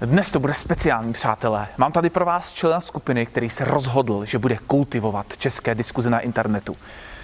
Dnes 0.00 0.30
to 0.30 0.40
bude 0.40 0.54
speciální, 0.54 1.12
přátelé. 1.12 1.68
Mám 1.76 1.92
tady 1.92 2.10
pro 2.10 2.24
vás 2.24 2.52
člena 2.52 2.80
skupiny, 2.80 3.26
který 3.26 3.50
se 3.50 3.64
rozhodl, 3.64 4.24
že 4.24 4.38
bude 4.38 4.58
kultivovat 4.66 5.36
české 5.36 5.74
diskuze 5.74 6.10
na 6.10 6.20
internetu. 6.20 6.76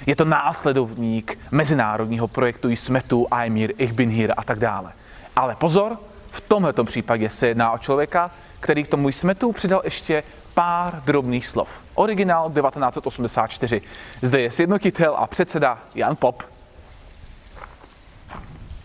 Je 0.07 0.17
to 0.17 0.25
následovník 0.25 1.39
mezinárodního 1.51 2.29
projektu 2.29 2.77
Smetu, 2.77 3.27
Aymir, 3.31 3.73
Ich 3.79 3.93
bin 3.93 4.11
hier 4.11 4.35
a 4.37 4.45
tak 4.45 4.59
dále. 4.59 4.93
Ale 5.37 5.57
pozor, 5.57 5.99
v 6.31 6.41
tomto 6.41 6.85
případě 6.85 7.31
se 7.31 7.47
jedná 7.47 7.73
o 7.73 7.79
člověka, 7.79 8.31
který 8.61 8.85
k 8.85 8.89
tomu 8.89 9.13
Smetu 9.13 9.53
přidal 9.53 9.81
ještě 9.85 10.23
pár 10.55 11.03
drobných 11.05 11.47
slov. 11.47 11.69
Originál 11.95 12.51
1984. 12.51 13.83
Zde 14.23 14.41
je 14.41 14.51
sjednotitel 14.51 15.15
a 15.17 15.27
předseda 15.27 15.79
Jan 15.95 16.17
Pop. 16.17 16.43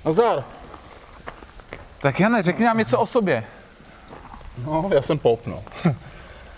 Nazdar. 0.05 0.43
Tak 2.01 2.19
Jane, 2.19 2.43
řekni 2.43 2.65
nám 2.65 2.77
něco 2.77 2.99
o 2.99 3.05
sobě. 3.05 3.43
No, 4.65 4.89
já 4.93 5.01
jsem 5.01 5.17
pop, 5.17 5.47
no. 5.47 5.63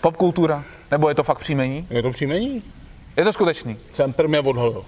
Popkultura? 0.00 0.62
Nebo 0.90 1.08
je 1.08 1.14
to 1.14 1.22
fakt 1.22 1.38
příjmení? 1.38 1.86
Je 1.90 2.02
to 2.02 2.10
příjmení? 2.10 2.62
Je 3.16 3.24
to 3.24 3.32
skutečný. 3.32 3.76
Semper 3.92 4.28
mě 4.28 4.40
odhalil. 4.40 4.84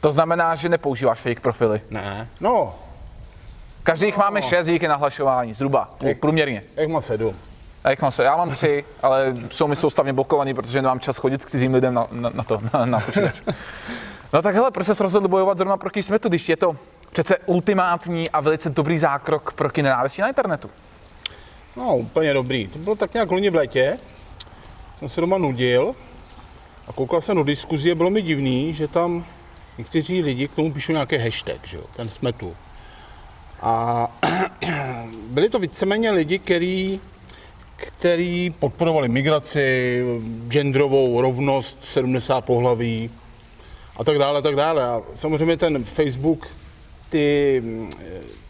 To 0.00 0.12
znamená, 0.12 0.54
že 0.56 0.68
nepoužíváš 0.68 1.20
fake 1.20 1.40
profily. 1.40 1.80
Ne. 1.90 2.28
No, 2.40 2.74
Každý 3.82 4.06
jich 4.06 4.16
máme 4.16 4.42
šest 4.42 4.66
díky 4.66 4.88
nahlašování, 4.88 5.54
zhruba, 5.54 5.90
Jak- 6.00 6.18
průměrně. 6.18 6.62
jak 6.76 6.88
má 6.88 7.00
sedm. 7.00 7.36
A 7.84 7.90
jak 7.90 8.02
mám 8.02 8.12
se? 8.12 8.24
Já 8.24 8.36
mám 8.36 8.50
tři, 8.50 8.84
ale 9.02 9.34
jsou 9.50 9.66
mi 9.66 9.76
soustavně 9.76 10.12
blokovaný, 10.12 10.54
protože 10.54 10.82
nemám 10.82 11.00
čas 11.00 11.16
chodit 11.16 11.44
k 11.44 11.50
cizím 11.50 11.74
lidem 11.74 11.94
na, 11.94 12.06
na, 12.10 12.30
na 12.34 12.44
to, 12.44 12.60
na, 12.74 12.86
na 12.86 13.00
počítač. 13.00 13.40
No 14.32 14.42
tak 14.42 14.54
hele, 14.54 14.70
proč 14.70 14.86
se 14.86 15.02
rozhodl 15.02 15.28
bojovat 15.28 15.58
zrovna 15.58 15.76
proti 15.76 16.02
smetu, 16.02 16.28
když 16.28 16.48
je 16.48 16.56
to 16.56 16.76
přece 17.12 17.36
ultimátní 17.38 18.30
a 18.30 18.40
velice 18.40 18.70
dobrý 18.70 18.98
zákrok 18.98 19.52
proti 19.52 19.82
nenávistí 19.82 20.20
na 20.22 20.28
internetu. 20.28 20.70
No, 21.76 21.96
úplně 21.96 22.32
dobrý. 22.32 22.68
To 22.68 22.78
bylo 22.78 22.96
tak 22.96 23.14
nějak 23.14 23.30
loni 23.30 23.50
v 23.50 23.54
létě. 23.54 23.96
Jsem 24.98 25.08
se 25.08 25.20
doma 25.20 25.38
nudil 25.38 25.92
a 26.88 26.92
koukal 26.92 27.20
jsem 27.20 27.36
do 27.36 27.44
diskuzí 27.44 27.92
a 27.92 27.94
bylo 27.94 28.10
mi 28.10 28.22
divný, 28.22 28.74
že 28.74 28.88
tam 28.88 29.24
někteří 29.78 30.22
lidi 30.22 30.48
k 30.48 30.54
tomu 30.54 30.72
píšou 30.72 30.92
nějaký 30.92 31.16
hashtag, 31.16 31.66
že 31.66 31.76
jo, 31.76 31.84
ten 31.96 32.10
smetu. 32.10 32.56
A 33.60 34.06
byli 35.30 35.50
to 35.50 35.58
víceméně 35.58 36.10
lidi, 36.10 36.38
který, 36.38 37.00
který 37.76 38.54
podporovali 38.58 39.08
migraci, 39.08 40.02
genderovou 40.48 41.20
rovnost, 41.20 41.84
70 41.84 42.44
pohlaví 42.44 43.10
a 43.96 44.04
tak 44.04 44.18
dále, 44.18 44.38
a 44.38 44.42
tak 44.42 44.56
dále. 44.56 44.82
A 44.82 45.02
samozřejmě 45.14 45.56
ten 45.56 45.84
Facebook 45.84 46.48
ty, 47.08 47.62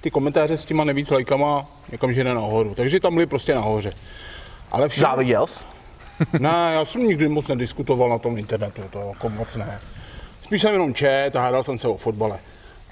ty 0.01 0.11
komentáře 0.11 0.57
s 0.57 0.65
těma 0.65 0.85
nejvíc 0.85 1.11
lajkama 1.11 1.65
někam 1.93 2.13
žene 2.13 2.35
nahoru. 2.35 2.75
Takže 2.75 3.01
tam 3.01 3.15
byly 3.15 3.27
prostě 3.27 3.55
nahoře. 3.55 3.91
Ale 4.71 4.89
všechno, 4.89 5.09
Záviděl 5.09 5.47
jsi? 5.47 5.65
ne, 6.39 6.71
já 6.75 6.85
jsem 6.85 7.05
nikdy 7.07 7.29
moc 7.29 7.49
nediskutoval 7.49 8.09
na 8.09 8.19
tom 8.19 8.39
internetu, 8.39 8.83
to 8.91 8.99
jako 8.99 9.29
moc 9.29 9.57
ne. 9.57 9.81
Spíš 10.41 10.63
jsem 10.63 10.73
jenom 10.73 10.95
čet 10.95 11.37
a 11.37 11.41
hádal 11.41 11.63
jsem 11.63 11.79
se 11.79 11.89
o 11.89 11.97
fotbale. 11.97 12.39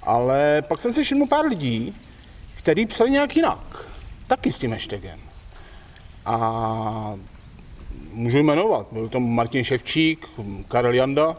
Ale 0.03 0.63
pak 0.63 0.81
jsem 0.81 0.93
si 0.93 1.03
všiml 1.03 1.27
pár 1.27 1.45
lidí, 1.47 1.97
který 2.55 2.87
psali 2.87 3.11
nějak 3.11 3.37
jinak. 3.37 3.85
Taky 4.27 4.53
s 4.53 4.59
tím 4.59 4.73
hashtagem. 4.73 5.21
A 6.27 7.15
můžu 8.13 8.39
jmenovat. 8.39 8.87
Byl 8.93 9.09
to 9.09 9.21
Martin 9.21 9.65
Ševčík, 9.65 10.29
Karel 10.69 10.95
Janda, 10.95 11.37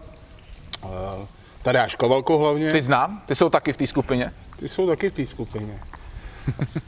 Tadeáš 1.64 1.96
Kavalko 1.96 2.38
hlavně. 2.38 2.72
Ty 2.72 2.82
znám? 2.82 3.22
Ty 3.26 3.36
jsou 3.36 3.50
taky 3.50 3.74
v 3.74 3.78
té 3.78 3.88
skupině? 3.88 4.34
Ty 4.60 4.70
jsou 4.70 4.88
taky 4.88 5.10
v 5.10 5.14
té 5.14 5.26
skupině. 5.26 5.80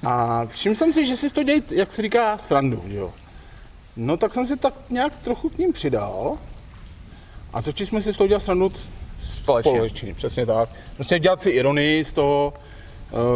A 0.04 0.45
všiml 0.45 0.76
jsem 0.76 0.92
si, 0.94 1.06
že 1.06 1.16
si 1.16 1.30
to 1.30 1.44
dějí, 1.44 1.64
jak 1.72 1.92
se 1.92 2.02
říká, 2.02 2.38
srandu, 2.38 2.84
že 2.88 2.95
jo. 2.95 3.14
No 3.95 4.17
tak 4.17 4.34
jsem 4.34 4.45
si 4.45 4.58
tak 4.58 4.73
nějak 4.90 5.14
trochu 5.16 5.50
k 5.50 5.58
ním 5.58 5.73
přidal 5.73 6.38
a 7.54 7.62
začali 7.62 7.88
jsme 7.88 8.02
si 8.02 8.14
z 8.14 8.17
toho 8.17 8.28
dělat 8.28 8.40
srandu 8.40 8.72
Společně. 9.20 9.72
společně. 9.72 10.14
přesně 10.14 10.45
tak. 10.45 10.70
Prostě 10.95 11.20
dělat 11.20 11.42
si 11.42 11.49
ironii 11.49 12.04
z 12.04 12.14
toho, 12.14 12.54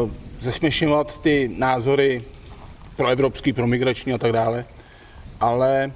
uh, 0.04 0.12
zesměšňovat 0.40 1.22
ty 1.22 1.52
názory 1.58 2.24
pro 2.96 3.08
evropský, 3.08 3.54
pro 3.54 3.68
migrační 3.68 4.14
a 4.14 4.18
tak 4.18 4.32
dále. 4.32 4.66
Ale 5.40 5.92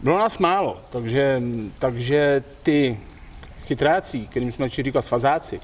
bylo 0.00 0.18
nás 0.18 0.38
málo, 0.38 0.80
takže, 0.90 1.42
takže 1.78 2.42
ty 2.62 2.98
chytráci, 3.70 4.18
kterým 4.18 4.52
jsme 4.52 4.66
začali 4.66 4.84
říkat 4.84 5.02
svazáci, 5.02 5.60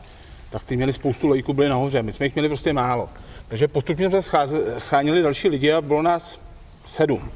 tak 0.50 0.64
ty 0.64 0.76
měli 0.76 0.92
spoustu 0.92 1.28
lejků, 1.28 1.52
byli 1.52 1.68
nahoře, 1.68 2.02
my 2.02 2.12
jsme 2.12 2.26
jich 2.26 2.34
měli 2.34 2.48
prostě 2.48 2.72
málo. 2.72 3.08
Takže 3.48 3.68
postupně 3.68 4.10
jsme 4.10 4.18
scháze- 4.22 4.74
schánili 4.78 5.22
další 5.22 5.48
lidi 5.48 5.72
a 5.72 5.80
bylo 5.80 6.02
nás 6.02 6.40
sedm. 6.86 7.30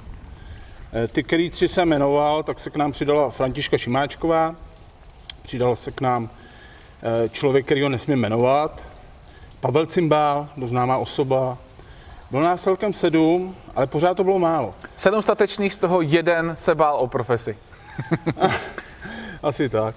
Eh, 0.92 1.08
Ty, 1.08 1.22
který 1.22 1.50
tři 1.50 1.68
jsem 1.68 1.88
jmenoval, 1.88 2.42
tak 2.42 2.60
se 2.60 2.70
k 2.70 2.76
nám 2.76 2.92
přidala 2.92 3.30
Františka 3.30 3.78
Šimáčková, 3.78 4.54
přidal 5.42 5.76
se 5.76 5.90
k 5.90 6.00
nám 6.00 6.30
eh, 7.02 7.28
člověk, 7.28 7.64
který 7.64 7.82
ho 7.82 7.88
nesmím 7.88 8.18
jmenovat, 8.18 8.82
Pavel 9.60 9.86
Cimbál, 9.86 10.48
doznámá 10.56 10.98
osoba. 10.98 11.58
Bylo 12.30 12.42
nás 12.42 12.62
celkem 12.62 12.92
sedm, 12.92 13.56
ale 13.74 13.86
pořád 13.86 14.16
to 14.16 14.24
bylo 14.24 14.38
málo. 14.38 14.74
Sedm 14.96 15.22
statečných, 15.22 15.74
z 15.74 15.78
toho 15.78 16.00
jeden 16.00 16.52
se 16.54 16.74
bál 16.74 16.96
o 16.96 17.06
profesi. 17.06 17.58
Asi 19.42 19.68
tak. 19.68 19.94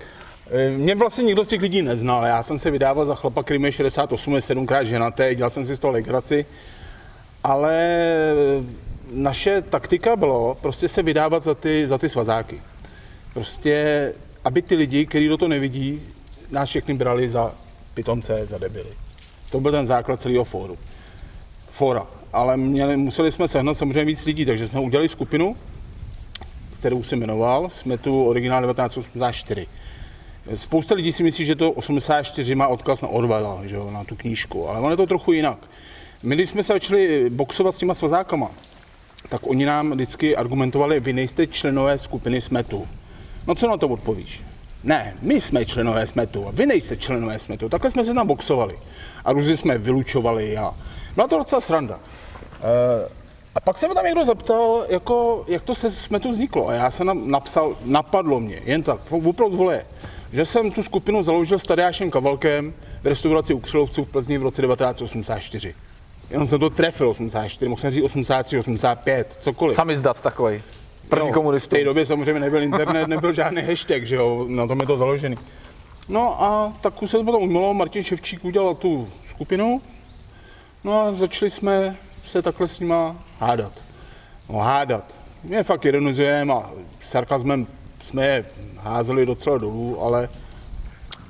E, 0.54 0.70
Mě 0.70 0.96
vlastně 0.96 1.24
nikdo 1.24 1.46
z 1.46 1.48
těch 1.48 1.62
lidí 1.62 1.82
neznal. 1.82 2.26
Já 2.26 2.44
jsem 2.44 2.60
se 2.60 2.72
vydával 2.72 3.06
za 3.06 3.16
chlapa, 3.16 3.44
který 3.44 3.62
je 3.62 3.72
68, 3.72 4.36
je 4.36 4.42
sedmkrát 4.42 4.84
ženatý, 4.84 5.24
dělal 5.36 5.50
jsem 5.50 5.66
si 5.66 5.76
z 5.76 5.80
toho 5.80 5.92
legraci. 5.92 6.46
Ale 7.44 8.00
naše 9.12 9.62
taktika 9.62 10.16
bylo 10.16 10.58
prostě 10.62 10.88
se 10.88 11.04
vydávat 11.04 11.44
za 11.44 11.56
ty, 11.56 11.88
za 11.88 11.98
ty 11.98 12.10
svazáky. 12.10 12.62
Prostě, 13.34 14.14
aby 14.46 14.62
ty 14.62 14.76
lidi, 14.76 15.06
kteří 15.06 15.28
do 15.28 15.38
toho 15.38 15.50
nevidí, 15.50 16.02
nás 16.52 16.70
všechny 16.70 16.94
brali 16.94 17.30
za 17.30 17.54
pitomce, 17.94 18.48
za 18.48 18.58
debily. 18.58 18.90
To 19.52 19.60
byl 19.60 19.72
ten 19.72 19.86
základ 19.86 20.22
celého 20.22 20.44
fóru. 20.44 20.78
Fóra. 21.72 22.08
Ale 22.34 22.58
měli, 22.58 22.98
museli 22.98 23.32
jsme 23.32 23.48
sehnat 23.48 23.78
samozřejmě 23.78 24.06
víc 24.06 24.26
lidí, 24.26 24.46
takže 24.46 24.68
jsme 24.68 24.80
udělali 24.80 25.10
skupinu, 25.10 25.56
kterou 26.80 27.04
jsem 27.04 27.20
jmenoval, 27.20 27.70
jsme 27.70 27.98
tu 27.98 28.26
originál 28.26 28.64
1984. 28.64 29.68
Spousta 30.54 30.96
lidí 30.96 31.12
si 31.12 31.24
myslí, 31.24 31.46
že 31.46 31.56
to 31.56 31.72
84 31.72 32.56
má 32.56 32.68
odkaz 32.68 33.02
na 33.02 33.08
Orwella, 33.08 33.62
že 33.66 33.76
jo, 33.76 33.92
na 33.92 34.04
tu 34.04 34.16
knížku, 34.16 34.70
ale 34.70 34.80
ono 34.80 34.90
je 34.90 34.98
to 34.98 35.08
trochu 35.08 35.34
jinak. 35.34 35.58
My, 36.24 36.36
když 36.36 36.50
jsme 36.50 36.64
se 36.64 36.74
začali 36.74 37.30
boxovat 37.30 37.76
s 37.76 37.78
těma 37.78 37.94
svazákama, 37.94 38.52
tak 39.30 39.42
oni 39.48 39.66
nám 39.66 39.92
vždycky 39.92 40.36
argumentovali, 40.36 41.00
vy 41.00 41.14
nejste 41.14 41.48
členové 41.48 41.98
skupiny 41.98 42.42
Smetu. 42.42 42.88
No 43.48 43.56
co 43.56 43.68
na 43.68 43.78
to 43.78 43.88
odpovíš? 43.88 44.44
Ne, 44.84 45.16
my 45.22 45.42
jsme 45.42 45.66
členové 45.66 46.08
Smetu 46.08 46.48
a 46.48 46.52
vy 46.52 46.66
nejste 46.66 46.98
členové 46.98 47.40
Smetu. 47.40 47.70
Takhle 47.70 47.92
jsme 47.92 48.06
se 48.06 48.14
tam 48.14 48.28
boxovali 48.28 48.80
a 49.26 49.32
různě 49.32 49.58
jsme 49.58 49.78
vylučovali 49.78 50.58
a 50.58 50.74
byla 51.16 51.28
to 51.28 51.38
docela 51.38 51.62
sranda. 51.62 52.00
Eh, 52.54 53.10
A 53.56 53.60
pak 53.60 53.78
se 53.78 53.88
mě 53.88 53.96
tam 53.96 54.06
někdo 54.06 54.26
zeptal, 54.26 54.86
jako, 54.90 55.46
jak 55.48 55.64
to 55.64 55.76
se 55.76 55.92
Smetu 55.92 56.30
vzniklo. 56.30 56.68
A 56.68 56.74
já 56.74 56.92
jsem 56.92 57.08
tam 57.08 57.32
napsal, 57.32 57.78
napadlo 57.86 58.40
mě, 58.40 58.62
jen 58.66 58.84
tak, 58.84 59.00
opravdu 59.12 59.56
z 59.56 59.60
voleje, 59.60 59.86
že 60.34 60.46
jsem 60.46 60.72
tu 60.72 60.84
skupinu 60.84 61.24
založil 61.24 61.60
s 61.60 61.64
Tadeášem 61.64 62.12
Kavalkem 62.12 62.74
v 63.04 63.08
restauraci 63.08 63.54
u 63.54 63.60
Křilovců 63.60 64.04
v 64.04 64.08
Plzni 64.08 64.38
v 64.38 64.44
roce 64.44 64.62
1984. 64.62 65.76
Jenom 66.30 66.48
jsem 66.48 66.60
to 66.60 66.70
trefil 66.70 67.10
84, 67.10 67.70
mohl 67.70 67.82
jsem 67.82 67.92
říct 67.92 68.04
83, 68.04 68.60
85, 68.60 69.38
cokoliv. 69.40 69.76
Sami 69.76 69.98
zdat 69.98 70.22
takový. 70.22 70.62
První 71.10 71.32
komunistů. 71.32 71.76
V 71.76 71.80
té 71.80 71.84
době 71.86 72.06
samozřejmě 72.06 72.40
nebyl 72.40 72.64
internet, 72.64 73.08
nebyl 73.08 73.34
žádný 73.34 73.62
hashtag, 73.62 74.06
že 74.06 74.16
jo, 74.16 74.46
na 74.50 74.68
tom 74.68 74.80
je 74.80 74.88
to 74.88 74.98
založený. 74.98 75.38
No 76.10 76.44
a 76.44 76.74
tak 76.82 76.94
se 77.06 77.18
to 77.18 77.24
potom 77.24 77.44
umělo, 77.44 77.74
Martin 77.74 78.04
Ševčík 78.04 78.46
udělal 78.46 78.76
tu 78.76 79.08
skupinu, 79.30 79.82
no 80.84 81.02
a 81.02 81.12
začali 81.12 81.52
jsme 81.52 81.98
se 82.26 82.42
takhle 82.42 82.68
s 82.68 82.80
nima 82.80 83.16
hádat. 83.44 83.74
No 84.50 84.60
hádat. 84.60 85.04
My 85.44 85.64
fakt 85.64 85.86
ironizujeme 85.86 86.54
a 86.54 86.70
sarkazmem 87.02 87.68
jsme 88.02 88.26
je 88.26 88.46
házeli 88.80 89.26
docela 89.26 89.58
dolů, 89.58 90.02
ale 90.02 90.30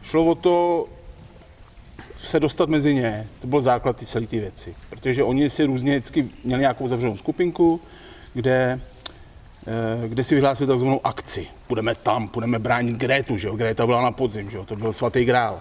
šlo 0.03 0.25
o 0.25 0.35
to 0.35 0.87
se 2.17 2.39
dostat 2.39 2.69
mezi 2.69 2.95
ně. 2.95 3.27
To 3.41 3.47
byl 3.47 3.61
základ 3.61 3.97
ty 3.97 4.05
celé 4.05 4.27
ty 4.27 4.39
věci. 4.39 4.75
Protože 4.89 5.23
oni 5.23 5.49
si 5.49 5.65
různě 5.65 5.91
vždycky 5.91 6.29
měli 6.43 6.61
nějakou 6.61 6.87
zavřenou 6.87 7.17
skupinku, 7.17 7.81
kde 8.33 8.79
eh, 9.67 10.07
kde 10.07 10.23
si 10.23 10.35
vyhlásili 10.35 10.67
takzvanou 10.67 11.01
akci. 11.03 11.47
Půjdeme 11.67 11.95
tam, 11.95 12.27
půjdeme 12.27 12.59
bránit 12.59 12.97
Grétu, 12.97 13.37
že 13.37 13.47
jo? 13.47 13.55
Gréta 13.55 13.85
byla 13.85 14.01
na 14.01 14.11
podzim, 14.11 14.49
že 14.49 14.57
jo? 14.57 14.65
To 14.65 14.75
byl 14.75 14.93
svatý 14.93 15.25
grál. 15.25 15.59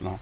No. 0.00 0.18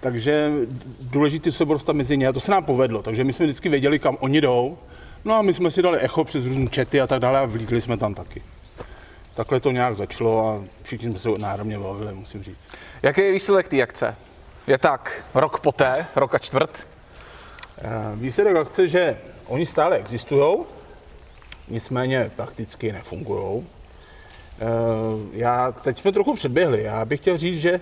Takže 0.00 0.52
důležité 1.00 1.52
se 1.52 1.64
dostat 1.64 1.92
mezi 1.92 2.16
ně 2.16 2.28
a 2.28 2.32
to 2.32 2.40
se 2.40 2.50
nám 2.50 2.64
povedlo. 2.64 3.02
Takže 3.02 3.24
my 3.24 3.32
jsme 3.32 3.46
vždycky 3.46 3.68
věděli, 3.68 3.98
kam 3.98 4.16
oni 4.20 4.40
jdou. 4.40 4.78
No 5.26 5.34
a 5.34 5.42
my 5.42 5.54
jsme 5.54 5.70
si 5.70 5.82
dali 5.82 5.98
echo 5.98 6.24
přes 6.24 6.44
různé 6.44 6.66
čety 6.70 7.00
a 7.00 7.06
tak 7.06 7.20
dále 7.20 7.38
a 7.38 7.44
vlítli 7.44 7.80
jsme 7.80 7.96
tam 7.96 8.14
taky. 8.14 8.42
Takhle 9.34 9.60
to 9.60 9.70
nějak 9.70 9.96
začalo 9.96 10.48
a 10.48 10.64
všichni 10.82 11.10
jsme 11.10 11.18
se 11.18 11.28
náramně 11.38 11.78
bavili, 11.78 12.14
musím 12.14 12.42
říct. 12.42 12.68
Jaký 13.02 13.20
je 13.20 13.32
výsledek 13.32 13.68
té 13.68 13.82
akce? 13.82 14.16
Je 14.66 14.78
tak 14.78 15.24
rok 15.34 15.60
poté, 15.60 16.06
rok 16.16 16.34
a 16.34 16.38
čtvrt. 16.38 16.86
Eh, 17.78 17.90
Výsledek 18.14 18.56
akce, 18.56 18.88
že 18.88 19.18
oni 19.46 19.66
stále 19.66 19.96
existují, 19.96 20.56
nicméně 21.68 22.30
prakticky 22.36 22.92
nefungují. 22.92 23.66
Já, 25.32 25.72
teď 25.72 25.98
jsme 25.98 26.12
trochu 26.12 26.34
předběhli. 26.34 26.82
Já 26.82 27.04
bych 27.04 27.20
chtěl 27.20 27.36
říct, 27.36 27.60
že 27.60 27.80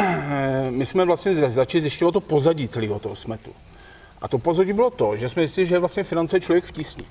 my 0.70 0.86
jsme 0.86 1.04
vlastně 1.04 1.34
začali 1.34 1.82
zjišťovat 1.82 2.12
to 2.12 2.20
pozadí 2.20 2.68
celého 2.68 2.98
toho 2.98 3.16
smetu. 3.16 3.50
A 4.22 4.28
to 4.28 4.38
pozadí 4.38 4.72
bylo 4.72 4.90
to, 4.90 5.16
že 5.16 5.28
jsme 5.28 5.42
zjistili, 5.42 5.66
že 5.66 5.78
vlastně 5.78 6.02
financuje 6.02 6.40
člověk 6.40 6.64
v 6.64 6.72
tísni. 6.72 7.04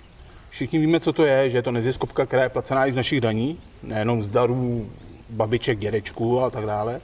Všichni 0.50 0.80
víme, 0.80 1.00
co 1.00 1.14
to 1.14 1.24
je, 1.24 1.50
že 1.50 1.58
je 1.58 1.62
to 1.62 1.72
neziskovka, 1.72 2.26
která 2.26 2.44
je 2.44 2.50
placená 2.50 2.86
i 2.86 2.94
z 2.94 2.96
našich 2.96 3.22
daní, 3.22 3.60
nejenom 3.84 4.24
z 4.24 4.30
darů 4.30 4.90
babiček, 5.30 5.80
dědečků 5.80 6.42
a 6.42 6.50
tak 6.50 6.66
dále. 6.66 7.02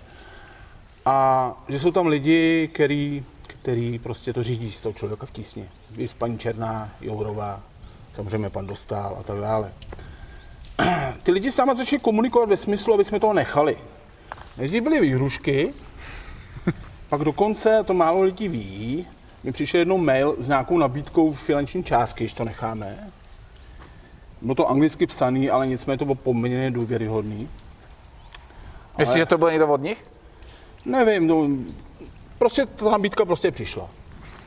A 1.05 1.63
že 1.69 1.79
jsou 1.79 1.91
tam 1.91 2.07
lidi, 2.07 2.69
který, 2.73 3.25
který 3.47 3.99
prostě 3.99 4.33
to 4.33 4.43
řídí 4.43 4.71
z 4.71 4.81
toho 4.81 4.93
člověka 4.93 5.25
v 5.25 5.31
tísni. 5.31 5.69
Víš, 5.91 6.13
paní 6.13 6.39
Černá, 6.39 6.89
Jourová, 7.01 7.61
samozřejmě 8.13 8.49
pan 8.49 8.67
Dostál 8.67 9.17
a 9.19 9.23
tak 9.23 9.39
dále. 9.39 9.73
Ty 11.23 11.31
lidi 11.31 11.51
sama 11.51 11.73
začali 11.73 11.99
komunikovat 11.99 12.49
ve 12.49 12.57
smyslu, 12.57 12.93
aby 12.93 13.03
jsme 13.03 13.19
toho 13.19 13.33
nechali. 13.33 13.77
Než 14.57 14.71
byly 14.71 15.01
výhrušky, 15.01 15.73
pak 17.09 17.21
dokonce, 17.21 17.83
to 17.83 17.93
málo 17.93 18.21
lidí 18.21 18.47
ví, 18.47 19.07
mi 19.43 19.51
přišel 19.51 19.79
jednou 19.79 19.97
mail 19.97 20.35
s 20.39 20.47
nějakou 20.47 20.77
nabídkou 20.77 21.33
finanční 21.33 21.83
částky, 21.83 22.23
když 22.23 22.33
to 22.33 22.43
necháme. 22.43 22.97
Bylo 24.41 24.55
to 24.55 24.69
anglicky 24.69 25.07
psaný, 25.07 25.49
ale 25.49 25.67
nicméně 25.67 25.97
to 25.97 26.05
bylo 26.05 26.15
poměrně 26.15 26.71
důvěryhodný. 26.71 27.49
Myslíš, 28.97 29.17
že 29.17 29.25
to 29.25 29.37
bylo 29.37 29.49
někdo 29.49 29.67
od 29.67 29.81
nich? 29.81 30.03
Nevím, 30.85 31.27
no, 31.27 31.47
prostě 32.37 32.65
ta 32.65 32.91
nabídka 32.91 33.25
prostě 33.25 33.51
přišla. 33.51 33.89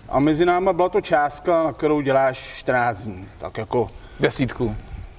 A 0.08 0.20
mezi 0.20 0.46
náma 0.46 0.72
byla 0.72 0.88
to 0.88 1.00
částka, 1.00 1.64
na 1.64 1.72
kterou 1.72 2.00
děláš 2.00 2.38
14 2.38 3.04
dní. 3.04 3.28
Tak 3.38 3.58
jako... 3.58 3.90
Desítku, 4.20 4.76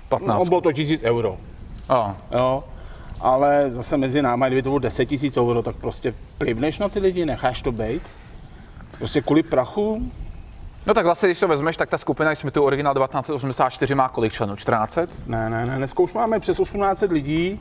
15. 0.09 0.39
No, 0.39 0.45
bylo 0.45 0.61
to 0.61 0.71
tisíc 0.71 1.03
euro. 1.03 1.37
A. 1.89 2.17
Jo. 2.31 2.63
Ale 3.19 3.69
zase 3.69 3.97
mezi 3.97 4.21
náma, 4.21 4.47
kdyby 4.47 4.61
to 4.61 4.69
bylo 4.69 4.79
10 4.79 5.05
tisíc 5.05 5.37
euro, 5.37 5.61
tak 5.61 5.75
prostě 5.75 6.13
plivneš 6.37 6.79
na 6.79 6.89
ty 6.89 6.99
lidi, 6.99 7.25
necháš 7.25 7.61
to 7.61 7.71
být. 7.71 8.01
Prostě 8.97 9.21
kvůli 9.21 9.43
prachu. 9.43 10.11
No 10.85 10.93
tak 10.93 11.05
vlastně, 11.05 11.29
když 11.29 11.39
to 11.39 11.47
vezmeš, 11.47 11.77
tak 11.77 11.89
ta 11.89 11.97
skupina 11.97 12.31
jsme 12.31 12.51
tu 12.51 12.63
originál 12.63 12.93
1984 12.93 13.95
má 13.95 14.09
kolik 14.09 14.33
členů? 14.33 14.55
14? 14.55 14.97
Ne, 15.25 15.49
ne, 15.49 15.65
ne, 15.65 15.77
dneska 15.77 16.03
už 16.03 16.13
máme 16.13 16.39
přes 16.39 16.57
1800 16.57 17.11
lidí. 17.11 17.59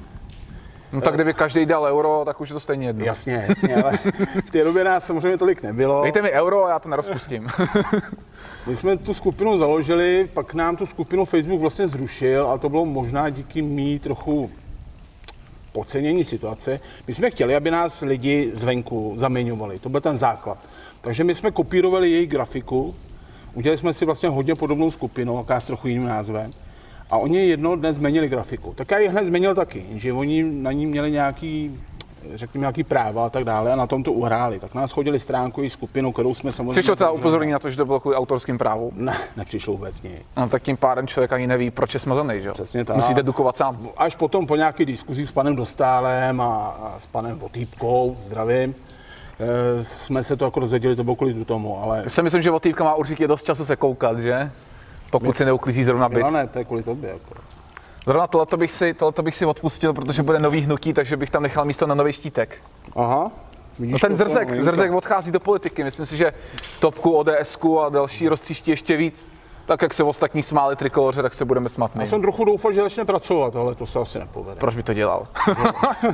No 0.93 1.01
tak 1.01 1.15
kdyby 1.15 1.35
každý 1.35 1.67
dal 1.67 1.85
euro, 1.85 2.23
tak 2.25 2.41
už 2.41 2.49
je 2.49 2.53
to 2.53 2.61
stejně 2.61 2.87
jedno. 2.87 3.05
Jasně, 3.05 3.45
jasně, 3.49 3.77
ale 3.77 3.99
v 4.47 4.51
té 4.51 4.65
době 4.65 4.85
nás 4.85 5.07
samozřejmě 5.07 5.39
tolik 5.39 5.63
nebylo. 5.63 6.03
Dejte 6.03 6.23
mi 6.23 6.31
euro 6.31 6.65
a 6.65 6.71
já 6.71 6.79
to 6.79 6.89
nerozpustím. 6.89 7.49
My 8.67 8.77
jsme 8.77 8.97
tu 8.97 9.15
skupinu 9.15 9.59
založili, 9.59 10.29
pak 10.35 10.55
nám 10.55 10.77
tu 10.77 10.87
skupinu 10.87 11.25
Facebook 11.25 11.61
vlastně 11.61 11.89
zrušil 11.89 12.49
a 12.49 12.59
to 12.59 12.69
bylo 12.69 12.85
možná 12.85 13.31
díky 13.31 13.63
mý 13.63 13.99
trochu 13.99 14.51
podcenění 15.73 16.25
situace. 16.25 16.81
My 17.07 17.13
jsme 17.13 17.31
chtěli, 17.31 17.57
aby 17.57 17.71
nás 17.71 18.01
lidi 18.01 18.51
zvenku 18.55 19.13
zaměňovali. 19.17 19.79
To 19.79 19.89
byl 19.89 20.01
ten 20.01 20.17
základ. 20.17 20.59
Takže 21.05 21.25
my 21.25 21.35
jsme 21.35 21.51
kopírovali 21.51 22.11
její 22.11 22.27
grafiku, 22.27 22.95
udělali 23.55 23.79
jsme 23.79 23.93
si 23.93 24.05
vlastně 24.05 24.29
hodně 24.29 24.55
podobnou 24.55 24.91
skupinu, 24.91 25.37
jaká 25.39 25.61
s 25.61 25.67
trochu 25.67 25.89
jiným 25.89 26.07
názvem. 26.07 26.53
A 27.11 27.17
oni 27.17 27.47
jedno 27.47 27.77
dnes 27.77 27.97
změnili 27.97 28.29
grafiku. 28.29 28.75
Tak 28.77 28.91
já 28.91 28.99
ji 28.99 29.09
hned 29.09 29.25
změnil 29.25 29.55
taky, 29.55 29.87
že 29.95 30.13
oni 30.13 30.43
na 30.43 30.73
ní 30.73 30.87
měli 30.87 31.11
nějaký 31.11 31.81
řekněme, 32.35 32.63
nějaký 32.63 32.85
práva 32.85 33.27
a 33.27 33.31
tak 33.31 33.45
dále 33.45 33.73
a 33.73 33.77
na 33.77 33.87
tom 33.87 34.03
to 34.03 34.13
uhráli. 34.13 34.59
Tak 34.59 34.75
nás 34.75 34.93
chodili 34.93 35.21
stránku 35.21 35.63
i 35.63 35.71
skupinu, 35.71 36.13
kterou 36.13 36.35
jsme 36.35 36.53
samozřejmě... 36.53 36.73
Přišlo 36.73 36.97
teda 36.97 37.11
upozornění 37.11 37.53
na 37.53 37.59
to, 37.59 37.71
že 37.71 37.77
to 37.77 37.85
bylo 37.85 38.01
kvůli 38.01 38.17
autorským 38.17 38.59
právu? 38.59 38.93
Ne, 38.95 39.17
nepřišlo 39.37 39.73
vůbec 39.73 40.03
nic. 40.03 40.23
No 40.37 40.49
tak 40.49 40.63
tím 40.63 40.77
pádem 40.77 41.07
člověk 41.07 41.33
ani 41.33 41.47
neví, 41.47 41.71
proč 41.71 41.95
je 41.95 42.01
smazaný, 42.01 42.41
že 42.41 42.49
jo? 42.49 42.55
Přesně 42.55 42.85
tak. 42.85 42.97
Musí 42.97 43.15
dedukovat 43.15 43.57
sám. 43.57 43.89
Až 43.97 44.15
potom 44.15 44.47
po 44.47 44.57
nějaké 44.57 44.85
diskuzi 44.85 45.27
s 45.27 45.33
panem 45.33 45.57
Dostálem 45.57 46.41
a, 46.41 46.67
a 46.67 46.99
s 46.99 47.07
panem 47.07 47.39
Votýpkou, 47.39 48.17
zdravím, 48.25 48.75
jsme 49.83 50.23
se 50.23 50.37
to 50.37 50.45
jako 50.45 50.61
dozvěděli, 50.61 50.97
to 50.97 51.05
bylo 51.05 51.17
kvůli 51.17 51.45
tomu, 51.45 51.83
ale... 51.83 52.01
Já 52.05 52.11
si 52.11 52.23
myslím, 52.23 52.43
že 52.43 52.51
Votýpka 52.51 52.85
má 52.85 52.95
určitě 52.95 53.29
dost 53.29 53.43
času 53.43 53.65
se 53.65 53.77
koukat, 53.77 54.19
že? 54.19 54.51
Pokud 55.11 55.29
My... 55.29 55.35
si 55.35 55.45
neuklízí 55.45 55.85
zrovna 55.85 56.09
byt. 56.09 56.23
No 56.23 56.31
ne, 56.31 56.47
to 56.47 56.59
je 56.59 56.65
kvůli 56.65 56.83
tobě. 56.83 57.11
Jako. 57.11 57.35
Zrovna 58.07 58.27
tohle 58.27 58.47
bych, 58.57 58.73
si, 58.73 58.95
tohleto 58.95 59.23
bych 59.23 59.37
si 59.37 59.47
odpustil, 59.47 59.93
protože 59.93 60.23
bude 60.23 60.39
nový 60.39 60.61
hnutí, 60.61 60.93
takže 60.93 61.17
bych 61.17 61.31
tam 61.31 61.43
nechal 61.43 61.65
místo 61.65 61.87
na 61.87 61.95
nový 61.95 62.13
štítek. 62.13 62.59
Aha. 62.97 63.31
Vidíš 63.79 63.93
no 63.93 63.99
ten 63.99 64.17
Zrzek, 64.17 64.63
Zrzek 64.63 64.93
odchází 64.93 65.31
do 65.31 65.41
politiky. 65.41 65.85
Myslím 65.85 66.07
si, 66.07 66.17
že 66.17 66.33
topku, 66.79 67.11
ods 67.11 67.59
a 67.87 67.89
další 67.89 68.29
roztříští 68.29 68.71
ještě 68.71 68.97
víc. 68.97 69.29
Tak 69.67 69.83
jak 69.83 69.95
se 69.95 70.03
ostatní 70.03 70.43
smáli 70.43 70.77
trikoloře, 70.77 71.23
tak 71.23 71.35
se 71.35 71.45
budeme 71.45 71.69
smatný. 71.69 72.01
Já 72.01 72.07
jsem 72.07 72.23
trochu 72.23 72.45
doufal, 72.45 72.73
že 72.73 72.81
začne 72.83 73.05
pracovat, 73.05 73.57
ale 73.57 73.75
to 73.75 73.87
se 73.87 73.99
asi 73.99 74.19
nepovede. 74.19 74.61
Proč 74.61 74.75
by 74.75 74.83
to 74.83 74.95
dělal? 74.95 75.29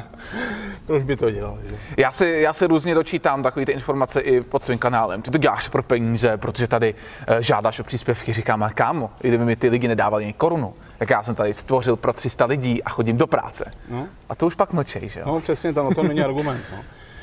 Proč 0.87 1.03
by 1.03 1.17
to 1.17 1.31
dělal? 1.31 1.59
Že? 1.69 1.77
Já, 1.97 2.13
si, 2.13 2.27
já 2.27 2.53
si 2.53 2.67
různě 2.67 2.95
dočítám 2.95 3.43
takové 3.43 3.67
ty 3.67 3.73
informace 3.73 4.21
i 4.21 4.41
pod 4.41 4.65
svým 4.65 4.79
kanálem. 4.79 5.23
Ty 5.23 5.31
to 5.31 5.39
děláš 5.39 5.69
pro 5.69 5.83
peníze, 5.83 6.37
protože 6.37 6.67
tady 6.67 6.95
uh, 6.95 7.37
žádáš 7.39 7.81
o 7.81 7.85
příspěvky. 7.85 8.33
Říkám, 8.33 8.63
a 8.63 8.71
kámo, 8.71 9.11
kdyby 9.21 9.45
mi 9.45 9.57
ty 9.57 9.69
lidi 9.69 9.89
nedávali 9.89 10.25
ani 10.25 10.33
korunu, 10.33 10.75
tak 10.99 11.11
já 11.11 11.23
jsem 11.23 11.35
tady 11.35 11.55
stvořil 11.55 11.97
pro 11.97 12.13
300 12.13 12.45
lidí 12.45 12.83
a 12.83 12.91
chodím 12.91 13.17
do 13.17 13.27
práce. 13.27 13.73
No. 13.89 14.09
A 14.29 14.35
to 14.35 14.47
už 14.47 14.55
pak 14.55 14.73
mlčej, 14.73 15.09
že 15.09 15.21
jo? 15.21 15.27
No 15.29 15.41
přesně, 15.41 15.73
tam 15.73 15.95
to 15.95 16.03
není 16.03 16.21
argument. 16.21 16.61
No. 16.73 16.79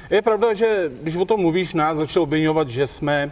Je 0.10 0.22
pravda, 0.22 0.54
že 0.54 0.90
když 1.02 1.16
o 1.16 1.26
tom 1.26 1.42
mluvíš, 1.42 1.74
nás 1.74 1.98
začal 1.98 2.24
obvinovat, 2.24 2.70
že 2.70 2.88
jsme 2.88 3.32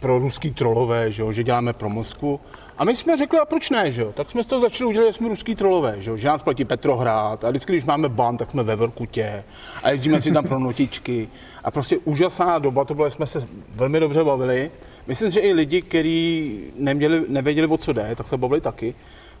pro 0.00 0.18
ruský 0.18 0.50
trolové, 0.50 1.12
že, 1.12 1.22
jo, 1.22 1.32
že 1.32 1.44
děláme 1.44 1.72
pro 1.72 1.88
Moskvu. 1.88 2.40
A 2.78 2.84
my 2.84 2.96
jsme 2.96 3.16
řekli, 3.16 3.38
a 3.38 3.44
proč 3.44 3.70
ne, 3.70 3.92
že 3.92 4.02
jo? 4.02 4.12
Tak 4.12 4.30
jsme 4.30 4.44
toho 4.44 4.60
začali 4.60 4.88
udělat, 4.88 5.06
že 5.06 5.12
jsme 5.12 5.28
ruský 5.28 5.54
trolové, 5.54 5.96
že, 5.98 6.10
jo? 6.10 6.16
že 6.16 6.28
nás 6.28 6.42
platí 6.42 6.64
Petrohrad 6.64 7.44
a 7.44 7.50
vždycky, 7.50 7.72
když 7.72 7.84
máme 7.84 8.08
ban, 8.08 8.36
tak 8.36 8.50
jsme 8.50 8.62
ve 8.62 8.76
Vrkutě 8.76 9.44
a 9.82 9.90
jezdíme 9.90 10.20
si 10.20 10.32
tam 10.32 10.44
pro 10.44 10.58
notičky. 10.58 11.28
A 11.64 11.70
prostě 11.70 11.98
úžasná 11.98 12.58
doba, 12.58 12.84
to 12.84 12.94
bylo, 12.94 13.10
jsme 13.10 13.26
se 13.26 13.48
velmi 13.74 14.00
dobře 14.00 14.24
bavili. 14.24 14.70
Myslím, 15.06 15.30
že 15.30 15.40
i 15.40 15.52
lidi, 15.52 15.82
kteří 15.82 16.60
nevěděli, 17.28 17.68
o 17.68 17.76
co 17.76 17.92
jde, 17.92 18.14
tak 18.16 18.28
se 18.28 18.36
bavili 18.36 18.60
taky. 18.60 18.94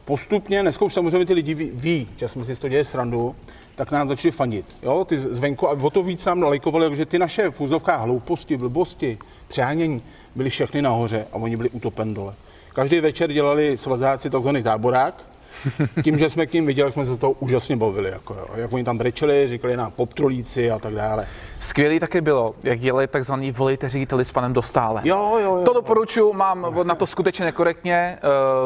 Postupně, 0.04 0.62
dneska 0.62 0.84
už 0.84 0.94
samozřejmě 0.94 1.26
ty 1.26 1.32
lidi 1.32 1.54
ví, 1.54 1.70
ví 1.74 2.08
že 2.16 2.28
jsme 2.28 2.44
si 2.44 2.60
to 2.60 2.68
děje 2.68 2.84
srandu, 2.84 3.34
tak 3.74 3.90
nás 3.90 4.08
začali 4.08 4.32
fandit. 4.32 4.66
Jo, 4.82 5.04
ty 5.04 5.18
zvenku 5.18 5.68
a 5.68 5.72
o 5.72 5.90
to 5.90 6.02
víc 6.02 6.24
nám 6.24 6.42
lajkovali, 6.42 6.96
že 6.96 7.06
ty 7.06 7.18
naše 7.18 7.50
v 7.50 7.60
hlouposti, 7.98 8.56
blbosti, 8.56 9.18
přehánění, 9.48 10.02
byli 10.36 10.50
všechny 10.50 10.82
nahoře 10.82 11.26
a 11.32 11.36
oni 11.36 11.56
byli 11.56 11.70
utopen 11.70 12.14
dole. 12.14 12.34
Každý 12.72 13.00
večer 13.00 13.32
dělali 13.32 13.76
svazáci 13.76 14.30
tzv. 14.30 14.48
táborák, 14.64 15.14
tím, 16.02 16.18
že 16.18 16.30
jsme 16.30 16.46
k 16.46 16.52
ním 16.52 16.66
viděli, 16.66 16.92
jsme 16.92 17.06
se 17.06 17.16
to 17.16 17.30
úžasně 17.30 17.76
bavili. 17.76 18.10
Jako, 18.10 18.34
jo. 18.34 18.46
Jak 18.54 18.72
oni 18.72 18.84
tam 18.84 18.98
brečeli, 18.98 19.48
říkali 19.48 19.76
nám 19.76 19.90
poptrolíci 19.90 20.70
a 20.70 20.78
tak 20.78 20.94
dále. 20.94 21.26
Skvělý 21.58 22.00
taky 22.00 22.20
bylo, 22.20 22.54
jak 22.62 22.80
dělali 22.80 23.06
takzvaný 23.06 23.52
volejte 23.52 23.88
řediteli 23.88 24.24
s 24.24 24.32
panem 24.32 24.52
Dostále. 24.52 25.00
Jo, 25.04 25.38
jo, 25.42 25.56
jo. 25.56 25.62
To 25.64 25.72
doporučuji, 25.72 26.32
mám 26.32 26.74
na 26.82 26.94
to 26.94 27.06
skutečně 27.06 27.44
nekorektně. 27.44 28.18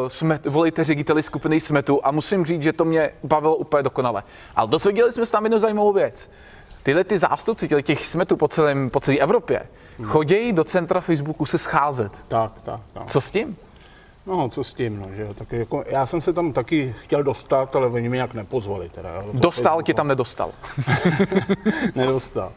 Uh, 0.03 0.09
smet, 0.09 0.47
volejte 0.47 0.85
řediteli 0.85 1.23
skupiny 1.23 1.61
Smetu 1.61 2.00
a 2.03 2.11
musím 2.11 2.45
říct, 2.45 2.62
že 2.62 2.73
to 2.73 2.85
mě 2.85 3.11
bavilo 3.23 3.57
úplně 3.57 3.83
dokonale. 3.83 4.23
Ale 4.57 4.69
dozvěděli 4.69 5.12
jsme 5.12 5.27
se 5.27 5.33
tam 5.33 5.45
jednu 5.45 5.59
zajímavou 5.59 5.93
věc. 5.93 6.31
Tyhle 6.83 7.05
ty 7.05 7.19
zástupci 7.19 7.69
těch 7.83 8.07
Smetů 8.07 8.37
po, 8.37 8.49
celém, 8.49 8.91
po 8.91 9.01
celé 9.01 9.19
Evropě 9.19 9.63
hmm. 9.99 10.09
chodějí 10.09 10.53
do 10.53 10.65
centra 10.65 11.01
Facebooku 11.01 11.47
se 11.47 11.59
scházet. 11.59 12.13
Tak, 12.29 12.53
tak. 12.63 12.81
tak. 12.93 13.11
Co 13.11 13.21
s 13.21 13.31
tím? 13.31 13.57
No, 14.27 14.49
co 14.49 14.65
s 14.65 14.75
tím, 14.75 15.01
no, 15.01 15.09
že 15.17 15.23
jo, 15.23 15.35
tak 15.35 15.53
jako, 15.53 15.85
já 15.87 16.07
jsem 16.07 16.21
se 16.21 16.33
tam 16.33 16.53
taky 16.53 16.95
chtěl 17.03 17.23
dostat, 17.23 17.77
ale 17.77 17.87
oni 17.87 18.09
mě 18.09 18.17
nějak 18.17 18.35
nepozvali 18.35 18.89
teda. 18.89 19.15
Jo, 19.15 19.31
dostal, 19.33 19.83
ti 19.83 19.95
tam 19.95 20.09
nedostal. 20.09 20.51
nedostal. 21.95 22.53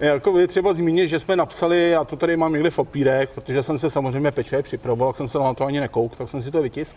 Jako 0.00 0.38
je 0.38 0.46
třeba 0.46 0.72
zmínit, 0.72 1.08
že 1.08 1.20
jsme 1.20 1.36
napsali, 1.36 1.96
a 1.96 2.04
to 2.04 2.16
tady 2.16 2.36
mám 2.36 2.52
někde 2.52 2.70
v 2.70 2.76
papírek, 2.76 3.30
protože 3.30 3.62
jsem 3.62 3.78
se 3.78 3.90
samozřejmě 3.90 4.30
pečlivě 4.30 4.62
připravoval, 4.62 5.14
jsem 5.14 5.28
se 5.28 5.38
na 5.38 5.54
to 5.54 5.64
ani 5.64 5.80
nekouk, 5.80 6.16
tak 6.16 6.28
jsem 6.28 6.42
si 6.42 6.50
to 6.50 6.62
vytisk, 6.62 6.96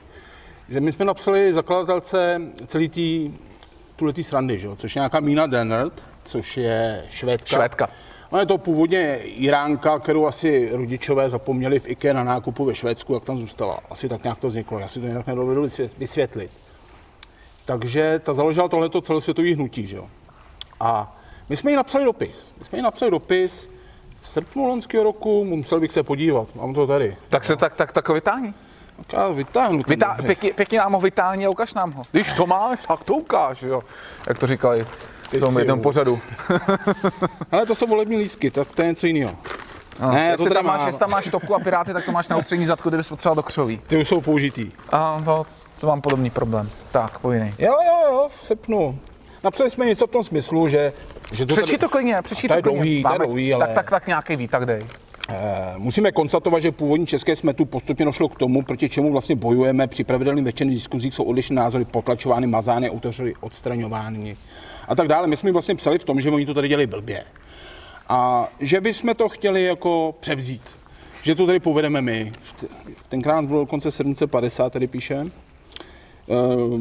že 0.69 0.79
my 0.79 0.91
jsme 0.91 1.05
napsali 1.05 1.53
zakladatelce 1.53 2.41
celý 2.67 2.89
tý, 2.89 3.33
tuhle 3.95 4.13
srandy, 4.21 4.59
že 4.59 4.67
jo, 4.67 4.75
což 4.75 4.95
je 4.95 4.99
nějaká 4.99 5.19
Mina 5.19 5.47
Dennert, 5.47 6.03
což 6.23 6.57
je 6.57 7.05
švédka. 7.09 7.55
Švédka. 7.55 7.89
No 8.31 8.39
je 8.39 8.45
to 8.45 8.57
původně 8.57 9.17
Iránka, 9.17 9.99
kterou 9.99 10.25
asi 10.25 10.69
rodičové 10.71 11.29
zapomněli 11.29 11.79
v 11.79 11.89
IKEA 11.89 12.13
na 12.13 12.23
nákupu 12.23 12.65
ve 12.65 12.75
Švédsku, 12.75 13.13
jak 13.13 13.23
tam 13.23 13.37
zůstala. 13.37 13.79
Asi 13.89 14.09
tak 14.09 14.23
nějak 14.23 14.39
to 14.39 14.47
vzniklo, 14.47 14.79
já 14.79 14.87
si 14.87 14.99
to 14.99 15.05
jinak 15.05 15.27
nedovedu 15.27 15.67
vysvětlit. 15.97 16.51
Takže 17.65 18.21
ta 18.23 18.33
založila 18.33 18.67
tohleto 18.67 19.01
celosvětový 19.01 19.53
hnutí, 19.53 19.87
že 19.87 19.97
jo. 19.97 20.07
A 20.79 21.17
my 21.49 21.57
jsme 21.57 21.71
jí 21.71 21.77
napsali 21.77 22.05
dopis. 22.05 22.53
My 22.59 22.65
jsme 22.65 22.77
jí 22.77 22.81
napsali 22.81 23.11
dopis 23.11 23.69
v 24.21 24.27
srpnu 24.27 24.67
loňského 24.67 25.03
roku, 25.03 25.45
musel 25.45 25.79
bych 25.79 25.91
se 25.91 26.03
podívat, 26.03 26.55
mám 26.55 26.73
to 26.73 26.87
tady. 26.87 27.17
Tak 27.29 27.43
se 27.43 27.55
tak, 27.55 27.75
tak, 27.75 27.91
tak 27.91 28.09
vytáhni. 28.09 28.53
Tak 28.97 29.13
já 29.13 29.27
vytáhnu. 29.27 29.81
Vytá, 29.87 30.17
pěkně, 30.25 30.53
pěkně 30.53 30.79
nám 30.79 30.93
ho 30.93 31.01
vytáhni 31.01 31.45
a 31.45 31.49
ukaž 31.49 31.73
nám 31.73 31.91
ho. 31.91 32.03
Když 32.11 32.33
to 32.33 32.47
máš, 32.47 32.79
tak 32.87 33.03
to 33.03 33.13
ukáž, 33.13 33.61
jo. 33.61 33.81
Jak 34.27 34.39
to 34.39 34.47
říkali 34.47 34.85
v 35.31 35.39
tom 35.39 35.59
jednom 35.59 35.81
pořadu. 35.81 36.19
Ale 37.51 37.65
to 37.65 37.75
jsou 37.75 37.87
volební 37.87 38.17
lístky, 38.17 38.51
tak 38.51 38.67
to 38.67 38.81
je 38.81 38.87
něco 38.87 39.07
jiného. 39.07 39.31
No, 39.99 40.11
Ne, 40.11 40.25
to 40.27 40.31
jestli, 40.31 40.43
tady 40.43 40.55
tam 40.55 40.65
máš, 40.65 40.85
jestli 40.85 40.99
tam 40.99 41.09
máš 41.09 41.27
toku 41.31 41.55
a 41.55 41.59
piráty, 41.59 41.93
tak 41.93 42.05
to 42.05 42.11
máš 42.11 42.27
na 42.27 42.37
utření 42.37 42.65
zadku, 42.65 42.89
kdybys 42.89 43.09
potřeboval 43.09 43.35
do 43.35 43.43
křoví. 43.43 43.81
Ty 43.87 43.97
už 44.01 44.07
jsou 44.07 44.21
použitý. 44.21 44.71
A 44.91 45.21
to, 45.25 45.45
to 45.79 45.87
mám 45.87 46.01
podobný 46.01 46.29
problém. 46.29 46.69
Tak, 46.91 47.19
pojinej. 47.19 47.53
Jo, 47.59 47.73
jo, 47.85 48.11
jo, 48.11 48.27
v 48.39 48.45
srpnu. 48.45 48.99
Napsali 49.43 49.69
jsme 49.69 49.85
něco 49.85 50.07
v 50.07 50.09
tom 50.09 50.23
smyslu, 50.23 50.67
že, 50.69 50.93
že 51.31 51.45
to 51.45 51.53
Přečti 51.53 51.71
tady, 51.71 51.77
to 51.77 51.89
klidně, 51.89 52.17
přečti 52.21 52.47
To 52.47 52.53
to 52.53 52.61
klidně. 52.61 52.71
dlouhý, 52.75 53.03
to 53.03 53.09
Máme- 53.09 53.25
dlouhý, 53.25 53.53
ale- 53.53 53.65
Tak, 53.65 53.75
tak, 53.75 53.89
tak 53.89 54.07
nějaký 54.07 54.35
výtak 54.35 54.65
dej. 54.65 54.81
Eh, 55.29 55.73
Musíme 55.77 56.11
konstatovat, 56.11 56.59
že 56.59 56.71
původní 56.71 57.07
české 57.07 57.35
smetu 57.35 57.65
postupně 57.65 58.05
došlo 58.05 58.29
k 58.29 58.37
tomu, 58.37 58.61
proti 58.63 58.89
čemu 58.89 59.11
vlastně 59.11 59.35
bojujeme. 59.35 59.87
Při 59.87 60.03
pravidelných 60.03 60.45
večerních 60.45 60.77
diskuzích 60.77 61.15
jsou 61.15 61.23
odlišné 61.23 61.55
názory 61.55 61.85
potlačovány, 61.85 62.47
mazány, 62.47 62.89
autoři 62.91 63.33
odstraňovány 63.39 64.37
a 64.87 64.95
tak 64.95 65.07
dále. 65.07 65.27
My 65.27 65.37
jsme 65.37 65.51
vlastně 65.51 65.75
psali 65.75 65.99
v 65.99 66.03
tom, 66.03 66.21
že 66.21 66.29
oni 66.29 66.45
to 66.45 66.53
tady 66.53 66.67
dělají 66.67 66.87
blbě. 66.87 67.23
A 68.09 68.47
že 68.59 68.81
bychom 68.81 69.15
to 69.15 69.29
chtěli 69.29 69.63
jako 69.63 70.15
převzít. 70.19 70.61
Že 71.21 71.35
to 71.35 71.45
tady 71.45 71.59
povedeme 71.59 72.01
my. 72.01 72.31
Tenkrát 73.09 73.45
bylo 73.45 73.59
dokonce 73.59 73.91
750, 73.91 74.73
tady 74.73 74.87
píše. 74.87 75.23
Eh, 76.29 76.33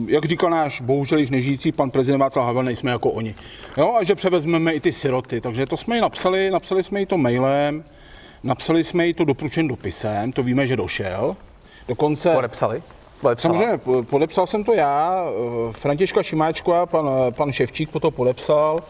jak 0.06 0.24
říkal 0.24 0.50
náš 0.50 0.80
bohužel 0.80 1.18
již 1.18 1.30
nežijící 1.30 1.72
pan 1.72 1.90
prezident 1.90 2.20
Václav 2.20 2.46
Havel, 2.46 2.62
nejsme 2.62 2.90
jako 2.90 3.10
oni. 3.10 3.34
Jo, 3.76 3.94
a 4.00 4.04
že 4.04 4.14
převezmeme 4.14 4.72
i 4.72 4.80
ty 4.80 4.92
siroty. 4.92 5.40
Takže 5.40 5.66
to 5.66 5.76
jsme 5.76 5.96
jí 5.96 6.02
napsali, 6.02 6.50
napsali 6.50 6.82
jsme 6.82 7.00
jí 7.00 7.06
to 7.06 7.18
mailem, 7.18 7.84
napsali 8.42 8.84
jsme 8.84 9.06
jí 9.06 9.14
to 9.14 9.24
doporučeným 9.24 9.68
dopisem, 9.68 10.32
to 10.32 10.42
víme, 10.42 10.66
že 10.66 10.76
došel. 10.76 11.36
Dokonce... 11.88 12.34
Podepsali? 12.34 12.82
Podepsala. 13.20 13.54
Samozřejmě, 13.54 13.78
po- 13.78 14.02
podepsal 14.02 14.46
jsem 14.46 14.64
to 14.64 14.72
já, 14.72 15.24
eh, 15.24 15.72
Františka 15.72 16.22
Šimáčková, 16.22 16.86
pan, 16.86 17.10
pan 17.36 17.52
Ševčík 17.52 17.90
to 18.00 18.10
podepsal, 18.10 18.82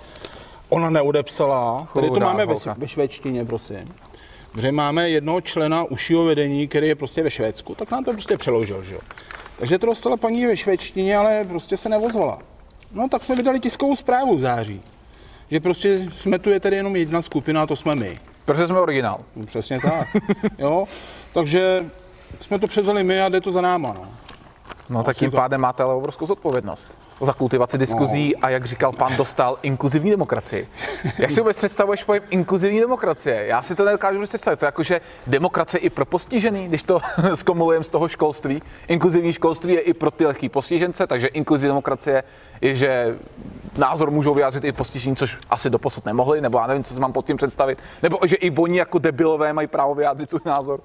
ona 0.68 0.90
neodepsala, 0.90 1.88
tady 1.94 2.10
to 2.10 2.20
máme 2.20 2.46
ve, 2.46 2.52
holka. 2.52 2.75
ve 2.78 2.88
švédštině, 2.88 3.44
prosím. 3.44 3.94
Protože 4.52 4.72
máme 4.72 5.10
jednoho 5.10 5.40
člena 5.40 5.84
užšího 5.84 6.25
vedení, 6.25 6.68
který 6.68 6.88
je 6.88 6.94
prostě 6.94 7.22
ve 7.22 7.30
Švédsku, 7.30 7.75
tak 7.75 7.90
nám 7.90 8.04
to 8.04 8.12
prostě 8.12 8.37
přeložil, 8.37 8.82
že 8.84 8.94
jo. 8.94 9.00
Takže 9.58 9.78
to 9.78 9.87
dostala 9.87 10.16
paní 10.16 10.46
ve 10.46 10.56
švédštině, 10.56 11.16
ale 11.16 11.44
prostě 11.49 11.76
se 11.76 11.88
nevozvala. 11.88 12.38
No 12.92 13.08
tak 13.08 13.22
jsme 13.25 13.34
vydali 13.37 13.60
tiskovou 13.60 13.96
zprávu 13.96 14.37
v 14.37 14.40
září, 14.40 14.82
že 15.50 15.60
prostě 15.60 16.08
jsme 16.12 16.38
tu 16.38 16.50
je 16.50 16.60
tady 16.60 16.76
jenom 16.76 16.96
jedna 16.96 17.22
skupina 17.22 17.62
a 17.62 17.66
to 17.66 17.76
jsme 17.76 17.94
my. 17.94 18.20
Protože 18.44 18.66
jsme 18.66 18.80
originál. 18.80 19.20
No, 19.37 19.46
Přesně 19.46 19.80
tak. 19.80 20.08
jo, 20.58 20.84
takže 21.32 21.84
jsme 22.40 22.58
to 22.58 22.66
převzali 22.66 23.04
my 23.04 23.20
a 23.20 23.28
jde 23.28 23.40
to 23.40 23.50
za 23.50 23.60
náma, 23.60 23.92
no. 23.92 24.04
No 24.88 25.02
tak 25.04 25.16
tím 25.16 25.30
to- 25.30 25.37
pádem 25.37 25.60
máte 25.60 25.82
ale 25.82 25.94
obrovskou 25.94 26.26
zodpovědnost 26.26 26.99
za 27.20 27.32
kultivaci 27.32 27.78
diskuzí 27.78 28.37
a 28.37 28.49
jak 28.49 28.64
říkal 28.64 28.92
pan 28.92 29.16
Dostal, 29.16 29.58
inkluzivní 29.62 30.10
demokracii. 30.10 30.68
Jak 31.18 31.30
si 31.30 31.40
vůbec 31.40 31.56
představuješ 31.56 32.04
pojem 32.04 32.22
inkluzivní 32.30 32.80
demokracie? 32.80 33.46
Já 33.46 33.62
si 33.62 33.75
to 33.75 33.84
nedokážu 33.84 34.14
vůbec 34.14 34.30
představit. 34.30 34.56
To 34.56 34.64
je 34.64 34.66
jako, 34.66 34.82
že 34.82 35.00
demokracie 35.26 35.80
i 35.80 35.90
pro 35.90 36.04
postižený, 36.04 36.68
když 36.68 36.82
to 36.82 37.00
zkomulujeme 37.34 37.84
z 37.84 37.88
toho 37.88 38.08
školství. 38.08 38.62
Inkluzivní 38.88 39.32
školství 39.32 39.72
je 39.75 39.80
i 39.80 39.92
pro 39.94 40.10
ty 40.10 40.26
lehký 40.26 40.49
postižence, 40.49 41.06
takže 41.06 41.26
inkluzivní 41.26 41.70
demokracie 41.70 42.22
je, 42.60 42.75
že 42.75 43.18
názor 43.78 44.10
můžou 44.10 44.34
vyjádřit 44.34 44.64
i 44.64 44.72
postižení, 44.72 45.16
což 45.16 45.38
asi 45.50 45.70
doposud 45.70 46.06
nemohli, 46.06 46.40
nebo 46.40 46.58
já 46.58 46.66
nevím, 46.66 46.84
co 46.84 46.94
si 46.94 47.00
mám 47.00 47.12
pod 47.12 47.26
tím 47.26 47.37
představit. 47.37 47.78
Nebo 48.02 48.18
že 48.26 48.37
i 48.37 48.50
oni 48.50 48.78
jako 48.78 48.99
debilové 48.99 49.52
mají 49.52 49.68
právo 49.68 49.94
vyjádřit 49.94 50.30
svůj 50.30 50.40
názor. 50.44 50.80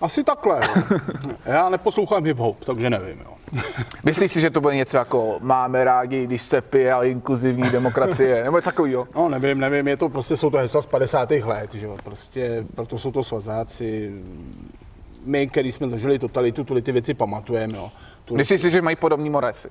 Asi 0.00 0.24
takhle. 0.24 0.60
jo. 0.76 0.82
Já 1.44 1.68
neposlouchám 1.68 2.24
hip-hop, 2.24 2.54
takže 2.66 2.90
nevím. 2.90 3.18
Jo. 3.20 3.60
Myslíš 4.04 4.32
si, 4.32 4.40
že 4.40 4.50
to 4.50 4.60
bude 4.60 4.74
něco 4.76 4.96
jako 4.96 5.36
máme 5.40 5.84
rádi, 5.84 6.26
když 6.26 6.42
se 6.42 6.60
pije, 6.60 6.92
ale 6.92 7.08
inkluzivní 7.08 7.70
demokracie, 7.70 8.44
nebo 8.44 8.56
něco 8.56 8.70
takového? 8.70 9.08
No, 9.14 9.28
nevím, 9.28 9.60
nevím, 9.60 9.88
je 9.88 9.96
to 9.96 10.08
prostě, 10.08 10.36
jsou 10.36 10.50
to 10.50 10.56
hesla 10.58 10.82
z 10.82 10.86
50. 10.86 11.30
let, 11.30 11.74
že 11.74 11.86
jo, 11.86 11.96
prostě, 12.04 12.64
proto 12.74 12.98
jsou 12.98 13.12
to 13.12 13.22
svazáci. 13.24 14.12
My, 15.24 15.46
který 15.46 15.72
jsme 15.72 15.88
zažili 15.88 16.18
totalitu, 16.18 16.64
tuhle 16.64 16.82
ty 16.82 16.92
věci 16.92 17.14
pamatujeme, 17.14 17.76
jo. 17.78 17.90
Tuhle, 18.24 18.38
Myslíš 18.38 18.60
si, 18.60 18.70
že 18.70 18.82
mají 18.82 18.96
podobný 18.96 19.30
moresy? 19.30 19.68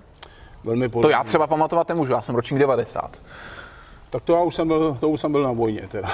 velmi 0.63 0.85
To 0.89 0.91
podobný. 0.93 1.11
já 1.11 1.23
třeba 1.23 1.47
pamatovat 1.47 1.89
nemůžu, 1.89 2.13
já 2.13 2.21
jsem 2.21 2.35
ročník 2.35 2.59
90. 2.59 3.17
Tak 4.15 4.23
to 4.23 4.33
já 4.33 4.41
už 4.41 4.55
jsem 4.55 4.67
byl, 4.67 4.97
to 4.99 5.09
už 5.09 5.21
jsem 5.21 5.31
byl 5.31 5.43
na 5.43 5.51
vojně 5.51 5.81
teda. 5.87 6.09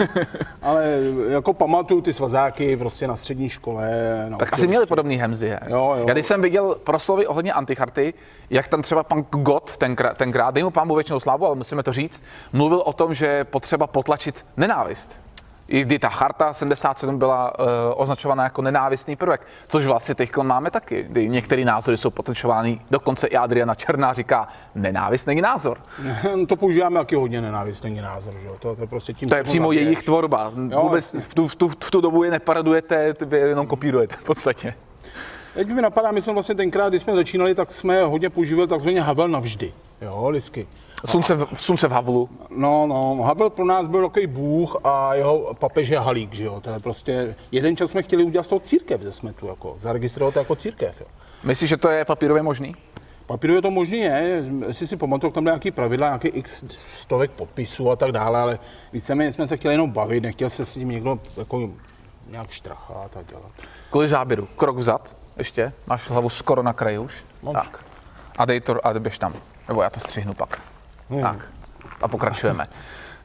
Ale 0.62 0.98
jako 1.28 1.52
pamatuju 1.52 2.00
ty 2.00 2.12
svazáky 2.12 2.76
prostě 2.76 3.06
na 3.06 3.16
střední 3.16 3.48
škole. 3.48 3.90
Na 4.28 4.38
Tak 4.38 4.52
asi 4.52 4.66
měli 4.66 4.86
podobný 4.86 5.16
hemzy, 5.16 5.48
he? 5.48 5.60
Jo, 5.66 5.94
jo. 5.98 6.04
Já 6.08 6.12
když 6.12 6.26
jsem 6.26 6.42
viděl 6.42 6.74
proslovy 6.84 7.26
ohledně 7.26 7.52
anticharty, 7.52 8.14
jak 8.50 8.68
tam 8.68 8.82
třeba 8.82 9.02
pan 9.02 9.24
Gott 9.30 9.76
tenkrát, 9.76 10.16
tenkrát 10.16 10.54
dej 10.54 10.64
mu 10.64 10.70
pán 10.70 10.88
Bůh 10.88 10.96
většinou 10.96 11.20
slávu, 11.20 11.46
ale 11.46 11.54
musíme 11.54 11.82
to 11.82 11.92
říct, 11.92 12.22
mluvil 12.52 12.82
o 12.84 12.92
tom, 12.92 13.14
že 13.14 13.26
je 13.26 13.44
potřeba 13.44 13.86
potlačit 13.86 14.46
nenávist. 14.56 15.20
I 15.68 15.82
kdy 15.82 15.98
ta 15.98 16.08
charta 16.08 16.52
77 16.52 17.18
byla 17.18 17.58
uh, 17.58 17.64
označovaná 17.96 18.44
jako 18.44 18.62
nenávistný 18.62 19.16
prvek, 19.16 19.46
což 19.66 19.86
vlastně 19.86 20.14
teď 20.14 20.36
máme 20.36 20.70
taky, 20.70 21.02
kdy 21.02 21.28
některé 21.28 21.64
názory 21.64 21.96
jsou 21.96 22.10
potlačovány, 22.10 22.80
dokonce 22.90 23.26
i 23.26 23.36
Adriana 23.36 23.74
Černá 23.74 24.12
říká, 24.12 24.48
nenávist 24.74 25.26
není 25.26 25.40
názor. 25.40 25.78
To 26.48 26.56
používáme 26.56 27.00
taky 27.00 27.14
hodně 27.16 27.40
nenávistný 27.40 28.00
názor, 28.00 28.34
že 28.42 28.46
jo. 28.46 28.56
To, 28.60 28.76
to 28.76 28.82
je 28.82 28.86
prostě 28.86 29.12
tím, 29.12 29.28
To 29.28 29.34
je 29.34 29.42
přímo 29.42 29.68
zabiješ. 29.68 29.84
jejich 29.84 30.02
tvorba. 30.04 30.52
Vůbec 30.82 31.14
v 31.18 31.34
tu, 31.34 31.48
v, 31.48 31.56
tu, 31.56 31.68
v 31.68 31.90
tu 31.90 32.00
dobu 32.00 32.24
je 32.24 32.30
neparodujete, 32.30 33.14
vy 33.24 33.38
je 33.38 33.46
jenom 33.46 33.66
kopírujete 33.66 34.16
v 34.16 34.22
podstatě. 34.24 34.74
Jak 35.54 35.68
mi 35.68 35.82
napadá, 35.82 36.10
my 36.10 36.22
jsme 36.22 36.32
vlastně 36.32 36.54
tenkrát, 36.54 36.88
když 36.88 37.02
jsme 37.02 37.14
začínali, 37.16 37.54
tak 37.54 37.70
jsme 37.70 38.02
hodně 38.04 38.30
používali 38.30 38.68
takzvaně 38.68 39.00
Havel 39.00 39.28
navždy. 39.28 39.72
Jo, 40.02 40.28
lisky. 40.28 40.66
Slunce, 41.04 41.34
v- 41.34 41.46
slunce 41.56 41.88
v 41.88 41.92
Havlu. 41.92 42.28
No, 42.50 42.86
no, 42.86 43.22
Havel 43.22 43.50
pro 43.50 43.64
nás 43.64 43.86
byl 43.86 44.02
takový 44.08 44.26
bůh 44.26 44.76
a 44.84 45.14
jeho 45.14 45.54
papež 45.58 45.88
je 45.88 45.98
Halík, 45.98 46.32
že 46.34 46.44
jo. 46.44 46.60
To 46.60 46.70
je 46.70 46.78
prostě, 46.78 47.36
jeden 47.52 47.76
čas 47.76 47.90
jsme 47.90 48.02
chtěli 48.02 48.24
udělat 48.24 48.42
z 48.44 48.48
toho 48.48 48.60
církev 48.60 49.02
ze 49.02 49.12
smetu, 49.12 49.46
jako, 49.46 49.74
zaregistrovat 49.78 50.34
to 50.34 50.40
jako 50.40 50.54
církev, 50.54 51.00
jo. 51.00 51.06
Myslíš, 51.44 51.70
že 51.70 51.76
to 51.76 51.88
je 51.88 52.04
papírově 52.04 52.42
možný? 52.42 52.74
Papíru 53.26 53.54
je 53.54 53.62
to 53.62 53.70
možný, 53.70 53.98
je, 53.98 54.44
jestli 54.66 54.86
si 54.86 54.96
pamatuju, 54.96 55.32
tam 55.32 55.44
byly 55.44 55.52
nějaký 55.52 55.70
pravidla, 55.70 56.06
nějaký 56.06 56.28
x 56.28 56.64
stovek 56.94 57.30
podpisů 57.30 57.90
a 57.90 57.96
tak 57.96 58.12
dále, 58.12 58.40
ale 58.40 58.58
víceméně 58.92 59.32
jsme 59.32 59.46
se 59.48 59.56
chtěli 59.56 59.74
jenom 59.74 59.90
bavit, 59.90 60.20
nechtěl 60.20 60.50
se 60.50 60.64
s 60.64 60.74
tím 60.74 60.88
někdo 60.88 61.18
jako 61.36 61.70
nějak 62.30 62.50
štrachat 62.50 63.16
a 63.16 63.22
dělat. 63.22 63.52
Kvůli 63.90 64.08
záběru. 64.08 64.48
Krok 64.56 64.76
vzad, 64.76 65.16
ještě. 65.36 65.72
Máš 65.86 66.10
hlavu 66.10 66.28
skoro 66.28 66.62
na 66.62 66.72
kraji 66.72 66.98
už. 66.98 67.24
Mám. 67.42 67.54
Tak. 67.54 67.84
A 68.38 68.44
dej 68.44 68.60
to, 68.60 68.86
a 68.86 68.98
běž 68.98 69.18
tam. 69.18 69.34
Nebo 69.68 69.82
já 69.82 69.90
to 69.90 70.00
střihnu 70.00 70.34
pak. 70.34 70.60
Hmm. 71.10 71.22
Tak. 71.22 71.38
A 72.02 72.08
pokračujeme. 72.08 72.66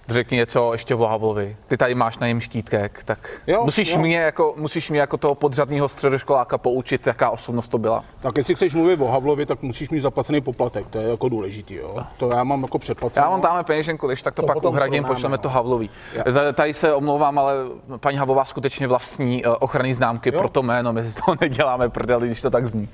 Řekni 0.09 0.37
něco 0.37 0.73
ještě 0.73 0.95
o 0.95 1.05
Havlovi. 1.07 1.57
Ty 1.67 1.77
tady 1.77 1.95
máš 1.95 2.17
na 2.17 2.27
něm 2.27 2.41
štítek, 2.41 3.01
tak 3.05 3.29
Jo, 3.47 3.61
musíš, 3.65 3.93
jo. 3.93 3.99
Mě 3.99 4.17
jako, 4.19 4.53
musíš 4.57 4.89
mě 4.89 4.99
jako 4.99 5.17
toho 5.17 5.35
podřadního 5.35 5.89
středoškoláka 5.89 6.57
poučit, 6.57 7.07
jaká 7.07 7.29
osobnost 7.29 7.67
to 7.67 7.77
byla. 7.77 8.03
Tak 8.19 8.37
jestli 8.37 8.55
chceš 8.55 8.73
mluvit 8.75 9.01
o 9.01 9.07
Havlovi, 9.07 9.45
tak 9.45 9.61
musíš 9.61 9.89
mít 9.89 9.99
zaplacený 10.01 10.41
poplatek, 10.41 10.87
to 10.87 10.97
je 10.97 11.09
jako 11.09 11.29
důležitý, 11.29 11.75
jo. 11.75 11.97
To 12.17 12.29
já 12.35 12.43
mám 12.43 12.61
jako 12.61 12.79
předplacený. 12.79 13.23
Já 13.23 13.29
mám 13.29 13.41
tamhle 13.41 13.63
peněženku, 13.63 14.07
když 14.07 14.21
tak 14.21 14.33
to, 14.35 14.41
To 14.41 14.47
pak 14.47 14.63
uhradím, 14.63 15.03
pošleme 15.03 15.37
no. 15.37 15.41
to 15.43 15.49
Havlový. 15.49 15.89
Já. 16.13 16.53
Tady- 16.53 16.73
se 16.73 16.93
omlouvám, 16.93 17.39
ale 17.39 17.53
paní 17.99 18.17
Havlová 18.17 18.45
skutečně 18.45 18.87
vlastní 18.87 19.45
eh, 19.45 19.49
ochranný 19.49 19.93
známky 19.93 20.29
Jo. 20.33 20.39
pro 20.39 20.49
to 20.49 20.63
jméno, 20.63 20.93
my 20.93 21.03
si 21.03 21.11
z 21.11 21.15
toho 21.15 21.37
neděláme 21.41 21.89
prdeli, 21.89 22.27
když 22.27 22.41
to 22.41 22.49
tak 22.49 22.67
zní. 22.67 22.89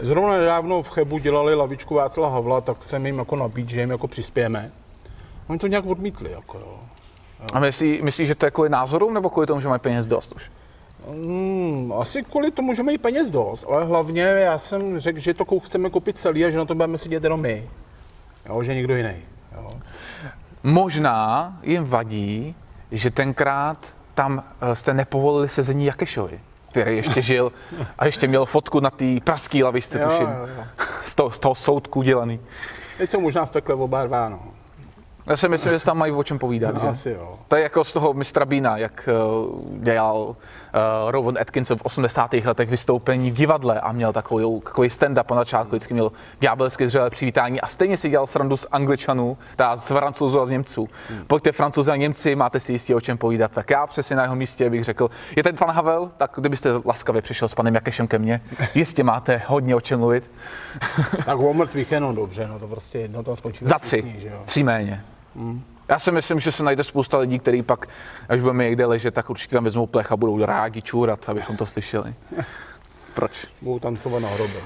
Zrovna 0.00 0.38
nedávno 0.38 0.82
v 0.82 0.90
Chebu 0.90 1.18
dělali 1.18 1.54
lavičku 1.54 1.94
Václava 1.94 2.34
Havla, 2.34 2.60
tak 2.60 2.82
jsem 2.82 3.06
jim 3.06 3.18
jako 3.18 3.36
nabít, 3.36 3.68
že 3.68 3.80
jim 3.80 3.90
jako 3.90 4.08
přispějeme. 4.08 4.72
Oni 5.48 5.58
to 5.58 5.66
nějak 5.66 5.86
odmítli, 5.86 6.32
jako 6.32 6.58
jo. 6.58 6.78
A 7.52 7.60
myslí, 7.60 8.00
myslíš, 8.02 8.28
že 8.28 8.34
to 8.34 8.46
je 8.46 8.50
kvůli 8.50 8.68
názorům, 8.68 9.14
nebo 9.14 9.30
kvůli 9.30 9.46
tomu, 9.46 9.60
že 9.60 9.68
mají 9.68 9.80
peněz 9.80 10.06
dost 10.06 10.32
už? 10.32 10.50
Hmm, 11.08 11.92
asi 11.98 12.22
kvůli 12.22 12.50
tomu, 12.50 12.74
že 12.74 12.82
mají 12.82 12.98
peněz 12.98 13.30
dost, 13.30 13.64
ale 13.68 13.84
hlavně 13.84 14.22
já 14.22 14.58
jsem 14.58 14.98
řekl, 14.98 15.18
že 15.18 15.34
to 15.34 15.60
chceme 15.60 15.90
koupit 15.90 16.18
celý 16.18 16.44
a 16.44 16.50
že 16.50 16.58
na 16.58 16.64
to 16.64 16.74
budeme 16.74 16.98
sedět 16.98 17.24
jenom 17.24 17.40
my. 17.40 17.68
Jo, 18.48 18.62
že 18.62 18.74
nikdo 18.74 18.96
jiný. 18.96 19.14
Jo. 19.56 19.80
Možná 20.62 21.52
jim 21.62 21.84
vadí, 21.84 22.54
že 22.90 23.10
tenkrát 23.10 23.94
tam 24.14 24.44
eh, 24.60 24.76
jste 24.76 24.94
nepovolili 24.94 25.48
sezení 25.48 25.86
Jakešovi, 25.86 26.40
který 26.72 26.96
ještě 26.96 27.22
žil 27.22 27.52
a 27.98 28.06
ještě 28.06 28.28
měl 28.28 28.46
fotku 28.46 28.80
na 28.80 28.90
té 28.90 29.04
pražské 29.24 29.64
lavičce, 29.64 29.98
Jo, 30.00 30.08
tuším, 30.08 30.26
jo, 30.26 30.48
jo. 30.56 30.64
Z, 31.04 31.14
toho, 31.14 31.30
z 31.30 31.38
toho 31.38 31.54
soudku 31.54 32.02
dělaný. 32.02 32.40
Teď 32.98 33.10
jsou 33.10 33.20
možná 33.20 33.44
v 33.44 33.50
pekle 33.50 33.74
oba 33.74 34.04
dva, 34.06 34.28
no. 34.28 34.40
Já 35.26 35.36
si 35.36 35.48
myslím, 35.48 35.72
že 35.72 35.78
se 35.78 35.86
tam 35.86 35.98
mají 35.98 36.12
o 36.12 36.22
čem 36.22 36.38
povídat. 36.38 36.82
že? 36.82 36.88
Asi 36.88 37.10
jo. 37.10 37.38
To 37.48 37.56
je 37.56 37.62
jako 37.62 37.84
z 37.84 37.92
toho 37.92 38.14
mistra 38.14 38.44
Bína, 38.44 38.76
jak 38.76 39.08
uh, 39.44 39.82
dělal 39.82 40.16
uh, 40.16 40.34
Rowan 41.10 41.38
Atkinson 41.40 41.78
v 41.78 41.82
80. 41.82 42.32
letech 42.32 42.68
vystoupení 42.68 43.30
v 43.30 43.34
divadle 43.34 43.80
a 43.80 43.92
měl 43.92 44.12
takový, 44.12 44.60
takový 44.60 44.88
stand-up 44.88 45.30
na 45.30 45.36
začátku, 45.36 45.70
vždycky 45.70 45.94
měl 45.94 46.12
ďábelsky 46.40 46.88
zřelé 46.88 47.10
přivítání 47.10 47.60
a 47.60 47.66
stejně 47.66 47.96
si 47.96 48.10
dělal 48.10 48.26
srandu 48.26 48.56
z 48.56 48.66
Angličanů, 48.72 49.38
teda 49.56 49.76
z 49.76 49.88
Francouzů 49.88 50.40
a 50.40 50.46
z 50.46 50.50
Němců. 50.50 50.88
Pojďte 51.26 51.52
Francouzi 51.52 51.90
a 51.90 51.96
Němci, 51.96 52.36
máte 52.36 52.60
si 52.60 52.72
jistě 52.72 52.94
o 52.94 53.00
čem 53.00 53.18
povídat. 53.18 53.52
Tak 53.52 53.70
já 53.70 53.86
přesně 53.86 54.16
na 54.16 54.22
jeho 54.22 54.36
místě 54.36 54.70
bych 54.70 54.84
řekl, 54.84 55.10
je 55.36 55.42
ten 55.42 55.56
pan 55.56 55.70
Havel, 55.70 56.10
tak 56.16 56.30
kdybyste 56.36 56.68
laskavě 56.84 57.22
přišel 57.22 57.48
s 57.48 57.54
panem 57.54 57.74
Jakešem 57.74 58.06
ke 58.08 58.18
mně, 58.18 58.40
jistě 58.74 59.04
máte 59.04 59.42
hodně 59.46 59.76
o 59.76 59.80
čem 59.80 59.98
mluvit. 59.98 60.30
Tak 61.26 61.38
o 61.38 61.54
mrtvých 61.54 61.92
jenom 61.92 62.14
dobře, 62.14 62.48
no 62.48 62.58
to 62.58 62.68
prostě 62.68 62.98
jedno 62.98 63.22
tam 63.22 63.36
spočívá. 63.36 63.68
Za 63.68 63.78
tři, 63.78 64.14
tři 64.44 64.62
méně. 64.62 65.04
Já 65.88 65.98
si 65.98 66.12
myslím, 66.12 66.40
že 66.40 66.52
se 66.52 66.64
najde 66.64 66.84
spousta 66.84 67.18
lidí, 67.18 67.38
kteří 67.38 67.62
pak, 67.62 67.86
až 68.28 68.40
budeme 68.40 68.64
někde 68.64 68.86
ležet, 68.86 69.14
tak 69.14 69.30
určitě 69.30 69.56
tam 69.56 69.64
vezmou 69.64 69.86
plech 69.86 70.12
a 70.12 70.16
budou 70.16 70.44
rádi 70.44 70.82
čůrat, 70.82 71.28
abychom 71.28 71.56
to 71.56 71.66
slyšeli. 71.66 72.14
Proč? 73.14 73.46
Budou 73.62 73.78
tancovat 73.78 74.22
na 74.22 74.28
hrobě. 74.28 74.60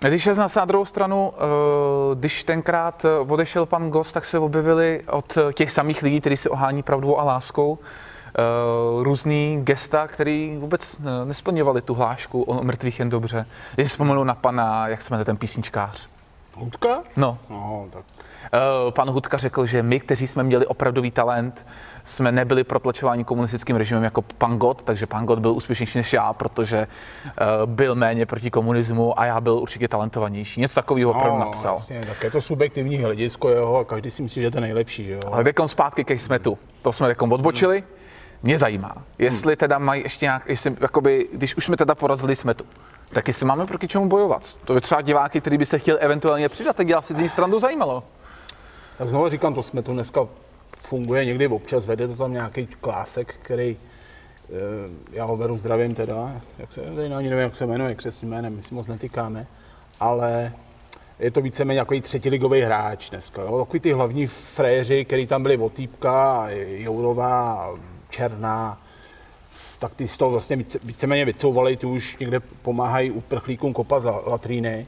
Když 0.00 0.26
je 0.26 0.34
na 0.34 0.64
druhou 0.64 0.84
stranu, 0.84 1.32
eh, 1.36 2.14
když 2.14 2.44
tenkrát 2.44 3.04
eh, 3.04 3.18
odešel 3.18 3.66
pan 3.66 3.90
Gost, 3.90 4.12
tak 4.12 4.24
se 4.24 4.38
objevili 4.38 5.02
od 5.10 5.38
těch 5.54 5.70
samých 5.70 6.02
lidí, 6.02 6.20
kteří 6.20 6.36
se 6.36 6.50
ohání 6.50 6.82
pravdou 6.82 7.18
a 7.18 7.24
láskou, 7.24 7.78
eh, 7.78 8.42
různý 9.02 9.60
gesta, 9.62 10.06
který 10.06 10.56
vůbec 10.60 11.00
nesplňovali 11.24 11.82
tu 11.82 11.94
hlášku 11.94 12.42
o 12.42 12.64
mrtvých 12.64 12.98
jen 12.98 13.10
dobře. 13.10 13.46
Když 13.74 13.86
si 13.86 13.90
vzpomenu 13.90 14.24
na 14.24 14.34
pana, 14.34 14.88
jak 14.88 15.02
se 15.02 15.14
jmenuje 15.14 15.24
ten 15.24 15.36
písničkář? 15.36 16.08
Hudka? 16.58 17.02
No. 17.16 17.38
No, 17.50 17.86
tak. 17.90 18.04
Pan 18.90 19.10
Hudka 19.10 19.36
řekl, 19.36 19.66
že 19.66 19.82
my, 19.82 20.00
kteří 20.00 20.26
jsme 20.26 20.42
měli 20.42 20.66
opravdový 20.66 21.10
talent, 21.10 21.66
jsme 22.04 22.32
nebyli 22.32 22.64
protlačováni 22.64 23.24
komunistickým 23.24 23.76
režimem 23.76 24.04
jako 24.04 24.22
pan 24.22 24.58
God, 24.58 24.82
takže 24.82 25.06
pan 25.06 25.26
God 25.26 25.38
byl 25.38 25.52
úspěšnější 25.52 25.98
než 25.98 26.12
já, 26.12 26.32
protože 26.32 26.86
uh, 27.26 27.70
byl 27.70 27.94
méně 27.94 28.26
proti 28.26 28.50
komunismu 28.50 29.20
a 29.20 29.24
já 29.24 29.40
byl 29.40 29.54
určitě 29.54 29.88
talentovanější. 29.88 30.60
Něco 30.60 30.74
takového 30.74 31.10
opravdu 31.10 31.38
no, 31.38 31.44
napsal. 31.44 31.74
Jasně, 31.74 32.06
tak 32.08 32.24
je 32.24 32.30
to 32.30 32.40
subjektivní 32.40 32.96
hledisko 32.96 33.48
jeho 33.48 33.78
a 33.78 33.84
každý 33.84 34.10
si 34.10 34.22
myslí, 34.22 34.42
že 34.42 34.46
je 34.46 34.50
to 34.50 34.60
nejlepší. 34.60 35.04
Že 35.04 35.12
jo? 35.12 35.20
Ale 35.32 35.44
dekom 35.44 35.68
zpátky 35.68 36.04
ke 36.04 36.18
smetu. 36.18 36.58
To 36.82 36.92
jsme 36.92 37.08
dekom 37.08 37.32
odbočili. 37.32 37.78
Hmm. 37.78 37.88
Mě 38.42 38.58
zajímá, 38.58 38.94
jestli 39.18 39.56
teda 39.56 39.78
mají 39.78 40.02
ještě 40.02 40.26
nějak, 40.26 40.48
jestli, 40.48 40.76
jakoby, 40.80 41.28
když 41.32 41.56
už 41.56 41.64
jsme 41.64 41.76
teda 41.76 41.94
porazili 41.94 42.36
smetu, 42.36 42.64
tak 43.12 43.28
jestli 43.28 43.46
máme 43.46 43.66
proti 43.66 43.88
čemu 43.88 44.08
bojovat. 44.08 44.42
To 44.64 44.74
je 44.74 44.80
třeba 44.80 45.00
diváky, 45.00 45.40
který 45.40 45.58
by 45.58 45.66
se 45.66 45.78
chtěl 45.78 45.98
eventuálně 46.00 46.48
přidat, 46.48 46.76
tak 46.76 46.88
já 46.88 47.02
si 47.02 47.14
z 47.14 47.18
ní 47.18 47.28
stranu 47.28 47.60
zajímalo. 47.60 48.02
Tak 48.98 49.08
znovu 49.08 49.28
říkám, 49.28 49.54
to 49.54 49.62
jsme 49.62 49.82
tu 49.82 49.92
dneska 49.92 50.26
funguje 50.82 51.24
někdy 51.24 51.48
občas, 51.48 51.86
vede 51.86 52.08
to 52.08 52.16
tam 52.16 52.32
nějaký 52.32 52.66
klásek, 52.66 53.34
který 53.42 53.76
eh, 53.76 54.52
já 55.12 55.24
ho 55.24 55.36
beru 55.36 55.56
zdravím 55.56 55.94
teda, 55.94 56.40
jak 56.58 56.72
se, 56.72 56.80
ani 57.16 57.30
nevím, 57.30 57.38
jak 57.38 57.56
se 57.56 57.66
jmenuje 57.66 57.94
křesním 57.94 58.30
jménem, 58.30 58.56
my 58.56 58.62
si 58.62 58.74
moc 58.74 58.86
netýkáme, 58.86 59.46
ale 60.00 60.52
je 61.18 61.30
to 61.30 61.40
víceméně 61.40 61.78
jako 61.78 62.00
třetiligový 62.00 62.60
hráč 62.60 63.10
dneska. 63.10 63.42
Jo? 63.42 63.58
Takový 63.58 63.80
ty 63.80 63.92
hlavní 63.92 64.26
fréři, 64.26 65.04
který 65.04 65.26
tam 65.26 65.42
byli 65.42 65.56
Otýpka, 65.56 66.46
Jourová, 66.66 67.70
Černá, 68.10 68.78
tak 69.78 69.94
ty 69.94 70.08
z 70.08 70.18
toho 70.18 70.30
vlastně 70.30 70.56
více, 70.56 70.78
víceméně 70.84 71.24
vycouvali, 71.24 71.76
ty 71.76 71.86
už 71.86 72.16
někde 72.18 72.40
pomáhají 72.40 73.10
uprchlíkům 73.10 73.72
kopat 73.72 74.02
latríny, 74.26 74.86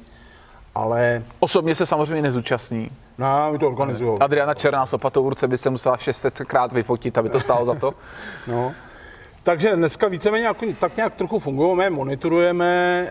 ale... 0.74 1.22
Osobně 1.40 1.74
se 1.74 1.86
samozřejmě 1.86 2.22
nezúčastní. 2.22 2.90
No, 3.18 3.52
my 3.52 3.58
to 3.58 3.68
organizují. 3.68 4.20
Adriana 4.20 4.54
Černá 4.54 4.86
s 4.86 4.92
opatou 4.92 5.24
v 5.24 5.28
ruce 5.28 5.48
by 5.48 5.58
se 5.58 5.70
musela 5.70 5.96
600 5.96 6.38
krát 6.38 6.72
vyfotit, 6.72 7.18
aby 7.18 7.28
to 7.28 7.40
stálo 7.40 7.66
za 7.66 7.74
to. 7.74 7.94
no. 8.46 8.72
Takže 9.42 9.76
dneska 9.76 10.08
víceméně 10.08 10.46
jako, 10.46 10.66
tak 10.80 10.96
nějak 10.96 11.14
trochu 11.14 11.38
fungujeme, 11.38 11.90
monitorujeme. 11.90 13.06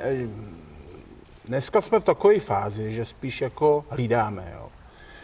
Dneska 1.45 1.81
jsme 1.81 2.00
v 2.00 2.03
takové 2.03 2.39
fázi, 2.39 2.93
že 2.93 3.05
spíš 3.05 3.41
jako 3.41 3.86
hlídáme. 3.89 4.53
Jo. 4.55 4.67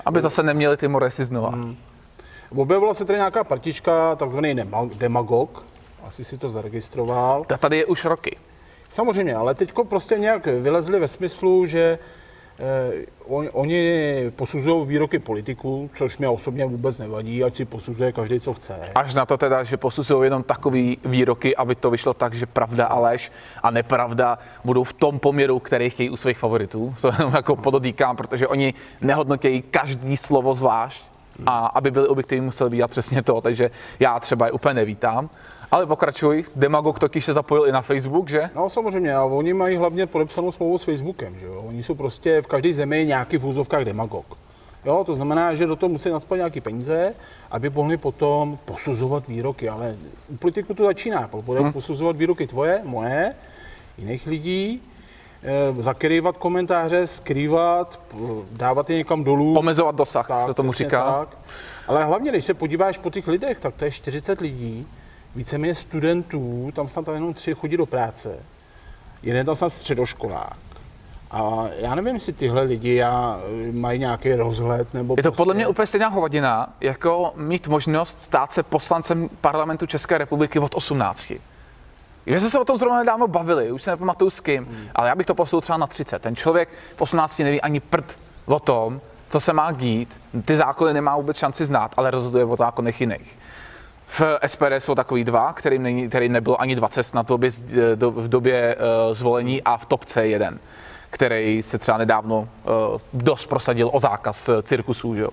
Aby 0.06 0.22
zase 0.22 0.44
neměli 0.44 0.78
ty 0.78 0.88
moresy 0.88 1.26
znova. 1.26 1.50
Hmm. 1.50 1.78
Objevila 2.56 2.94
se 2.94 3.06
tady 3.06 3.20
nějaká 3.20 3.44
partička, 3.44 4.16
takzvaný 4.16 4.56
demagog, 4.98 5.66
asi 6.06 6.24
si 6.24 6.38
to 6.38 6.50
zaregistroval. 6.50 7.46
Ta 7.46 7.58
tady 7.58 7.78
je 7.78 7.86
už 7.86 8.06
roky. 8.06 8.38
Samozřejmě, 8.90 9.36
ale 9.36 9.56
teď 9.56 9.74
prostě 9.90 10.18
nějak 10.18 10.46
vylezli 10.46 11.00
ve 11.00 11.08
smyslu, 11.08 11.66
že 11.66 12.00
Eh, 12.60 13.06
on, 13.28 13.50
oni 13.54 13.84
posuzují 14.36 14.88
výroky 14.88 15.20
politiků, 15.20 15.90
což 15.98 16.18
mě 16.18 16.30
osobně 16.30 16.66
vůbec 16.66 16.98
nevadí, 16.98 17.44
ať 17.44 17.56
si 17.56 17.66
posuzuje 17.66 18.12
každý, 18.12 18.40
co 18.40 18.54
chce. 18.54 18.80
Až 18.96 19.14
na 19.14 19.26
to 19.26 19.38
teda, 19.38 19.64
že 19.64 19.78
posuzují 19.78 20.24
jenom 20.24 20.44
takový 20.44 20.98
výroky, 21.06 21.56
aby 21.56 21.76
to 21.76 21.90
vyšlo 21.90 22.14
tak, 22.14 22.34
že 22.34 22.46
pravda 22.46 22.86
a 22.86 23.00
lež 23.00 23.32
a 23.64 23.72
nepravda 23.72 24.40
budou 24.64 24.84
v 24.84 24.94
tom 24.94 25.20
poměru, 25.20 25.60
který 25.60 25.90
chtějí 25.90 26.10
u 26.10 26.18
svých 26.18 26.38
favoritů. 26.38 26.96
To 27.02 27.12
jenom 27.20 27.34
jako 27.34 27.56
podotýkám, 27.56 28.16
protože 28.16 28.48
oni 28.48 28.74
nehodnotějí 29.02 29.62
každý 29.62 30.18
slovo 30.18 30.54
zvlášť 30.54 31.06
a 31.46 31.66
aby 31.66 31.92
byli 31.92 32.08
objektivní, 32.08 32.46
museli 32.46 32.70
být 32.70 32.88
přesně 32.88 33.24
to, 33.24 33.42
takže 33.42 33.72
já 34.00 34.20
třeba 34.20 34.46
je 34.46 34.52
úplně 34.52 34.74
nevítám. 34.74 35.30
Ale 35.72 35.86
pokračuj, 35.86 36.46
Demagog 36.56 37.00
totiž 37.00 37.26
se 37.26 37.34
zapojil 37.34 37.68
i 37.68 37.72
na 37.72 37.82
Facebook, 37.82 38.30
že? 38.30 38.50
No 38.56 38.70
samozřejmě, 38.70 39.16
a 39.16 39.24
oni 39.24 39.54
mají 39.54 39.78
hlavně 39.78 40.08
podepsanou 40.08 40.52
smlouvu 40.52 40.78
s 40.78 40.84
Facebookem, 40.84 41.40
že 41.40 41.46
jo? 41.46 41.64
Oni 41.68 41.84
jsou 41.84 41.96
prostě 41.96 42.42
v 42.42 42.48
každé 42.48 42.74
zemi 42.74 43.06
nějaký 43.06 43.38
v 43.38 43.46
úzovkách 43.46 43.84
Demagog. 43.84 44.26
Jo, 44.86 45.04
to 45.06 45.16
znamená, 45.16 45.56
že 45.56 45.68
do 45.68 45.76
toho 45.76 45.90
musí 45.90 46.10
nadspat 46.10 46.36
nějaké 46.36 46.62
peníze, 46.62 47.14
aby 47.52 47.70
mohli 47.70 47.98
potom 47.98 48.58
posuzovat 48.66 49.28
výroky, 49.28 49.70
ale 49.70 49.96
u 50.28 50.38
politiku 50.38 50.74
to 50.74 50.86
začíná, 50.86 51.30
hmm. 51.48 51.74
posuzovat 51.74 52.16
výroky 52.16 52.48
tvoje, 52.48 52.82
moje, 52.84 53.36
jiných 53.98 54.28
lidí, 54.28 54.82
eh, 55.44 55.82
zakrývat 55.82 56.38
komentáře, 56.38 57.08
skrývat, 57.08 58.00
dávat 58.52 58.90
je 58.90 58.98
někam 58.98 59.24
dolů. 59.24 59.58
Omezovat 59.58 59.96
dosah, 59.96 60.28
tak, 60.28 60.48
se 60.48 60.54
tomu 60.54 60.74
říká. 60.74 61.04
Tak. 61.20 61.38
Ale 61.88 62.06
hlavně, 62.06 62.32
když 62.32 62.46
se 62.46 62.54
podíváš 62.54 62.98
po 62.98 63.10
těch 63.10 63.28
lidech, 63.28 63.60
tak 63.60 63.76
to 63.76 63.86
je 63.86 63.92
40 63.92 64.42
lidí, 64.42 64.88
víceméně 65.36 65.76
studentů, 65.76 66.72
tam 66.76 66.88
snad 66.88 67.08
jenom 67.08 67.34
tři 67.34 67.54
chodí 67.54 67.78
do 67.78 67.86
práce, 67.86 68.36
jeden 69.24 69.46
tam 69.46 69.56
snad 69.56 69.70
středoškolák. 69.70 70.58
A 71.32 71.66
já 71.78 71.96
nevím, 71.96 72.14
jestli 72.14 72.34
tyhle 72.34 72.62
lidi 72.62 72.96
já, 72.96 73.40
mají 73.72 74.00
nějaký 74.00 74.34
rozhled 74.34 74.94
nebo. 74.94 75.14
Je 75.18 75.24
to 75.24 75.32
prostě... 75.32 75.38
podle 75.38 75.54
mě 75.54 75.68
úplně 75.68 75.88
stejná 75.88 76.08
hovadina, 76.08 76.74
jako 76.82 77.34
mít 77.36 77.68
možnost 77.68 78.22
stát 78.22 78.54
se 78.54 78.64
poslancem 78.64 79.30
parlamentu 79.42 79.86
České 79.86 80.18
republiky 80.18 80.60
od 80.60 80.76
18. 80.76 81.32
My 82.26 82.40
jsme 82.40 82.50
se 82.50 82.60
o 82.60 82.66
tom 82.66 82.78
zrovna 82.78 82.98
nedávno 83.00 83.28
bavili, 83.28 83.72
už 83.72 83.84
se 83.84 83.92
nepamatuju 83.92 84.30
s 84.30 84.40
kým, 84.40 84.66
hmm. 84.66 84.88
ale 84.96 85.10
já 85.10 85.16
bych 85.16 85.26
to 85.26 85.36
poslal 85.36 85.62
třeba 85.62 85.78
na 85.78 85.88
30. 85.88 86.22
Ten 86.22 86.36
člověk 86.36 86.70
v 86.96 87.02
18 87.02 87.40
neví 87.40 87.62
ani 87.62 87.80
prd 87.80 88.18
o 88.46 88.60
tom, 88.60 89.02
co 89.30 89.40
se 89.40 89.54
má 89.54 89.72
dít, 89.72 90.22
ty 90.46 90.58
zákony 90.58 90.94
nemá 90.94 91.16
vůbec 91.16 91.38
šanci 91.38 91.66
znát, 91.66 91.94
ale 91.98 92.12
rozhoduje 92.12 92.46
o 92.46 92.56
zákonech 92.56 93.02
jiných. 93.02 93.38
V 94.20 94.40
SPD 94.48 94.72
jsou 94.80 94.96
takový 94.96 95.24
dva, 95.24 95.54
kterým, 95.54 95.84
není, 95.84 96.10
kterým 96.10 96.32
nebylo 96.32 96.62
ani 96.62 96.76
20 96.76 97.14
na 97.14 97.22
době, 97.22 97.50
do, 97.96 98.12
v 98.12 98.30
době 98.30 98.76
uh, 98.76 99.16
zvolení 99.16 99.64
a 99.64 99.78
v 99.78 99.86
topce 99.86 100.28
jeden, 100.28 100.60
který 101.10 101.64
se 101.64 101.78
třeba 101.78 101.98
nedávno 101.98 102.38
uh, 102.40 103.02
dost 103.14 103.46
prosadil 103.46 103.90
o 103.94 104.00
zákaz 104.00 104.50
cirkusů. 104.64 105.16
Že? 105.16 105.28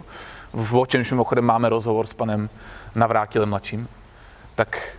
V 0.53 0.77
o 0.77 0.87
čemž 0.87 1.11
mimochodem 1.11 1.45
máme 1.45 1.69
rozhovor 1.69 2.07
s 2.07 2.13
panem 2.13 2.51
Navrátilem 2.95 3.49
mladším. 3.49 3.89
Tak 4.55 4.97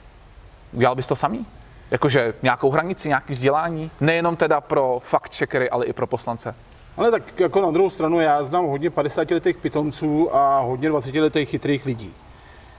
udělal 0.72 0.96
bys 0.96 1.08
to 1.08 1.16
samý? 1.16 1.46
Jakože 1.92 2.34
nějakou 2.44 2.72
hranici, 2.72 3.08
nějaký 3.08 3.34
vzdělání? 3.34 3.92
Nejenom 4.02 4.36
teda 4.36 4.62
pro 4.62 5.02
fakt 5.06 5.36
checkery, 5.36 5.70
ale 5.70 5.86
i 5.86 5.94
pro 5.94 6.08
poslance? 6.08 6.56
Ale 6.98 7.12
tak 7.12 7.40
jako 7.40 7.62
na 7.62 7.72
druhou 7.72 7.90
stranu 7.90 8.20
já 8.20 8.44
znám 8.44 8.66
hodně 8.66 8.90
50 8.90 9.32
letých 9.32 9.58
pitomců 9.58 10.36
a 10.36 10.60
hodně 10.60 10.90
20 10.90 11.16
letých 11.16 11.50
chytrých 11.50 11.86
lidí. 11.86 12.14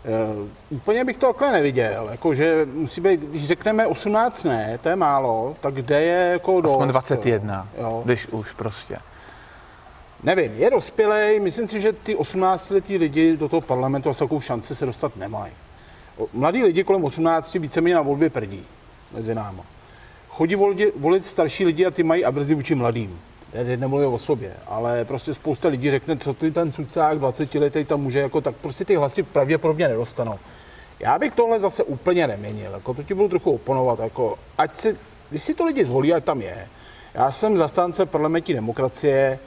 Uh, 0.05 0.49
úplně 0.71 1.05
bych 1.05 1.17
to 1.17 1.27
takhle 1.27 1.53
neviděl, 1.53 2.09
jakože 2.11 2.67
musí 2.73 3.01
být, 3.01 3.21
když 3.21 3.47
řekneme 3.47 3.87
18 3.87 4.45
ne, 4.45 4.79
to 4.83 4.89
je 4.89 4.97
málo, 4.97 5.57
tak 5.61 5.75
kde 5.75 6.03
je 6.03 6.31
jako 6.33 6.61
dost. 6.61 6.73
Aspoň 6.73 6.89
21, 6.89 7.69
jo. 7.79 8.03
když 8.05 8.27
už 8.27 8.53
prostě. 8.53 8.99
Nevím, 10.23 10.53
je 10.57 10.71
dospělej, 10.71 11.41
myslím 11.41 11.69
si, 11.69 11.81
že 11.81 11.93
ty 11.93 12.17
18 12.17 12.71
letí 12.71 12.99
lidi 12.99 13.37
do 13.37 13.49
toho 13.49 13.61
parlamentu 13.61 14.11
asi 14.11 14.19
takovou 14.19 14.41
šanci 14.41 14.75
se 14.75 14.87
dostat 14.87 15.17
nemají. 15.17 15.53
Mladí 16.33 16.63
lidi 16.63 16.85
kolem 16.85 17.05
18 17.05 17.55
víceméně 17.55 17.95
na 17.95 18.03
volbě 18.03 18.31
prdí 18.31 18.65
mezi 19.13 19.35
náma. 19.35 19.65
Chodí 20.29 20.55
volit, 20.55 20.95
volit 20.97 21.27
starší 21.27 21.65
lidi 21.65 21.87
a 21.87 21.91
ty 21.91 22.03
mají 22.03 22.25
averzi 22.25 22.55
vůči 22.55 22.75
mladým 22.75 23.21
teď 23.65 23.81
nemluvím 23.81 24.09
o 24.09 24.19
sobě, 24.19 24.53
ale 24.67 25.05
prostě 25.05 25.35
spousta 25.35 25.69
lidí 25.69 25.91
řekne, 25.91 26.17
co 26.17 26.35
ty 26.35 26.51
ten 26.51 26.73
sucák 26.73 27.19
20 27.19 27.55
letý 27.55 27.85
tam 27.85 28.01
může, 28.01 28.19
jako, 28.19 28.41
tak 28.41 28.55
prostě 28.55 28.85
ty 28.85 28.97
hlasy 28.97 29.23
pravděpodobně 29.23 29.89
nedostanou. 29.89 30.39
Já 31.01 31.19
bych 31.19 31.33
tohle 31.33 31.61
zase 31.61 31.85
úplně 31.85 32.27
neměnil, 32.27 32.73
jako 32.73 32.95
to 32.95 33.03
ti 33.03 33.15
budu 33.15 33.29
trochu 33.29 33.53
oponovat, 33.53 33.99
jako 33.99 34.39
ať 34.59 34.77
si, 34.77 34.97
když 35.31 35.43
si 35.43 35.55
to 35.55 35.65
lidi 35.65 35.85
zvolí, 35.85 36.15
ať 36.15 36.25
tam 36.25 36.43
je. 36.43 36.69
Já 37.15 37.31
jsem 37.31 37.57
zastánce 37.57 38.07
parlamentní 38.07 38.55
demokracie 38.55 39.39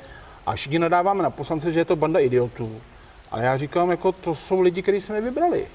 a 0.46 0.56
všichni 0.56 0.80
nadáváme 0.80 1.24
na 1.24 1.30
poslance, 1.30 1.72
že 1.72 1.80
je 1.80 1.86
to 1.86 1.96
banda 1.96 2.20
idiotů. 2.20 2.82
Ale 3.32 3.44
já 3.44 3.58
říkám, 3.58 3.92
jako 3.92 4.12
to 4.12 4.36
jsou 4.36 4.62
lidi, 4.62 4.82
kteří 4.82 5.02
jsme 5.02 5.22
vybrali. 5.22 5.68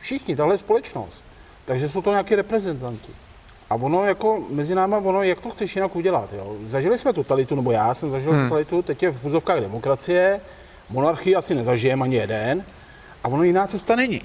Všichni, 0.00 0.36
tahle 0.36 0.58
společnost. 0.58 1.24
Takže 1.64 1.88
jsou 1.88 2.02
to 2.02 2.10
nějaké 2.10 2.36
reprezentanti. 2.36 3.12
A 3.70 3.74
ono 3.74 4.06
jako 4.06 4.42
mezi 4.50 4.74
náma, 4.74 4.98
ono, 4.98 5.22
jak 5.22 5.40
to 5.40 5.50
chceš 5.50 5.76
jinak 5.76 5.96
udělat, 5.96 6.28
jo? 6.32 6.56
Zažili 6.66 6.98
jsme 6.98 7.12
totalitu, 7.12 7.54
nebo 7.54 7.72
já 7.72 7.94
jsem 7.94 8.10
zažil 8.10 8.32
hmm. 8.32 8.42
totalitu, 8.42 8.82
teď 8.82 9.02
je 9.02 9.10
v 9.10 9.22
vozovkách 9.22 9.60
demokracie, 9.60 10.40
monarchii 10.90 11.36
asi 11.36 11.54
nezažijeme 11.54 12.04
ani 12.04 12.16
jeden, 12.16 12.64
a 13.24 13.28
ono 13.28 13.42
jiná 13.42 13.66
cesta 13.66 13.96
není. 13.96 14.22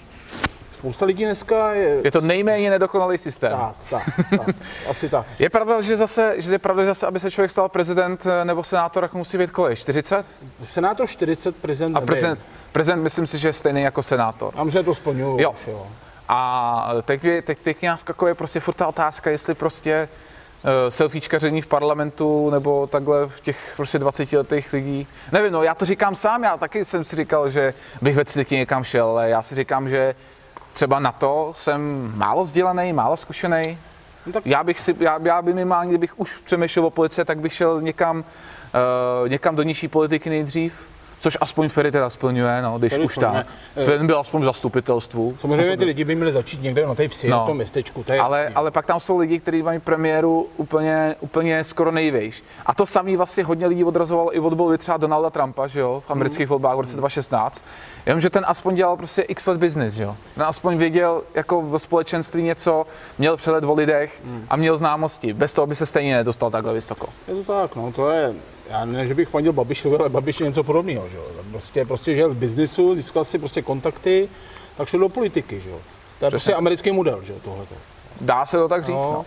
spousta 0.72 1.06
lidí 1.06 1.24
dneska 1.24 1.74
je... 1.74 2.02
Je 2.04 2.12
to 2.12 2.22
nejméně 2.22 2.70
nedokonalý 2.70 3.18
systém. 3.18 3.52
Tak, 3.52 3.76
tak, 3.90 4.04
tak, 4.30 4.56
asi 4.90 5.10
tak. 5.10 5.26
Je 5.40 5.50
pravda, 5.50 5.82
že 5.82 5.98
zase, 5.98 6.36
že 6.38 6.54
je 6.54 6.60
pravda, 6.60 6.84
že 6.84 6.88
zase, 6.88 7.08
aby 7.08 7.20
se 7.20 7.32
člověk 7.32 7.52
stal 7.52 7.70
prezident 7.70 8.26
eh, 8.26 8.46
nebo 8.46 8.64
senátor, 8.64 9.04
jak 9.04 9.14
musí 9.14 9.38
být 9.38 9.52
kolik? 9.52 9.80
40? 9.80 10.26
Senátor 10.66 11.08
40, 11.08 11.56
prezident 11.56 11.96
A 11.96 12.02
prezident, 12.02 12.40
prezident 12.72 13.04
myslím 13.04 13.28
si, 13.28 13.38
že 13.38 13.48
je 13.48 13.54
stejný 13.54 13.82
jako 13.82 14.04
senátor. 14.04 14.56
Mám, 14.56 14.70
že 14.70 14.84
to 14.84 14.94
splňuju 14.94 15.40
Jo. 15.40 15.52
už, 15.52 15.68
jo. 15.68 15.88
A 16.30 16.90
teď, 17.06 17.22
teď, 17.44 17.58
teď 17.64 17.84
nás 17.84 18.00
skakuje 18.00 18.36
prostě 18.36 18.60
furt 18.60 18.74
ta 18.74 18.88
otázka, 18.88 19.30
jestli 19.30 19.54
prostě 19.54 20.10
uh, 20.64 20.70
selfiečkaření 20.90 21.62
v 21.62 21.68
parlamentu 21.68 22.50
nebo 22.50 22.88
takhle 22.88 23.26
v 23.28 23.40
těch 23.40 23.74
prostě 23.76 24.00
20 24.00 24.34
letých 24.34 24.74
lidí. 24.74 25.08
Nevím, 25.32 25.54
no 25.54 25.64
já 25.64 25.76
to 25.76 25.86
říkám 25.86 26.16
sám, 26.16 26.44
já 26.44 26.58
taky 26.58 26.86
jsem 26.86 27.04
si 27.04 27.16
říkal, 27.16 27.50
že 27.50 27.74
bych 28.02 28.16
ve 28.16 28.26
30 28.26 28.52
někam 28.52 28.84
šel, 28.84 29.08
ale 29.08 29.30
já 29.30 29.42
si 29.44 29.56
říkám, 29.56 29.90
že 29.90 30.16
třeba 30.74 31.00
na 31.00 31.12
to 31.12 31.54
jsem 31.56 32.12
málo 32.16 32.44
vzdělaný, 32.44 32.94
málo 32.94 33.18
zkušený. 33.18 33.78
No 34.26 34.32
tak- 34.34 34.46
Já 34.46 34.64
bych 34.64 34.80
si, 34.80 34.96
já, 35.00 35.20
já 35.24 35.42
by 35.42 35.54
minimálně, 35.54 35.90
kdybych 35.90 36.20
už 36.20 36.38
přemýšlel 36.38 36.86
o 36.86 36.90
policie, 36.90 37.26
tak 37.26 37.40
bych 37.40 37.54
šel 37.54 37.82
někam, 37.82 38.20
uh, 38.20 39.30
někam 39.30 39.56
do 39.56 39.64
nižší 39.64 39.88
politiky 39.88 40.30
nejdřív, 40.30 40.74
což 41.24 41.38
aspoň 41.42 41.70
Ferry 41.70 41.92
teda 41.92 42.10
splňuje, 42.10 42.62
no, 42.62 42.80
když 42.80 42.92
Ferry 42.94 43.06
už 43.06 43.12
splňuje. 43.16 43.46
tak. 43.76 43.86
Ferry 43.86 44.06
byl 44.06 44.20
aspoň 44.20 44.42
v 44.42 44.46
zastupitelstvu. 44.46 45.36
Samozřejmě 45.40 45.78
ty 45.78 45.86
lidi 45.86 46.04
by 46.04 46.16
měli 46.16 46.32
začít 46.32 46.62
někde 46.62 46.86
na 46.88 46.96
té 46.96 47.08
vsi, 47.08 47.30
No. 47.30 47.38
na 47.38 47.46
tom 47.46 47.56
městečku, 47.58 48.04
to 48.04 48.14
je 48.14 48.20
Ale, 48.20 48.40
jasný. 48.40 48.56
ale 48.56 48.72
pak 48.72 48.86
tam 48.86 49.00
jsou 49.00 49.18
lidi, 49.18 49.40
kteří 49.40 49.62
mají 49.64 49.80
premiéru 49.80 50.48
úplně, 50.58 51.16
úplně 51.20 51.64
skoro 51.64 51.92
nejvejš. 51.92 52.44
A 52.66 52.74
to 52.74 52.86
samý 52.86 53.18
vlastně 53.18 53.44
hodně 53.44 53.68
lidí 53.68 53.84
odrazovalo 53.84 54.36
i 54.36 54.40
od 54.40 54.54
volby 54.54 54.78
třeba 54.78 54.98
Donalda 54.98 55.30
Trumpa, 55.30 55.68
že 55.68 55.80
jo, 55.80 56.04
v 56.08 56.12
amerických 56.12 56.48
volbách 56.48 56.78
v 56.78 56.80
roce 56.80 56.98
2016. 56.98 57.64
Jenomže 58.06 58.30
ten 58.30 58.44
aspoň 58.48 58.76
dělal 58.76 58.98
prostě 58.98 59.22
x 59.22 59.48
let 59.48 59.58
business, 59.58 59.94
že 59.94 60.04
jo. 60.04 60.16
Ten 60.36 60.44
aspoň 60.44 60.78
věděl 60.78 61.24
jako 61.36 61.62
v 61.62 61.78
společenství 61.78 62.44
něco, 62.44 62.86
měl 63.18 63.38
přehled 63.38 63.64
o 63.64 63.74
lidech 63.74 64.22
a 64.50 64.56
měl 64.56 64.78
známosti. 64.78 65.34
Bez 65.34 65.54
toho 65.54 65.68
by 65.68 65.76
se 65.76 65.86
stejně 65.86 66.16
nedostal 66.16 66.52
takhle 66.52 66.74
vysoko. 66.74 67.08
Je 67.28 67.36
to 67.36 67.54
tak, 67.62 67.76
no, 67.76 67.92
to 67.92 68.10
je, 68.12 68.34
já 68.70 68.86
ne, 68.86 69.08
že 69.08 69.16
bych 69.16 69.30
fandil 69.30 69.54
Babišovi, 69.54 69.98
ale 69.98 70.10
Babiš 70.10 70.40
je 70.40 70.48
něco 70.48 70.64
podobného, 70.64 71.10
že 71.10 71.18
jo. 71.18 71.24
Prostě, 71.52 71.86
prostě 71.86 72.16
žil 72.16 72.30
v 72.30 72.38
biznisu, 72.38 72.96
získal 72.96 73.26
si 73.26 73.40
prostě 73.40 73.62
kontakty, 73.62 74.30
tak 74.78 74.88
šel 74.88 75.00
do 75.00 75.10
politiky, 75.10 75.60
že 75.62 75.70
jo. 75.70 75.80
To 76.20 76.26
je 76.26 76.32
prostě 76.32 76.54
americký 76.54 76.92
model, 76.92 77.20
že 77.24 77.34
jo, 77.34 77.40
tohleto. 77.44 77.76
Dá 78.22 78.46
se 78.46 78.58
to 78.58 78.68
tak 78.68 78.86
říct, 78.86 78.96
No. 78.96 79.12
no. 79.14 79.26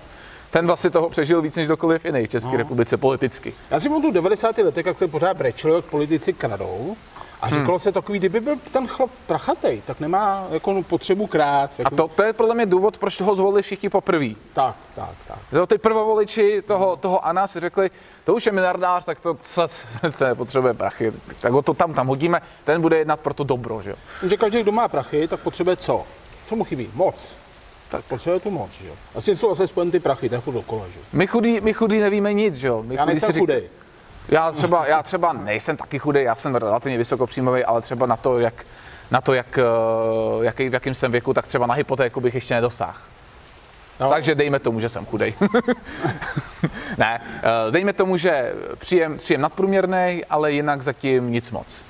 Ten 0.50 0.66
vlastně 0.66 0.90
toho 0.90 1.10
přežil 1.10 1.42
víc 1.42 1.56
než 1.56 1.66
kdokoliv 1.66 2.04
jiný 2.04 2.26
v 2.26 2.30
České 2.30 2.56
republice 2.56 2.96
politicky. 2.96 3.54
Já 3.70 3.80
si 3.80 3.88
pamatuju 3.88 4.12
90. 4.12 4.58
letech, 4.58 4.86
jak 4.86 4.98
se 4.98 5.08
pořád 5.08 5.36
brečelo, 5.36 5.76
jak 5.76 5.84
politici 5.84 6.32
kradou. 6.32 6.96
A 7.42 7.48
říkalo 7.48 7.68
Hmm. 7.68 7.78
se 7.78 7.92
takový, 7.92 8.18
kdyby 8.18 8.40
byl 8.40 8.56
ten 8.72 8.86
chlap 8.86 9.10
prachatej, 9.26 9.82
tak 9.86 10.00
nemá 10.00 10.46
jako 10.50 10.82
potřebu 10.82 11.26
krát. 11.26 11.70
A 11.78 11.82
Jako, 11.82 11.96
to, 11.96 12.08
to 12.08 12.22
je 12.22 12.32
podle 12.32 12.54
mě 12.54 12.66
důvod, 12.66 12.98
proč 12.98 13.16
toho 13.18 13.34
zvolili 13.34 13.62
všichni 13.62 13.88
poprvé. 13.88 14.28
Tak, 14.52 14.76
tak, 14.94 15.08
tak. 15.28 15.38
Jo, 15.52 15.66
ty 15.66 15.78
prvovoliči 15.78 16.62
toho, 16.66 16.96
toho 16.96 17.26
Ana 17.26 17.46
si 17.46 17.60
řekli, 17.60 17.90
to 18.24 18.34
už 18.34 18.46
je 18.46 18.52
miliardář, 18.52 19.04
tak 19.04 19.20
to 19.20 19.36
se, 19.42 19.62
se 20.10 20.34
potřebuje 20.34 20.74
prachy, 20.74 21.12
tak 21.40 21.52
ho 21.52 21.62
to 21.62 21.74
tam, 21.74 21.94
tam 21.94 22.06
hodíme, 22.06 22.42
ten 22.64 22.80
bude 22.80 22.98
jednat 22.98 23.20
pro 23.20 23.34
to 23.34 23.44
dobro, 23.44 23.82
že 23.82 23.90
jo. 23.90 23.96
Že 24.28 24.36
každý, 24.36 24.62
kdo 24.62 24.72
má 24.72 24.88
prachy, 24.88 25.28
tak 25.28 25.40
potřebuje 25.40 25.76
co? 25.76 26.04
Co 26.48 26.56
mu 26.56 26.64
chybí? 26.64 26.90
Moc. 26.94 27.34
Tak 27.88 28.04
potřebuje 28.04 28.40
tu 28.40 28.50
moc, 28.50 28.70
že 28.72 28.88
jo. 28.88 28.94
A 29.14 29.20
s 29.20 29.24
tím 29.24 29.36
jsou 29.36 29.50
asi 29.50 29.66
spojen 29.68 29.90
ty 29.90 30.00
prachy, 30.00 30.28
ten 30.28 30.40
furt 30.40 30.54
dokola, 30.54 30.84
že 30.92 30.98
jo. 30.98 31.04
My 31.12 31.26
chudí, 31.26 31.60
my 31.60 31.72
chudí 31.72 31.98
nevíme 31.98 32.32
nic, 32.32 32.54
že 32.54 32.68
jo. 32.68 32.82
My 32.86 32.94
Já 32.94 33.04
nejsem 33.04 33.32
řík- 33.32 33.40
chudej. 33.40 33.68
Já 34.28 34.52
třeba, 34.52 34.86
já 34.86 35.02
třeba 35.02 35.32
nejsem 35.32 35.76
taky 35.76 35.98
chudej, 35.98 36.24
já 36.24 36.34
jsem 36.34 36.54
relativně 36.54 36.98
vysokopříjmový, 36.98 37.64
ale 37.64 37.80
třeba 37.82 38.06
na 38.06 38.16
to, 38.16 38.38
jak, 38.38 38.54
na 39.10 39.20
to, 39.20 39.34
jak, 39.34 39.58
eh, 39.58 39.62
jaký, 40.44 40.68
v 40.68 40.72
jakém 40.72 40.94
jsem 40.94 41.12
věku, 41.12 41.34
tak 41.34 41.46
třeba 41.46 41.66
na 41.66 41.74
hypotéku 41.74 42.20
bych 42.20 42.34
ještě 42.34 42.54
nedosáhl. 42.54 42.98
No. 44.00 44.10
Takže 44.10 44.34
dejme 44.34 44.58
tomu, 44.58 44.80
že 44.80 44.88
jsem 44.88 45.06
chudej. 45.06 45.34
ne, 46.98 47.20
eh, 47.42 47.70
dejme 47.70 47.92
tomu, 47.92 48.16
že 48.16 48.52
příjem, 48.78 49.18
příjem 49.18 49.40
nadprůměrný, 49.40 50.22
ale 50.30 50.52
jinak 50.52 50.82
zatím 50.82 51.32
nic 51.32 51.50
moc. 51.50 51.84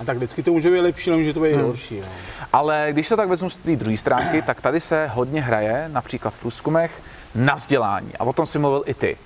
A 0.00 0.04
tak 0.04 0.16
vždycky 0.16 0.42
to 0.42 0.50
může 0.52 0.70
být 0.70 0.80
lepší, 0.80 1.10
ale 1.10 1.18
může 1.18 1.34
to 1.34 1.40
být 1.40 1.52
Hmm. 1.52 1.64
horší. 1.64 2.00
No. 2.00 2.06
Ale 2.52 2.88
když 2.90 3.08
to 3.08 3.16
tak 3.16 3.28
vezmu 3.28 3.50
z 3.50 3.56
té 3.56 3.76
druhé 3.76 3.96
stránky, 3.96 4.42
tak 4.42 4.60
tady 4.60 4.80
se 4.80 5.06
hodně 5.06 5.42
hraje, 5.42 5.88
například 5.92 6.30
v 6.30 6.40
průzkumech, 6.40 7.02
na 7.34 7.54
vzdělání. 7.54 8.12
A 8.18 8.24
o 8.24 8.32
tom 8.32 8.46
si 8.46 8.58
mluvil 8.58 8.82
i 8.86 8.94
ty. 8.94 9.16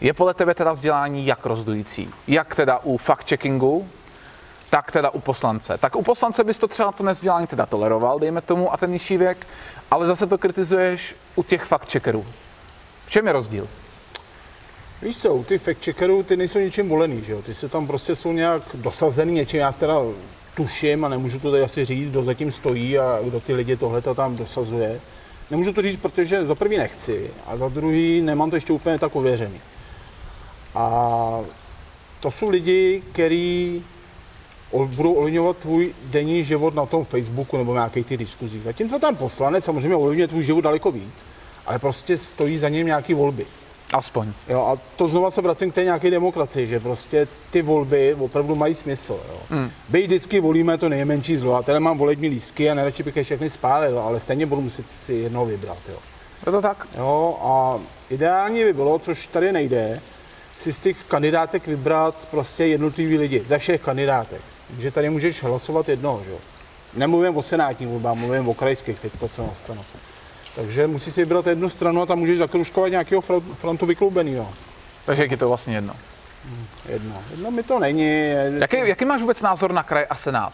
Je 0.00 0.12
podle 0.12 0.34
tebe 0.34 0.54
teda 0.54 0.72
vzdělání 0.72 1.26
jak 1.26 1.46
rozhodující? 1.46 2.10
Jak 2.26 2.54
teda 2.54 2.78
u 2.78 2.96
fact-checkingu, 2.98 3.84
tak 4.70 4.92
teda 4.92 5.10
u 5.10 5.20
poslance. 5.20 5.78
Tak 5.78 5.96
u 5.96 6.02
poslance 6.02 6.44
bys 6.44 6.58
to 6.58 6.68
třeba 6.68 6.92
to 6.92 7.02
nevzdělání 7.04 7.46
teda 7.46 7.66
toleroval, 7.66 8.18
dejme 8.18 8.40
tomu, 8.40 8.72
a 8.72 8.76
ten 8.76 8.90
nižší 8.90 9.16
věk, 9.16 9.46
ale 9.90 10.06
zase 10.06 10.26
to 10.26 10.38
kritizuješ 10.38 11.16
u 11.36 11.42
těch 11.42 11.70
fact-checkerů. 11.72 12.24
V 13.06 13.10
čem 13.10 13.26
je 13.26 13.32
rozdíl? 13.32 13.68
Víš 15.02 15.18
co, 15.18 15.44
ty 15.48 15.58
fact 15.58 15.84
checkerů, 15.84 16.22
ty 16.22 16.36
nejsou 16.36 16.58
ničím 16.58 16.88
volený, 16.88 17.22
že 17.22 17.32
jo? 17.32 17.42
Ty 17.42 17.54
se 17.54 17.68
tam 17.68 17.86
prostě 17.86 18.16
jsou 18.16 18.32
nějak 18.32 18.62
dosazený 18.74 19.32
něčím, 19.32 19.60
já 19.60 19.72
teda 19.72 19.94
tuším 20.54 21.04
a 21.04 21.08
nemůžu 21.08 21.38
to 21.38 21.50
tady 21.50 21.62
asi 21.62 21.84
říct, 21.84 22.10
kdo 22.10 22.24
zatím 22.24 22.52
stojí 22.52 22.98
a 22.98 23.18
kdo 23.22 23.40
ty 23.40 23.54
lidi 23.54 23.76
tohle 23.76 24.02
tam 24.02 24.36
dosazuje. 24.36 25.00
Nemůžu 25.50 25.72
to 25.72 25.82
říct, 25.82 25.96
protože 25.96 26.46
za 26.46 26.54
prvý 26.54 26.76
nechci 26.76 27.30
a 27.46 27.56
za 27.56 27.68
druhý 27.68 28.20
nemám 28.20 28.50
to 28.50 28.56
ještě 28.56 28.72
úplně 28.72 28.98
tak 28.98 29.16
ověřený. 29.16 29.60
A 30.74 31.40
to 32.20 32.30
jsou 32.30 32.48
lidi, 32.48 33.02
kteří 33.12 33.84
budou 34.86 35.12
ovlivňovat 35.12 35.56
tvůj 35.56 35.94
denní 36.04 36.44
život 36.44 36.74
na 36.74 36.86
tom 36.86 37.04
Facebooku 37.04 37.56
nebo 37.56 37.74
nějakých 37.74 38.06
těch 38.06 38.18
diskuzích. 38.18 38.62
Zatímco 38.62 38.98
ten 38.98 39.16
poslanec 39.16 39.64
samozřejmě 39.64 39.96
ovlivňuje 39.96 40.28
tvůj 40.28 40.44
život 40.44 40.60
daleko 40.60 40.90
víc, 40.90 41.24
ale 41.66 41.78
prostě 41.78 42.16
stojí 42.16 42.58
za 42.58 42.68
ním 42.68 42.86
nějaký 42.86 43.14
volby. 43.14 43.46
Aspoň. 43.92 44.32
Jo, 44.48 44.60
a 44.60 44.78
to 44.96 45.08
znova 45.08 45.30
se 45.30 45.40
vracím 45.40 45.70
k 45.70 45.74
té 45.74 45.84
nějaké 45.84 46.10
demokracii, 46.10 46.66
že 46.66 46.80
prostě 46.80 47.28
ty 47.50 47.62
volby 47.62 48.14
opravdu 48.14 48.54
mají 48.54 48.74
smysl. 48.74 49.20
Jo. 49.28 49.38
Hmm. 49.50 49.70
Byť 49.88 50.06
vždycky 50.06 50.40
volíme 50.40 50.78
to 50.78 50.88
nejmenší 50.88 51.36
zlo. 51.36 51.54
A 51.54 51.62
tady 51.62 51.80
mám 51.80 51.98
volební 51.98 52.28
lístky 52.28 52.70
a 52.70 52.74
nejradši 52.74 53.02
bych 53.02 53.16
je 53.16 53.24
všechny 53.24 53.50
spálil, 53.50 53.98
ale 53.98 54.20
stejně 54.20 54.46
budu 54.46 54.60
muset 54.60 54.86
si 55.02 55.14
jednoho 55.14 55.46
vybrat. 55.46 55.78
Jo. 55.88 55.98
Je 56.46 56.52
to 56.52 56.62
tak? 56.62 56.86
Jo, 56.98 57.38
a 57.42 57.80
ideální 58.10 58.64
by 58.64 58.72
bylo, 58.72 58.98
což 58.98 59.26
tady 59.26 59.52
nejde, 59.52 60.00
si 60.56 60.72
z 60.72 60.80
těch 60.80 60.96
kandidátek 61.08 61.66
vybrat 61.66 62.14
prostě 62.30 62.66
jednotlivý 62.66 63.18
lidi, 63.18 63.42
ze 63.46 63.58
všech 63.58 63.80
kandidátek. 63.80 64.40
Takže 64.70 64.90
tady 64.90 65.10
můžeš 65.10 65.42
hlasovat 65.42 65.88
jednoho, 65.88 66.22
že 66.24 66.30
jo. 66.30 66.38
Nemluvím 66.94 67.36
o 67.36 67.42
senátních 67.42 67.88
volbách, 67.88 68.14
mluvím 68.14 68.48
o 68.48 68.54
krajských 68.54 69.00
teď, 69.00 69.12
co 69.36 69.46
nastane. 69.46 69.80
Takže 70.56 70.86
musíš 70.86 71.14
si 71.14 71.20
vybrat 71.24 71.46
jednu 71.46 71.68
stranu 71.68 72.02
a 72.02 72.06
tam 72.06 72.18
můžeš 72.18 72.38
zakruškovat 72.38 72.90
nějakého 72.90 73.20
fron- 73.20 73.54
frontu 73.54 73.86
vykloubenýho. 73.86 74.50
Takže 75.06 75.22
jak 75.22 75.30
je 75.30 75.36
to 75.36 75.48
vlastně 75.48 75.74
jedno. 75.74 75.94
Jedno. 76.88 77.22
Jedno 77.30 77.50
mi 77.50 77.62
to 77.62 77.78
není. 77.78 78.02
je- 78.02 78.52
Jaký, 78.58 78.76
jaký 78.84 79.04
máš 79.04 79.20
vůbec 79.20 79.42
názor 79.42 79.72
na 79.72 79.82
kraj 79.82 80.06
a 80.10 80.16
senát? 80.16 80.52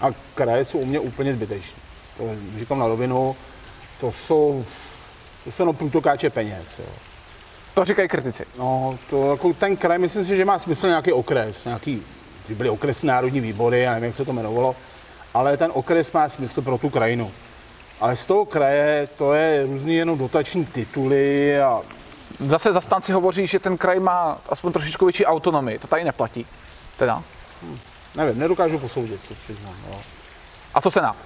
A 0.00 0.06
kraje 0.34 0.64
jsou 0.64 0.78
u 0.78 0.84
mě 0.86 1.00
úplně 1.00 1.32
zbytečné. 1.32 1.78
To 2.18 2.24
říkám 2.58 2.78
na 2.78 2.88
rovinu, 2.88 3.36
to 4.00 4.12
jsou, 4.12 4.64
to 5.44 5.52
jsou 5.52 5.72
průtokáče 5.72 6.30
peněz. 6.30 6.78
Jo. 6.78 6.84
To 7.74 7.84
říkají 7.84 8.08
kritici. 8.08 8.44
No, 8.58 8.98
to 9.10 9.30
jako 9.30 9.52
ten 9.52 9.76
kraj, 9.76 9.98
myslím 9.98 10.24
si, 10.24 10.36
že 10.36 10.44
má 10.44 10.58
smysl 10.58 10.88
nějaký 10.88 11.12
okres, 11.12 11.64
nějaký, 11.64 12.02
byly 12.48 12.68
okresní 12.70 13.06
národní 13.06 13.40
výbory, 13.40 13.80
já 13.80 13.92
nevím, 13.94 14.06
jak 14.06 14.14
se 14.16 14.24
to 14.24 14.30
jmenovalo, 14.32 14.76
ale 15.34 15.56
ten 15.56 15.70
okres 15.74 16.12
má 16.12 16.28
smysl 16.28 16.62
pro 16.62 16.78
tu 16.78 16.90
krajinu. 16.90 17.30
Ale 18.00 18.16
z 18.16 18.24
toho 18.24 18.44
kraje 18.44 19.08
to 19.18 19.34
je 19.34 19.66
různý 19.66 19.94
jenom 19.96 20.18
dotační 20.18 20.66
tituly 20.66 21.60
a 21.60 21.80
Zase 22.46 22.72
zastánci 22.72 23.12
hovoří, 23.12 23.46
že 23.46 23.58
ten 23.58 23.76
kraj 23.76 24.00
má 24.00 24.38
aspoň 24.48 24.72
trošičku 24.72 25.04
větší 25.04 25.26
autonomii. 25.26 25.78
To 25.78 25.86
tady 25.86 26.04
neplatí. 26.04 26.46
Teda. 26.96 27.22
nevím, 28.14 28.38
nedokážu 28.38 28.78
posoudit, 28.78 29.20
co 29.28 29.34
přiznám. 29.34 29.74
Jo. 29.90 30.00
A 30.74 30.80
co 30.80 30.90
senát? 30.90 31.16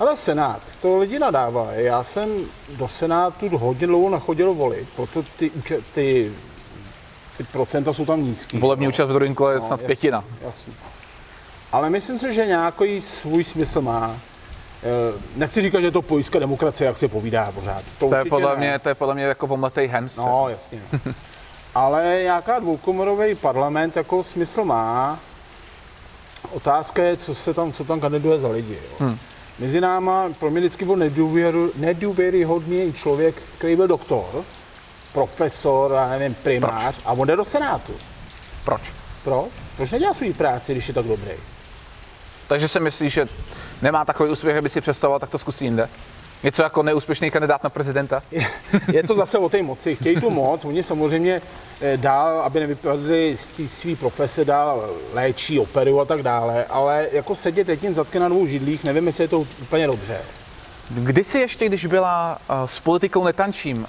Ale 0.00 0.16
Senát, 0.16 0.60
to 0.82 0.98
lidi 0.98 1.18
nadávají. 1.18 1.84
Já 1.84 2.02
jsem 2.04 2.28
do 2.68 2.88
Senátu 2.88 3.58
hodně 3.58 3.86
dlouho 3.86 4.10
nachodil 4.10 4.54
volit, 4.54 4.88
proto 4.96 5.22
ty, 5.38 5.50
uče- 5.50 5.82
ty, 5.94 6.32
ty 7.36 7.44
procenta 7.44 7.92
jsou 7.92 8.06
tam 8.06 8.22
nízký. 8.22 8.58
Volební 8.58 8.84
jo. 8.84 8.88
účast 8.88 9.08
v 9.08 9.12
druhém 9.12 9.34
kole 9.34 9.52
je 9.52 9.58
No, 9.58 9.66
snad 9.66 9.80
jasně, 9.80 9.86
pětina. 9.86 10.24
Jasně. 10.40 10.72
Ale 11.72 11.90
myslím 11.90 12.18
si, 12.18 12.34
že 12.34 12.46
nějaký 12.46 13.00
svůj 13.00 13.44
smysl 13.44 13.80
má. 13.80 14.16
Eh, 14.82 15.20
Nechci 15.36 15.62
říkat, 15.62 15.80
že 15.80 15.86
je 15.86 15.90
to 15.90 16.02
pojistka 16.02 16.38
demokracie, 16.38 16.86
jak 16.88 16.98
se 16.98 17.08
povídá 17.08 17.52
pořád. 17.52 17.82
To 17.98 18.04
je, 18.04 18.10
určitě 18.10 18.28
podle 18.30 18.50
ne. 18.50 18.56
mě, 18.56 18.78
to 18.78 18.88
je 18.88 18.94
podle 18.94 19.14
mě 19.14 19.24
jako 19.24 19.46
omletej 19.46 19.86
hems. 19.86 20.16
No, 20.16 20.46
jasně. 20.48 20.80
Ale 21.74 22.20
nějaká 22.22 22.58
dvoukomorový 22.58 23.34
parlament 23.34 23.96
jako 23.96 24.22
smysl 24.22 24.64
má. 24.64 25.18
Otázka 26.50 27.02
je, 27.02 27.16
co 27.16 27.34
se 27.34 27.54
tam, 27.54 27.72
co 27.72 27.84
tam 27.84 28.00
kandiduje 28.00 28.38
za 28.38 28.48
lidi. 28.48 28.74
Jo. 28.74 28.96
Hmm. 28.98 29.18
Mezi 29.58 29.80
náma 29.80 30.28
pro 30.38 30.50
mě 30.50 30.60
vždycky 30.60 30.84
byl 30.84 30.96
nedůvěru, 30.96 31.72
nedůvěryhodný 31.76 32.92
člověk, 32.92 33.34
který 33.58 33.76
byl 33.76 33.88
doktor, 33.88 34.44
profesor, 35.12 35.92
já 35.92 36.08
nevím, 36.08 36.34
primář, 36.34 37.00
a 37.04 37.12
on 37.12 37.26
jde 37.28 37.36
do 37.36 37.44
Senátu. 37.44 37.92
Proč? 38.64 38.80
Proč? 39.24 39.50
Proč 39.76 39.90
nedělá 39.90 40.14
svou 40.14 40.32
práci, 40.32 40.72
když 40.72 40.88
je 40.88 40.94
tak 40.94 41.06
dobrý? 41.06 41.32
Takže 42.48 42.68
si 42.68 42.80
myslíš, 42.80 43.12
že 43.12 43.28
nemá 43.82 44.04
takový 44.04 44.30
úspěch, 44.30 44.56
aby 44.56 44.68
si 44.68 44.80
představoval, 44.80 45.20
tak 45.20 45.30
to 45.30 45.38
zkusí 45.38 45.64
jinde? 45.64 45.88
Něco 46.42 46.62
jako 46.62 46.82
neúspěšný 46.82 47.30
kandidát 47.30 47.64
na 47.64 47.70
prezidenta? 47.70 48.22
Je 48.92 49.02
to 49.02 49.14
zase 49.14 49.38
o 49.38 49.48
té 49.48 49.62
moci. 49.62 49.96
Chtějí 49.96 50.20
tu 50.20 50.30
moc, 50.30 50.64
oni 50.64 50.82
samozřejmě 50.82 51.42
eh, 51.80 51.96
dál, 51.96 52.40
aby 52.40 52.60
nevypadli 52.60 53.36
z 53.40 53.48
té 53.48 53.68
své 53.68 53.96
profese, 53.96 54.44
dál 54.44 54.90
léčí, 55.12 55.58
operu 55.58 56.00
a 56.00 56.04
tak 56.04 56.22
dále, 56.22 56.64
ale 56.64 57.08
jako 57.12 57.34
sedět 57.34 57.68
jedním 57.68 57.94
zadky 57.94 58.18
na 58.18 58.28
dvou 58.28 58.46
židlích, 58.46 58.84
nevím, 58.84 59.06
jestli 59.06 59.24
je 59.24 59.28
to 59.28 59.46
úplně 59.62 59.86
dobře. 59.86 60.18
Kdysi 60.94 61.38
ještě, 61.38 61.66
když 61.66 61.86
byla 61.86 62.38
uh, 62.50 62.66
s 62.66 62.80
politikou 62.80 63.24
netančím, 63.24 63.78
uh, 63.78 63.86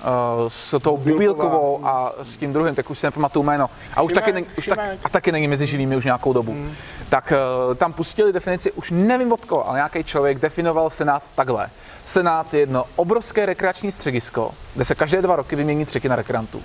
s 0.48 0.80
tou 0.80 0.98
Bubilkovou 0.98 1.86
a 1.86 2.14
s 2.24 2.38
tím 2.38 2.54
druhým, 2.54 2.76
tak 2.76 2.90
už 2.90 3.00
si 3.00 3.06
nepamatuju 3.06 3.44
jméno, 3.44 3.70
a 3.94 4.02
už 4.02 4.12
Šimek, 4.12 4.26
taky, 4.26 4.42
ne, 4.42 4.48
už 4.58 4.68
tak, 4.68 4.80
a 5.04 5.10
taky 5.10 5.32
není 5.32 5.48
mezi 5.48 5.66
živými 5.66 5.96
už 5.96 6.06
nějakou 6.06 6.34
dobu, 6.34 6.52
hmm. 6.52 6.76
tak 7.10 7.34
uh, 7.68 7.76
tam 7.76 7.94
pustili 7.94 8.34
definici, 8.34 8.72
už 8.72 8.92
nevím 8.92 9.34
od 9.34 9.46
koho, 9.46 9.68
ale 9.68 9.78
nějaký 9.78 10.04
člověk 10.04 10.40
definoval 10.40 10.90
Senát 10.90 11.24
takhle. 11.36 11.70
Senát 12.06 12.54
je 12.54 12.60
jedno 12.60 12.86
obrovské 12.96 13.46
rekreační 13.46 13.92
středisko, 13.92 14.52
kde 14.76 14.86
se 14.86 14.96
každé 14.96 15.22
dva 15.22 15.36
roky 15.36 15.56
vymění 15.56 15.86
třetina 15.86 16.16
rekreantů. 16.16 16.64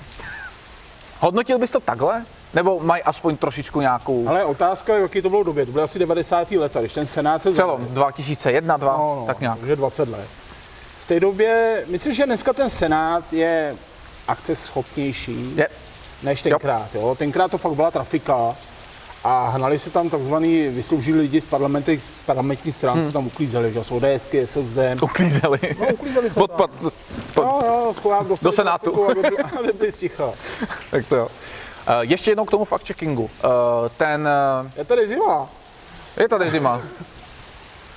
Hodnotil 1.21 1.59
bys 1.59 1.73
to 1.73 1.81
takhle? 1.81 2.25
Nebo 2.55 2.81
mají 2.81 3.03
aspoň 3.03 3.37
trošičku 3.37 3.81
nějakou 3.81 4.29
Ale 4.29 4.45
otázka 4.45 4.95
je, 4.95 5.03
jaký 5.03 5.23
to 5.23 5.31
bylo 5.31 5.43
době. 5.43 5.67
To 5.67 5.73
bylo 5.73 5.85
asi 5.85 5.99
90. 5.99 6.51
leta, 6.51 6.81
když 6.81 6.93
ten 6.93 7.07
Senát 7.07 7.43
se 7.43 7.53
přelom 7.53 7.85
2001, 7.91 8.77
2, 8.77 8.93
No, 8.99 9.17
no, 9.21 9.25
tak 9.27 9.41
nějak. 9.41 9.59
Takže 9.59 9.77
20 9.77 10.09
let. 10.09 10.27
V 11.05 11.09
té 11.09 11.21
době, 11.21 11.85
myslím, 11.89 12.13
že 12.15 12.27
dneska 12.27 12.53
ten 12.53 12.71
Senát 12.71 13.33
je 13.33 13.77
akceschopnější 14.29 15.53
Je. 15.57 15.69
než 16.23 16.43
tenkrát. 16.43 16.95
Jo. 16.95 17.15
Tenkrát 17.19 17.51
to 17.51 17.59
fakt 17.59 17.73
byla 17.73 17.91
trafika 17.91 18.55
a 19.25 19.49
hnali 19.49 19.79
se 19.79 19.91
tam 19.91 20.11
takzvaný 20.11 20.69
vysloužili 20.69 21.21
lidi 21.21 21.41
z, 21.41 21.45
parlamenty, 21.45 22.01
z 22.01 22.21
parlamentní 22.27 22.73
stran, 22.73 22.99
hmm. 22.99 23.07
se 23.07 23.13
tam 23.13 23.27
uklízeli, 23.27 23.73
že 23.73 23.85
z 23.85 23.91
ODSky, 23.91 24.47
SSD. 24.47 24.79
Uklízeli. 25.03 25.59
No, 25.81 25.87
uklízeli 25.87 26.31
se 26.31 26.41
Odpad, 26.41 26.71
tam. 26.71 26.91
pod, 27.35 27.43
Jo, 27.45 27.61
jo, 27.67 27.95
schovák 27.97 28.27
dostali 28.27 28.51
Do 28.53 28.57
Senátu. 28.57 28.91
trafiku, 28.91 29.11
Aby, 29.11 29.21
byli- 29.23 29.43
aby 29.59 29.73
byli 29.73 29.93
sticha. 29.93 30.31
tak 30.91 31.07
to 31.07 31.17
jo. 31.17 31.29
Uh, 31.89 31.95
ještě 32.01 32.31
jednou 32.31 32.45
k 32.45 32.51
tomu 32.51 32.65
fact-checkingu. 32.65 33.21
Uh, 33.21 33.29
ten, 33.97 34.29
uh, 34.65 34.71
Je 34.77 34.85
tady 34.85 35.07
zima. 35.07 35.49
je 36.17 36.29
tady 36.29 36.51
zima. 36.51 36.81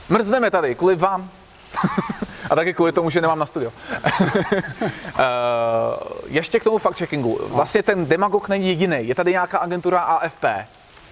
Mrzneme 0.10 0.51
tady 0.51 0.75
kvůli 0.75 0.95
vám. 0.95 1.30
A 2.49 2.56
taky 2.56 2.73
kvůli 2.73 2.91
tomu, 2.91 3.10
že 3.10 3.21
nemám 3.21 3.39
na 3.39 3.45
studio. 3.45 3.71
ještě 6.25 6.60
k 6.60 6.63
tomu 6.63 6.77
fact-checkingu. 6.77 7.38
Vlastně 7.47 7.84
ten 7.84 8.06
demagog 8.06 8.49
není 8.49 8.67
jediný. 8.67 8.97
Je 9.01 9.15
tady 9.15 9.32
nějaká 9.32 9.58
agentura 9.58 9.99
AFP. 9.99 10.43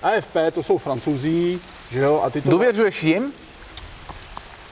AFP, 0.01 0.35
to 0.53 0.63
jsou 0.63 0.77
francouzí, 0.77 1.61
že 1.91 1.99
jo, 1.99 2.21
a 2.25 2.29
ty 2.29 2.41
to... 2.41 2.49
Důvěřuješ 2.49 3.03
jim? 3.03 3.33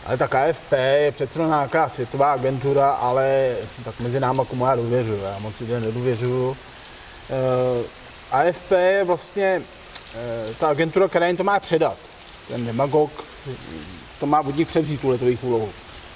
Ale 0.06 0.18
tak 0.18 0.36
AFP 0.36 0.72
je 0.72 1.12
přece 1.12 1.40
jenom 1.40 1.52
nějaká 1.52 1.90
světová 1.90 2.34
agentura, 2.34 2.90
ale 2.90 3.56
tak 3.86 4.00
mezi 4.00 4.20
náma 4.20 4.46
komu 4.46 4.66
já 4.66 4.76
důvěřuju, 4.76 5.24
já 5.24 5.40
moc 5.40 5.60
lidem 5.60 5.84
nedůvěřuju. 5.84 6.58
Uh, 7.30 7.86
AFP 8.32 8.72
je 8.72 9.04
vlastně 9.04 9.62
uh, 9.62 10.56
ta 10.56 10.68
agentura, 10.68 11.08
která 11.08 11.28
jim 11.28 11.38
to 11.38 11.44
má 11.44 11.60
předat. 11.60 11.98
Ten 12.48 12.66
demagog 12.66 13.24
to 14.20 14.26
má 14.26 14.40
od 14.40 14.58
nich 14.58 14.68
převzít 14.68 15.02
tuhle 15.02 15.18
jejich 15.22 15.44
úlohu. 15.44 15.70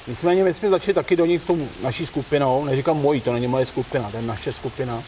Nicméně 0.07 0.43
my 0.43 0.53
jsme 0.53 0.69
začali 0.69 0.93
taky 0.93 1.15
do 1.15 1.25
nich 1.25 1.41
s 1.41 1.45
tou 1.45 1.67
naší 1.83 2.05
skupinou, 2.05 2.65
neříkám 2.65 2.97
mojí, 2.97 3.21
to 3.21 3.33
není 3.33 3.47
moje 3.47 3.65
skupina, 3.65 4.11
to 4.11 4.17
je 4.17 4.23
naše 4.23 4.53
skupina. 4.53 5.03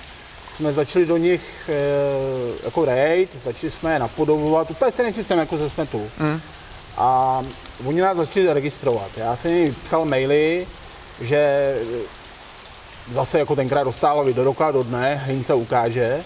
Jsme 0.52 0.74
začali 0.74 1.06
do 1.06 1.18
nich 1.18 1.42
e, 1.70 1.74
jako 2.66 2.86
raid, 2.86 3.30
začali 3.44 3.72
jsme 3.72 3.94
je 3.94 4.00
napodobovat, 4.00 4.72
úplně 4.72 4.92
stejný 4.92 5.14
systém 5.14 5.40
jako 5.40 5.58
ze 5.58 5.70
Smetu. 5.70 6.10
Mm. 6.20 6.42
A 6.98 7.42
oni 7.86 8.02
nás 8.02 8.18
začali 8.18 8.54
registrovat. 8.54 9.10
Já 9.18 9.36
jsem 9.36 9.52
jim 9.52 9.76
psal 9.84 10.06
maily, 10.06 10.68
že 11.22 11.76
zase 13.12 13.40
jako 13.40 13.56
tenkrát 13.56 13.84
dostálovi 13.84 14.34
do 14.34 14.44
roka, 14.44 14.72
do 14.72 14.84
dne, 14.84 15.16
hlín 15.16 15.44
se 15.44 15.54
ukáže. 15.54 16.24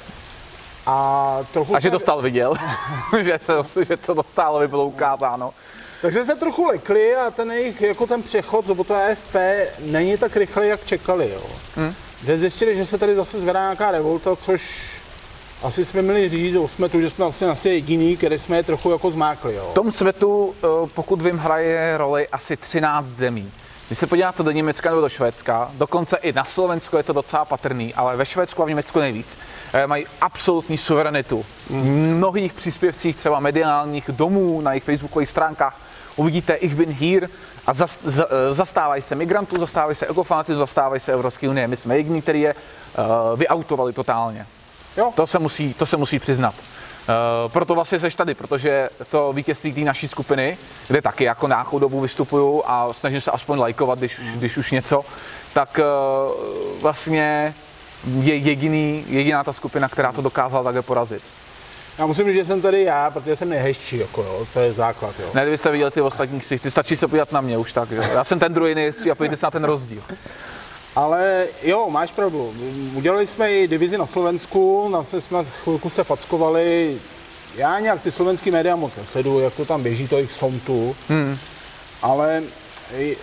A, 0.86 1.40
trochu 1.54 1.76
A 1.76 1.80
že 1.80 1.92
stál 2.00 2.22
viděl, 2.22 2.54
že, 3.22 3.40
to, 3.46 3.66
že 3.88 3.98
to 3.98 4.14
dostalo 4.14 4.60
by 4.60 4.68
bylo 4.68 4.86
ukázáno. 4.86 5.54
Takže 6.02 6.26
se 6.26 6.36
trochu 6.36 6.66
lekli 6.66 7.16
a 7.16 7.32
ten 7.32 7.52
jejich, 7.52 7.82
jako 7.82 8.08
ten 8.08 8.24
přechod 8.24 8.68
z 8.68 8.88
to 8.88 8.96
AFP 8.96 9.36
není 9.80 10.18
tak 10.18 10.36
rychlý, 10.36 10.68
jak 10.68 10.86
čekali. 10.86 11.30
Jo. 11.34 11.42
Hmm. 11.76 11.94
Že 12.26 12.38
zjistili, 12.38 12.76
že 12.76 12.86
se 12.86 12.98
tady 12.98 13.16
zase 13.16 13.40
zvedá 13.40 13.62
nějaká 13.62 13.92
revolta, 13.92 14.36
což 14.36 14.92
asi 15.64 15.86
jsme 15.86 16.02
měli 16.02 16.30
říct, 16.30 16.54
že 16.54 16.60
jsme 16.68 16.90
tu, 16.90 17.02
že 17.02 17.10
jsme 17.10 17.26
asi, 17.26 17.46
asi 17.46 17.70
jediný, 17.70 18.18
který 18.18 18.38
jsme 18.38 18.58
je 18.58 18.64
trochu 18.64 18.92
jako 18.92 19.12
zmákli. 19.12 19.56
Jo. 19.56 19.68
V 19.72 19.74
tom 19.74 19.92
světu, 19.92 20.56
eh, 20.64 20.90
pokud 20.94 21.22
vím, 21.22 21.38
hraje 21.38 21.98
roli 21.98 22.28
asi 22.28 22.58
13 22.58 23.08
zemí. 23.08 23.52
Když 23.88 24.00
se 24.00 24.08
podíváte 24.08 24.44
do 24.44 24.52
Německa 24.52 24.90
nebo 24.90 25.02
do 25.02 25.10
Švédska, 25.10 25.72
dokonce 25.74 26.18
i 26.18 26.34
na 26.34 26.44
Slovensku 26.44 26.98
je 26.98 27.04
to 27.04 27.14
docela 27.14 27.46
patrný, 27.46 27.94
ale 27.94 28.16
ve 28.18 28.26
Švédsku 28.26 28.62
a 28.62 28.66
v 28.66 28.70
Německu 28.70 29.00
nejvíc, 29.00 29.38
eh, 29.74 29.88
mají 29.88 30.06
absolutní 30.22 30.78
suverenitu. 30.78 31.46
V 31.70 31.74
mnohých 31.74 32.54
příspěvcích, 32.54 33.16
třeba 33.16 33.40
mediálních 33.40 34.10
domů, 34.10 34.62
na 34.62 34.72
jejich 34.72 34.84
facebookových 34.84 35.30
stránkách, 35.30 35.76
uvidíte 36.16 36.54
Ich 36.54 36.76
bin 36.76 36.90
hier 36.90 37.30
a 37.68 37.74
zas, 37.74 38.00
za, 38.04 38.26
eh, 38.26 38.54
zastávají 38.54 39.02
se 39.02 39.16
migrantů, 39.16 39.60
zastávají 39.60 39.96
se 39.96 40.08
ekofanatizmu, 40.08 40.60
zastávají 40.60 41.00
se 41.00 41.14
Evropské 41.14 41.50
unie. 41.50 41.68
My 41.68 41.78
jsme 41.78 41.98
jediní, 41.98 42.22
kteří 42.22 42.42
je 42.42 42.56
uh, 42.56 43.40
vyautovali 43.40 43.94
totálně. 43.94 44.46
Jo. 44.98 45.12
To 45.16 45.28
se 45.28 45.40
musí, 45.40 45.74
to 45.74 45.86
se 45.86 45.98
musí 45.98 46.20
přiznat. 46.20 46.56
Uh, 47.08 47.52
proto 47.52 47.76
vlastně 47.76 48.00
seš 48.00 48.16
tady, 48.16 48.34
protože 48.34 48.90
to 49.12 49.34
vítězství 49.34 49.74
té 49.74 49.82
naší 49.82 50.08
skupiny, 50.08 50.58
kde 50.88 51.02
taky 51.02 51.24
jako 51.24 51.48
nějakou 51.48 51.80
dobu 51.80 52.00
vystupuju 52.00 52.64
a 52.66 52.94
snažím 52.94 53.22
se 53.22 53.32
aspoň 53.32 53.60
lajkovat, 53.60 54.00
když, 54.00 54.22
když 54.36 54.58
už 54.58 54.72
něco, 54.72 55.06
tak 55.54 55.80
uh, 55.80 56.82
vlastně 56.82 57.54
je 58.22 58.36
jediný, 58.36 59.06
jediná 59.08 59.44
ta 59.44 59.54
skupina, 59.54 59.90
která 59.90 60.12
to 60.12 60.22
dokázala 60.22 60.64
takhle 60.64 60.82
porazit. 60.82 61.22
Já 61.98 62.06
musím 62.06 62.26
říct, 62.26 62.36
že 62.36 62.46
jsem 62.46 62.62
tady 62.62 62.84
já, 62.84 63.12
protože 63.12 63.36
jsem 63.36 63.50
nejhezčí, 63.50 63.98
jako 63.98 64.22
jo, 64.22 64.48
to 64.54 64.60
je 64.60 64.74
základ. 64.74 65.20
Jo. 65.20 65.30
Ne, 65.34 65.42
kdybyste 65.42 65.72
viděli 65.72 65.92
ty 65.92 66.02
ostatní 66.02 66.40
ksichty, 66.40 66.72
stačí 66.72 66.98
se 66.98 67.08
podívat 67.08 67.32
na 67.32 67.42
mě 67.42 67.58
už 67.58 67.74
tak. 67.74 67.92
Jo. 67.92 68.02
Já 68.02 68.24
jsem 68.24 68.40
ten 68.40 68.54
druhý 68.54 68.76
nejhezčí 68.76 69.12
a 69.12 69.16
podívejte 69.16 69.38
se 69.38 69.46
na 69.46 69.52
ten 69.52 69.64
rozdíl. 69.64 70.02
Ale 70.98 71.48
jo, 71.64 71.90
máš 71.90 72.12
pravdu. 72.12 72.54
Udělali 72.94 73.28
jsme 73.28 73.52
i 73.52 73.68
divizi 73.68 73.98
na 73.98 74.06
Slovensku, 74.06 74.90
na 74.90 75.04
se 75.04 75.22
jsme 75.22 75.44
chvilku 75.44 75.90
se 75.90 76.04
fackovali. 76.04 76.98
Já 77.56 77.80
nějak 77.80 78.02
ty 78.02 78.12
slovenský 78.12 78.52
média 78.52 78.76
moc 78.76 78.96
nesleduju, 78.96 79.40
jak 79.40 79.54
to 79.54 79.66
tam 79.66 79.84
běží, 79.84 80.08
to 80.08 80.16
jejich 80.16 80.32
somtu. 80.32 80.96
Hmm. 81.10 81.38
Ale 82.02 82.44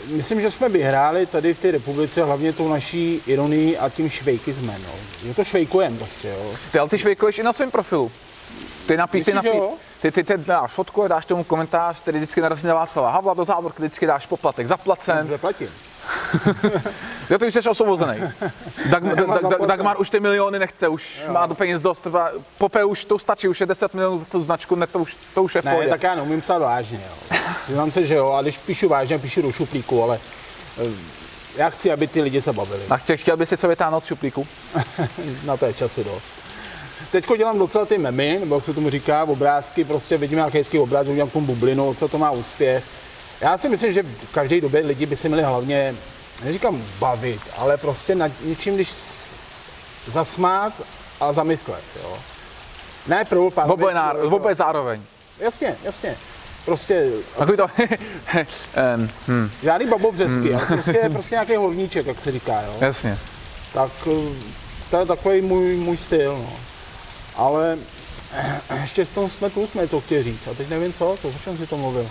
myslím, 0.06 0.40
že 0.40 0.50
jsme 0.50 0.68
vyhráli 0.68 1.26
tady 1.26 1.54
v 1.54 1.58
té 1.58 1.70
republice 1.70 2.24
hlavně 2.24 2.52
tou 2.52 2.68
naší 2.68 3.22
ironií 3.26 3.78
a 3.78 3.88
tím 3.88 4.10
švejkismem. 4.10 4.82
No. 4.82 4.92
Je 5.28 5.34
to 5.34 5.44
švejkujem 5.44 5.98
prostě, 5.98 6.28
jo. 6.28 6.50
Ty, 6.72 6.78
ale 6.78 6.88
ty 6.88 6.98
švejkuješ 6.98 7.38
i 7.38 7.42
na 7.42 7.52
svém 7.52 7.70
profilu. 7.70 8.12
Ty 8.86 8.96
napí, 8.96 9.24
ty 9.24 9.34
napí, 9.34 9.48
ty, 10.02 10.12
ty, 10.12 10.24
ty 10.24 10.34
dáš 10.36 10.72
fotku 10.72 11.02
a 11.02 11.08
dáš 11.08 11.26
tomu 11.26 11.44
komentář, 11.44 12.00
který 12.00 12.18
vždycky 12.18 12.40
narazí 12.40 12.66
na 12.66 12.74
Václava 12.74 13.10
Havla 13.10 13.34
do 13.34 13.44
závorky, 13.44 13.82
vždycky 13.82 14.06
dáš 14.06 14.26
poplatek 14.26 14.66
zaplacen. 14.66 15.18
Dobře 15.18 15.38
platím. 15.38 15.68
Jo, 17.30 17.38
ty 17.38 17.46
už 17.46 17.54
jsi 17.54 17.68
osvobozený. 17.68 18.20
Dag, 18.90 19.02
Nemá 19.02 19.14
Dag, 19.14 19.26
Dag, 19.28 19.40
zaplacen. 19.42 19.68
Dagmar 19.68 20.00
už 20.00 20.10
ty 20.10 20.20
miliony 20.20 20.58
nechce, 20.58 20.88
už 20.88 21.22
má 21.28 21.46
do 21.46 21.54
peněz 21.54 21.82
dost. 21.82 22.06
Pope 22.58 22.84
už 22.84 23.04
to 23.04 23.18
stačí, 23.18 23.48
už 23.48 23.60
je 23.60 23.66
10 23.66 23.94
milionů 23.94 24.18
za 24.18 24.24
tu 24.24 24.42
značku, 24.44 24.74
ne, 24.74 24.86
to 24.86 24.98
už, 24.98 25.16
to 25.34 25.42
už 25.42 25.54
je 25.54 25.62
v 25.62 25.64
Ne, 25.64 25.70
pohodě. 25.70 25.88
tak 25.88 26.02
já 26.02 26.14
neumím 26.14 26.40
psát 26.40 26.58
vážně, 26.58 27.00
jo. 27.10 27.38
Přiznám 27.64 27.90
se, 27.90 28.06
že 28.06 28.14
jo, 28.14 28.30
a 28.32 28.42
když 28.42 28.58
píšu 28.58 28.88
vážně, 28.88 29.18
píšu 29.18 29.42
do 29.42 29.52
šuplíku, 29.52 30.02
ale 30.02 30.18
eh, 30.82 30.90
já 31.56 31.70
chci, 31.70 31.92
aby 31.92 32.06
ty 32.06 32.22
lidi 32.22 32.40
se 32.42 32.52
bavili. 32.52 32.82
A 32.90 32.96
chtěl, 32.96 33.16
chtěl 33.16 33.36
bys 33.36 33.48
si 33.48 33.56
co 33.56 33.68
vytáhnout 33.68 34.04
z 34.04 34.06
šuplíku? 34.06 34.46
Na 35.44 35.56
to 35.56 35.66
je 35.66 35.74
časy 35.74 36.04
dost. 36.04 36.26
Teď 37.12 37.24
dělám 37.36 37.58
docela 37.58 37.86
ty 37.86 37.98
memy, 37.98 38.36
nebo 38.40 38.54
jak 38.54 38.64
se 38.64 38.74
tomu 38.74 38.90
říká, 38.90 39.24
obrázky, 39.24 39.84
prostě 39.84 40.16
vidím 40.16 40.36
nějaký 40.36 40.58
hezký 40.58 40.78
obraz, 40.78 41.06
udělám 41.06 41.30
k 41.30 41.32
tomu 41.32 41.46
bublinu, 41.46 41.94
co 41.94 42.08
to 42.08 42.18
má 42.18 42.30
úspěch. 42.30 42.84
Já 43.40 43.56
si 43.58 43.68
myslím, 43.68 43.92
že 43.92 44.02
v 44.02 44.32
každé 44.34 44.60
době 44.60 44.80
lidi 44.80 45.06
by 45.06 45.16
se 45.16 45.28
měli 45.28 45.42
hlavně, 45.42 45.94
neříkám 46.42 46.84
bavit, 46.98 47.40
ale 47.56 47.76
prostě 47.76 48.14
nad 48.14 48.32
něčím, 48.44 48.74
když 48.74 48.92
zasmát 50.06 50.72
a 51.20 51.32
zamyslet, 51.32 51.84
jo. 52.02 52.18
Ne 53.06 53.24
pro 53.24 53.50
pár 53.50 53.70
Oboje, 53.70 54.54
zároveň. 54.54 55.02
Jasně, 55.38 55.76
jasně. 55.84 56.16
Prostě 56.64 57.10
Takový 57.38 57.56
to... 57.56 57.66
Em, 58.74 59.10
hm, 59.28 59.50
žádný 59.62 59.86
babovřesky, 59.86 60.54
ale 60.54 60.66
prostě, 60.66 61.10
prostě 61.12 61.34
nějaký 61.34 61.56
horníček, 61.56 62.06
jak 62.06 62.20
se 62.20 62.32
říká, 62.32 62.60
jo. 62.60 62.76
jasně. 62.80 63.18
tak 63.72 63.90
eh, 64.06 64.34
to 64.90 64.98
je 64.98 65.06
takový 65.06 65.40
můj, 65.40 65.76
můj 65.76 65.96
styl. 65.96 66.32
No. 66.32 66.56
Ale 67.36 67.78
eh, 68.32 68.60
ještě 68.80 69.04
v 69.04 69.14
tom 69.14 69.30
jsme 69.30 69.50
tu 69.50 69.66
jsme 69.66 69.88
co 69.88 70.00
chtěli 70.00 70.22
říct. 70.22 70.48
A 70.50 70.54
teď 70.54 70.68
nevím 70.68 70.92
co, 70.92 71.16
to, 71.22 71.28
o 71.28 71.34
čem 71.44 71.58
si 71.58 71.66
to 71.66 71.76
mluvil. 71.76 72.10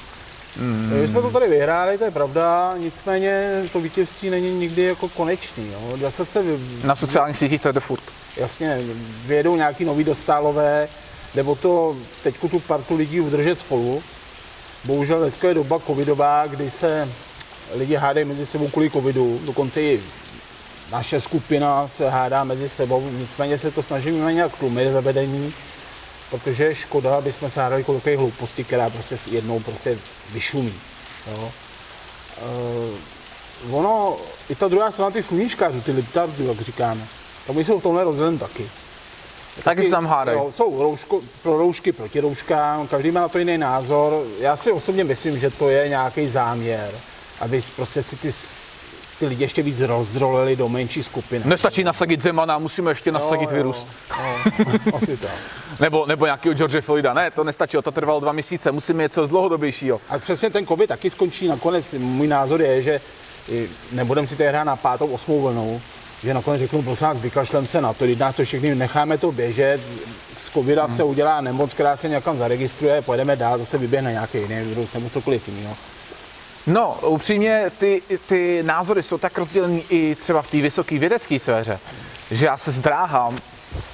Mm. 0.57 0.89
My 1.01 1.07
jsme 1.07 1.21
to 1.21 1.31
tady 1.31 1.47
vyhráli, 1.47 1.97
to 1.97 2.03
je 2.03 2.11
pravda, 2.11 2.73
nicméně 2.77 3.61
to 3.73 3.79
vítězství 3.79 4.29
není 4.29 4.51
nikdy 4.51 4.81
jako 4.83 5.09
konečný. 5.09 5.71
Jo. 5.71 5.97
Zase 6.01 6.25
se, 6.25 6.41
vy- 6.41 6.59
Na 6.87 6.95
sociálních 6.95 7.37
sítích 7.37 7.61
to 7.61 7.71
jde 7.71 7.79
furt. 7.79 8.03
jasně, 8.37 8.79
vyjedou 9.25 9.55
nějaký 9.55 9.85
nový 9.85 10.03
dostálové, 10.03 10.87
nebo 11.35 11.55
to 11.55 11.97
teď 12.23 12.35
tu 12.51 12.59
partu 12.59 12.95
lidí 12.95 13.19
udržet 13.21 13.59
spolu. 13.59 14.03
Bohužel 14.85 15.25
teďka 15.25 15.47
je 15.47 15.53
doba 15.53 15.79
covidová, 15.79 16.47
kdy 16.47 16.71
se 16.71 17.09
lidi 17.75 17.95
hádají 17.95 18.25
mezi 18.27 18.45
sebou 18.45 18.67
kvůli 18.67 18.89
covidu, 18.89 19.39
dokonce 19.45 19.81
i 19.81 20.01
naše 20.91 21.21
skupina 21.21 21.87
se 21.87 22.09
hádá 22.09 22.43
mezi 22.43 22.69
sebou, 22.69 23.09
nicméně 23.17 23.57
se 23.57 23.71
to 23.71 23.83
snažíme 23.83 24.33
nějak 24.33 24.57
tlumit 24.57 24.87
ve 24.87 25.01
vedení, 25.01 25.53
protože 26.33 26.63
je 26.63 26.75
škoda, 26.75 27.15
aby 27.15 27.33
jsme 27.33 27.49
se 27.49 27.83
kvůli 27.83 27.99
takové 27.99 28.17
hlouposti, 28.17 28.63
která 28.63 28.89
prostě 28.89 29.17
s 29.17 29.27
jednou 29.27 29.59
prostě 29.59 29.97
vyšumí. 30.33 30.73
Jo. 31.31 31.51
Uh, 33.69 33.77
ono, 33.77 34.17
i 34.49 34.55
ta 34.55 34.67
druhá 34.67 34.91
strana 34.91 35.11
těch 35.11 35.25
sluníčkářů, 35.25 35.81
ty 35.81 35.91
liptardů, 35.91 36.47
jak 36.47 36.61
říkáme, 36.61 37.07
tak 37.47 37.55
my 37.55 37.63
jsou 37.63 37.79
v 37.79 37.83
tomhle 37.83 38.03
rozdělen 38.03 38.37
taky. 38.37 38.69
Taky 39.63 39.83
se 39.83 39.89
tam 39.89 40.05
hádají. 40.05 40.37
Jo, 40.37 40.51
jsou 40.55 40.79
rouško, 40.79 41.21
pro 41.43 41.57
roušky, 41.57 41.91
proti 41.91 42.19
rouškám, 42.19 42.87
každý 42.87 43.11
má 43.11 43.21
na 43.21 43.27
to 43.27 43.37
jiný 43.37 43.57
názor. 43.57 44.23
Já 44.39 44.55
si 44.55 44.71
osobně 44.71 45.03
myslím, 45.03 45.39
že 45.39 45.49
to 45.49 45.69
je 45.69 45.89
nějaký 45.89 46.27
záměr, 46.27 46.91
aby 47.39 47.63
prostě 47.75 48.03
si 48.03 48.15
ty, 48.15 48.31
ty 49.19 49.25
lidi 49.25 49.43
ještě 49.43 49.61
víc 49.61 49.79
rozdrolili 49.79 50.55
do 50.55 50.69
menší 50.69 51.03
skupiny. 51.03 51.41
Nestačí 51.45 51.83
nasadit 51.83 52.21
Zemana, 52.21 52.59
musíme 52.59 52.91
ještě 52.91 53.11
nasadit 53.11 53.49
Jo, 53.49 53.55
virus. 53.55 53.85
Jo, 54.09 54.51
jo, 54.59 54.95
asi 54.95 55.17
tak. 55.17 55.31
Nebo, 55.79 56.05
nebo 56.05 56.25
nějakého 56.25 56.55
George 56.55 56.81
Floyda. 56.81 57.13
Ne, 57.13 57.31
to 57.31 57.43
nestačilo, 57.43 57.81
to 57.81 57.91
trvalo 57.91 58.19
dva 58.19 58.31
měsíce, 58.31 58.71
musíme 58.71 59.03
něco 59.03 59.27
dlouhodobějšího. 59.27 60.01
A 60.09 60.19
přesně 60.19 60.49
ten 60.49 60.67
covid 60.67 60.87
taky 60.87 61.09
skončí 61.09 61.47
nakonec. 61.47 61.95
Můj 61.97 62.27
názor 62.27 62.61
je, 62.61 62.81
že 62.81 63.01
nebudeme 63.91 64.27
si 64.27 64.35
tady 64.35 64.49
hrát 64.49 64.63
na 64.63 64.75
pátou, 64.75 65.07
osmou 65.07 65.41
vlnou, 65.41 65.81
že 66.23 66.33
nakonec 66.33 66.59
řeknu, 66.59 66.81
prosím 66.81 67.07
vás, 67.07 67.17
vykašlem 67.17 67.67
se 67.67 67.81
na 67.81 67.93
to, 67.93 68.05
když 68.05 68.17
nás 68.17 68.35
to 68.35 68.43
všechny 68.43 68.75
necháme 68.75 69.17
to 69.17 69.31
běžet, 69.31 69.81
z 70.37 70.49
covida 70.49 70.87
se 70.87 71.03
udělá 71.03 71.41
nemoc, 71.41 71.73
která 71.73 71.97
se 71.97 72.09
někam 72.09 72.37
zaregistruje, 72.37 73.01
pojedeme 73.01 73.35
dál, 73.35 73.57
zase 73.57 73.77
vyběhne 73.77 74.11
nějaký 74.11 74.37
jiný 74.37 74.61
virus 74.61 74.93
nebo 74.93 75.09
cokoliv 75.09 75.47
jiného. 75.47 75.75
No, 76.67 76.97
upřímně, 77.07 77.71
ty, 77.77 78.01
ty 78.27 78.63
názory 78.63 79.03
jsou 79.03 79.17
tak 79.17 79.37
rozdělený 79.37 79.83
i 79.89 80.15
třeba 80.15 80.41
v 80.41 80.51
té 80.51 80.57
vysoké 80.57 80.99
vědecké 80.99 81.39
sféře, 81.39 81.79
že 82.31 82.45
já 82.45 82.57
se 82.57 82.71
zdráhám 82.71 83.37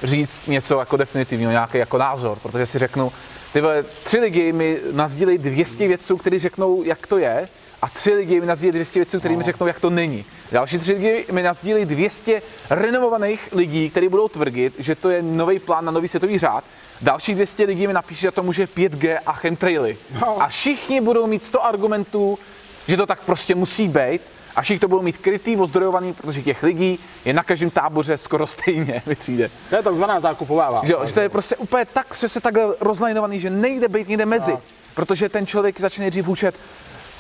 říct 0.03 0.47
něco 0.47 0.79
jako 0.79 0.97
definitivního, 0.97 1.51
nějaký 1.51 1.77
jako 1.77 1.97
názor, 1.97 2.37
protože 2.41 2.65
si 2.65 2.79
řeknu, 2.79 3.11
ty 3.53 3.61
vole, 3.61 3.83
tři 4.03 4.19
lidi 4.19 4.51
mi 4.51 4.77
nazdílejí 4.91 5.37
200 5.37 5.87
vědců, 5.87 6.17
kteří 6.17 6.39
řeknou, 6.39 6.83
jak 6.83 7.07
to 7.07 7.17
je, 7.17 7.47
a 7.81 7.89
tři 7.89 8.13
lidi 8.13 8.39
mi 8.39 8.45
nazdílejí 8.45 8.73
200 8.73 8.99
vědců, 8.99 9.19
kteří 9.19 9.35
mi 9.35 9.43
řeknou, 9.43 9.67
jak 9.67 9.79
to 9.79 9.89
není. 9.89 10.25
Další 10.51 10.77
tři 10.77 10.93
lidi 10.93 11.25
mi 11.31 11.43
nazdílejí 11.43 11.85
200 11.85 12.41
renovovaných 12.69 13.49
lidí, 13.51 13.89
kteří 13.89 14.09
budou 14.09 14.27
tvrdit, 14.27 14.73
že 14.79 14.95
to 14.95 15.09
je 15.09 15.21
nový 15.21 15.59
plán 15.59 15.85
na 15.85 15.91
nový 15.91 16.07
světový 16.07 16.39
řád. 16.39 16.63
Další 17.01 17.33
200 17.33 17.63
lidí 17.63 17.87
mi 17.87 17.93
napíše, 17.93 18.21
že 18.21 18.31
to 18.31 18.43
může 18.43 18.65
5G 18.65 19.19
a 19.25 19.33
chemtraily. 19.33 19.97
No. 20.21 20.41
A 20.41 20.47
všichni 20.47 21.01
budou 21.01 21.27
mít 21.27 21.45
100 21.45 21.65
argumentů, 21.65 22.39
že 22.87 22.97
to 22.97 23.05
tak 23.05 23.21
prostě 23.21 23.55
musí 23.55 23.87
být 23.87 24.21
a 24.59 24.61
všichni 24.61 24.79
to 24.79 24.87
budou 24.87 25.01
mít 25.01 25.17
krytý, 25.17 25.57
ozdrojovaný, 25.57 26.13
protože 26.13 26.41
těch 26.41 26.63
lidí 26.63 26.99
je 27.25 27.33
na 27.33 27.43
každém 27.43 27.69
táboře 27.69 28.17
skoro 28.17 28.47
stejně, 28.47 29.01
mi 29.05 29.15
přijde. 29.15 29.49
To 29.69 29.75
je 29.75 29.83
takzvaná 29.83 30.19
zákupová 30.19 30.71
válka. 30.71 30.87
Že, 30.87 30.93
jo, 30.93 31.01
že 31.05 31.13
to 31.13 31.19
je 31.19 31.29
prostě 31.29 31.55
úplně 31.55 31.85
tak 31.85 32.13
přesně 32.13 32.41
takhle 32.41 32.75
rozlajnovaný, 32.81 33.39
že 33.39 33.49
nejde 33.49 33.87
být 33.87 34.07
někde 34.07 34.25
mezi. 34.25 34.51
Tak. 34.51 34.59
Protože 34.95 35.29
ten 35.29 35.47
člověk 35.47 35.79
začne 35.79 36.01
nejdřív 36.01 36.27
učet 36.27 36.55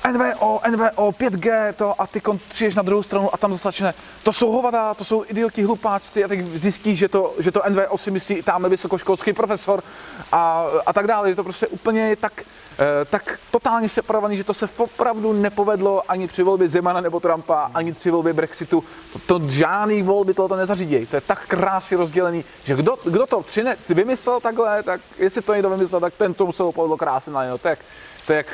NVO, 0.07 0.61
NVO, 0.69 1.11
5G, 1.11 1.73
to 1.73 2.01
a 2.01 2.07
ty 2.07 2.21
přijdeš 2.49 2.75
na 2.75 2.83
druhou 2.83 3.03
stranu 3.03 3.29
a 3.33 3.37
tam 3.37 3.53
zase 3.53 3.63
začne, 3.63 3.93
to 4.23 4.33
jsou 4.33 4.51
hovada, 4.51 4.93
to 4.93 5.03
jsou 5.03 5.23
idioti, 5.27 5.63
hlupáčci 5.63 6.23
a 6.23 6.27
teď 6.27 6.45
zjistíš, 6.45 6.97
že 6.97 7.09
to, 7.09 7.33
že 7.39 7.51
to 7.51 7.61
NVO 7.69 7.97
si 7.97 8.11
myslí 8.11 8.35
i 8.35 8.43
tamhle 8.43 8.69
vysokoškolský 8.69 9.33
profesor 9.33 9.83
a, 10.31 10.65
a 10.85 10.93
tak 10.93 11.07
dále. 11.07 11.29
Je 11.29 11.35
to 11.35 11.43
prostě 11.43 11.67
úplně 11.67 12.15
tak, 12.15 12.33
eh, 12.79 13.05
tak 13.05 13.39
totálně 13.51 13.89
separovaný, 13.89 14.37
že 14.37 14.43
to 14.43 14.53
se 14.53 14.69
opravdu 14.77 15.33
nepovedlo 15.33 16.11
ani 16.11 16.27
při 16.27 16.43
volbě 16.43 16.69
Zemana 16.69 17.01
nebo 17.01 17.19
Trumpa, 17.19 17.71
ani 17.73 17.93
při 17.93 18.11
volbě 18.11 18.33
Brexitu. 18.33 18.83
To, 19.13 19.39
to 19.39 19.49
žádný 19.49 20.01
volby 20.01 20.33
tohoto 20.33 20.55
nezařídějí. 20.55 21.05
To 21.05 21.15
je 21.15 21.21
tak 21.21 21.47
krásně 21.47 21.97
rozdělený, 21.97 22.45
že 22.63 22.75
kdo, 22.75 22.97
kdo 23.03 23.27
to 23.27 23.41
přine, 23.41 23.77
vymyslel 23.89 24.39
takhle, 24.39 24.83
tak 24.83 25.01
jestli 25.17 25.41
to 25.41 25.53
někdo 25.53 25.69
vymyslel, 25.69 26.01
tak 26.01 26.13
ten 26.13 26.33
to 26.33 26.45
musel 26.45 26.71
povedlo 26.71 26.97
krásně 26.97 27.33
na 27.33 27.43
je 27.43 27.59
jak, 27.63 27.79
to 28.25 28.33
je 28.33 28.37
jak 28.37 28.47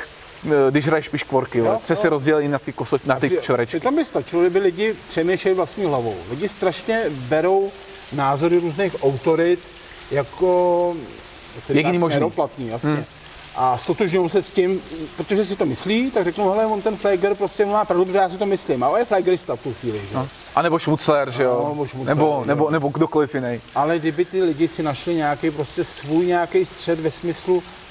když 0.70 0.86
hraješ 0.86 1.08
piškvorky, 1.08 1.58
jo, 1.58 1.64
Jo, 1.64 1.78
přesně 1.82 2.06
jo. 2.06 2.10
rozdělený 2.10 2.48
na 2.48 2.58
ty, 2.58 2.72
koso, 2.72 2.98
na 3.06 3.20
ty 3.20 3.38
čorečky. 3.40 3.78
Přitom 3.78 3.96
by 3.96 4.04
stačilo, 4.04 4.42
kdyby 4.42 4.58
lidi 4.58 4.94
přemýšleli 5.08 5.54
vlastní 5.54 5.84
hlavou. 5.84 6.16
Lidi 6.30 6.48
strašně 6.48 7.02
berou 7.10 7.70
názory 8.12 8.58
různých 8.58 8.96
autorit 9.04 9.60
jako 10.10 10.94
se 11.66 11.72
Jediný 11.72 11.98
možný. 11.98 12.14
směroplatný, 12.14 12.68
jasně. 12.68 12.90
Hmm. 12.90 13.04
A 13.58 13.78
stotožňují 13.78 14.28
se 14.30 14.42
s 14.42 14.50
tím, 14.50 14.80
protože 15.16 15.44
si 15.44 15.56
to 15.56 15.66
myslí, 15.66 16.10
tak 16.10 16.24
řeknou, 16.24 16.50
hele, 16.50 16.66
on 16.66 16.82
ten 16.82 16.96
Flager 16.96 17.34
prostě 17.34 17.66
má 17.66 17.84
pravdu, 17.84 18.04
protože 18.04 18.18
já 18.18 18.28
si 18.28 18.38
to 18.38 18.46
myslím. 18.46 18.82
A 18.84 18.88
on 18.88 18.98
je 18.98 19.04
Flagerista 19.04 19.56
v 19.56 19.62
tu 19.62 19.74
chvíli, 19.80 19.98
že? 19.98 20.14
No. 20.14 20.28
A 20.54 20.62
nebo 20.62 20.78
Šmucler, 20.78 21.30
že 21.30 21.42
jo? 21.42 21.60
No, 21.62 21.68
nebo 21.68 21.86
Šmucler, 21.86 22.16
nebo, 22.16 22.26
jo. 22.26 22.42
nebo, 22.46 22.70
nebo 22.70 22.88
kdokoliv 22.88 23.34
jiný. 23.34 23.60
Ale 23.74 23.98
kdyby 23.98 24.24
ty 24.24 24.42
lidi 24.42 24.68
si 24.68 24.82
našli 24.82 25.14
nějaký 25.14 25.50
prostě 25.50 25.84
svůj 25.84 26.26
nějaký 26.26 26.64
střed 26.64 27.00
ve 27.00 27.10
smyslu, 27.10 27.62
eh, 27.66 27.85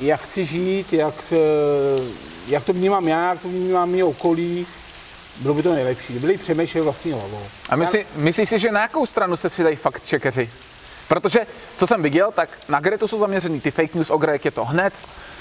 jak 0.00 0.20
chci 0.20 0.44
žít, 0.44 0.92
jak, 0.92 1.14
eh, 1.32 2.02
jak 2.48 2.64
to 2.64 2.72
vnímám 2.72 3.08
já, 3.08 3.28
jak 3.30 3.40
to 3.40 3.48
vnímám 3.48 3.90
mý 3.90 4.02
okolí, 4.02 4.66
bylo 5.36 5.54
by 5.54 5.62
to 5.62 5.74
nejlepší. 5.74 6.12
Kdyby 6.12 6.38
přemýšleli 6.38 6.84
vlastní 6.84 7.12
hlavou. 7.12 7.42
A 7.68 7.76
myslí, 7.76 8.04
myslíš 8.14 8.48
si, 8.48 8.58
že 8.58 8.72
na 8.72 8.80
jakou 8.80 9.06
stranu 9.06 9.36
se 9.36 9.50
přidají 9.50 9.76
fakt 9.76 10.06
čekeři? 10.06 10.50
Protože, 11.08 11.46
co 11.76 11.86
jsem 11.86 12.02
viděl, 12.02 12.32
tak 12.32 12.48
na 12.68 12.80
Gretu 12.80 13.08
jsou 13.08 13.18
zaměřený 13.18 13.60
ty 13.60 13.70
fake 13.70 13.94
news 13.94 14.10
o 14.10 14.18
Greg 14.18 14.44
je 14.44 14.50
to 14.50 14.64
hned, 14.64 14.94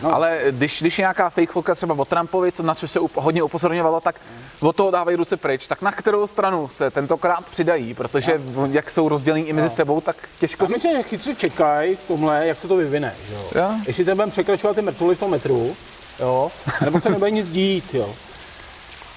no. 0.04 0.16
Ale 0.16 0.40
když, 0.52 0.82
když 0.82 1.00
je 1.00 1.02
nějaká 1.04 1.30
fake 1.30 1.52
fotka 1.52 1.76
třeba 1.76 1.96
o 1.98 2.06
Trumpovi, 2.06 2.52
co, 2.52 2.64
na 2.64 2.76
co 2.76 2.88
se 2.88 3.00
up, 3.00 3.12
hodně 3.16 3.44
upozorňovalo, 3.44 4.00
tak 4.02 4.16
od 4.60 4.76
toho 4.76 4.92
dávají 4.92 5.18
ruce 5.18 5.38
pryč. 5.38 5.68
Tak 5.68 5.82
na 5.82 5.92
kterou 5.92 6.28
stranu 6.28 6.70
se 6.74 6.92
tentokrát 6.92 7.46
přidají? 7.52 7.94
Protože 7.94 8.42
no. 8.56 8.66
jak 8.72 8.92
jsou 8.92 9.10
rozdělení 9.10 9.48
i 9.48 9.54
mezi 9.54 9.68
No. 9.70 9.76
sebou, 9.76 10.02
tak 10.02 10.16
těžko 10.40 10.66
A 10.66 10.68
myslím, 10.68 10.98
že 10.98 11.04
chytře 11.04 11.36
čekají 11.36 11.96
v 11.96 12.08
tomhle, 12.08 12.48
jak 12.48 12.60
se 12.60 12.68
to 12.68 12.76
vyvine. 12.76 13.16
že 13.30 13.36
Jo? 13.36 13.42
Jo. 13.56 13.70
Jestli 13.88 14.06
ten 14.06 14.18
budeme 14.18 14.32
překračovat 14.32 14.76
ty 14.76 14.82
mrtvoly 14.82 15.16
v 15.16 15.20
tom 15.20 15.32
metru, 15.32 15.76
jo? 16.20 16.52
nebo 16.86 17.00
se 17.00 17.10
nebude 17.10 17.32
nic 17.32 17.50
dít. 17.50 17.94
Jo? 17.94 18.10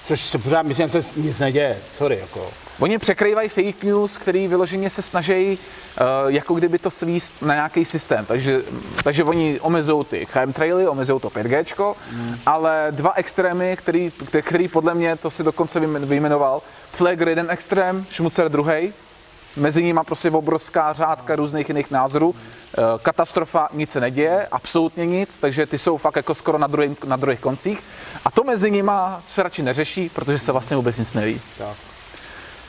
Což 0.07 0.21
se 0.21 0.37
pořád 0.37 0.63
myslím, 0.63 0.87
že 0.87 1.01
se 1.01 1.19
nic 1.19 1.39
neděje. 1.39 1.77
Sorry. 1.91 2.17
Jako. 2.21 2.49
Oni 2.79 2.97
překrývají 2.97 3.49
fake 3.49 3.83
news, 3.83 4.17
který 4.17 4.47
vyloženě 4.47 4.89
se 4.89 5.01
snaží, 5.01 5.59
uh, 6.01 6.31
jako 6.33 6.53
kdyby 6.53 6.79
to 6.79 6.91
svíst 6.91 7.33
na 7.41 7.53
nějaký 7.53 7.85
systém. 7.85 8.25
Takže, 8.25 8.61
takže 9.03 9.23
oni 9.23 9.59
omezují 9.59 10.05
ty 10.05 10.25
chemtraily, 10.25 10.87
omezují 10.87 11.19
to 11.19 11.29
5G, 11.29 11.95
hmm. 12.11 12.37
ale 12.45 12.87
dva 12.91 13.13
extrémy, 13.13 13.77
který, 13.77 14.11
který, 14.41 14.67
podle 14.67 14.93
mě, 14.93 15.15
to 15.15 15.31
si 15.31 15.43
dokonce 15.43 15.79
vyjmen- 15.79 16.05
vyjmenoval, 16.05 16.61
Flegr 16.91 17.27
jeden 17.27 17.47
extrém, 17.49 18.05
Šmucer 18.11 18.49
druhý, 18.49 18.93
mezi 19.55 19.83
nimi 19.83 19.99
prostě 20.05 20.31
obrovská 20.31 20.93
řádka 20.93 21.35
různých 21.35 21.69
jiných 21.69 21.91
názorů. 21.91 22.35
Eh, 22.37 22.60
Katastrofa, 23.03 23.69
nic 23.73 23.91
se 23.91 23.99
neděje, 23.99 24.47
absolutně 24.51 25.05
nic, 25.05 25.39
takže 25.39 25.65
ty 25.65 25.77
jsou 25.77 25.97
fakt 25.97 26.15
jako 26.15 26.35
skoro 26.35 26.57
na, 26.57 26.67
druhým, 26.67 26.97
na 27.05 27.15
druhých 27.15 27.39
koncích. 27.39 27.79
A 28.25 28.31
to 28.31 28.43
mezi 28.43 28.71
nimi 28.71 28.91
se 29.29 29.43
radši 29.43 29.63
neřeší, 29.63 30.09
protože 30.09 30.39
se 30.39 30.51
vlastně 30.51 30.75
vůbec 30.75 30.97
nic 30.97 31.13
neví. 31.13 31.41
Tak. 31.57 31.75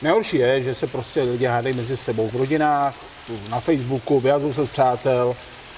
Nejhorší 0.01 0.37
je, 0.37 0.61
že 0.61 0.75
se 0.75 0.87
prostě 0.87 1.21
lidi 1.21 1.45
hádají 1.45 1.75
mezi 1.75 1.97
sebou 1.97 2.29
v 2.29 2.35
rodinách, 2.35 2.95
na 3.49 3.59
Facebooku, 3.59 4.19
vyhazují 4.19 4.53
se 4.53 4.65
z 4.65 4.69
přátel, 4.69 5.35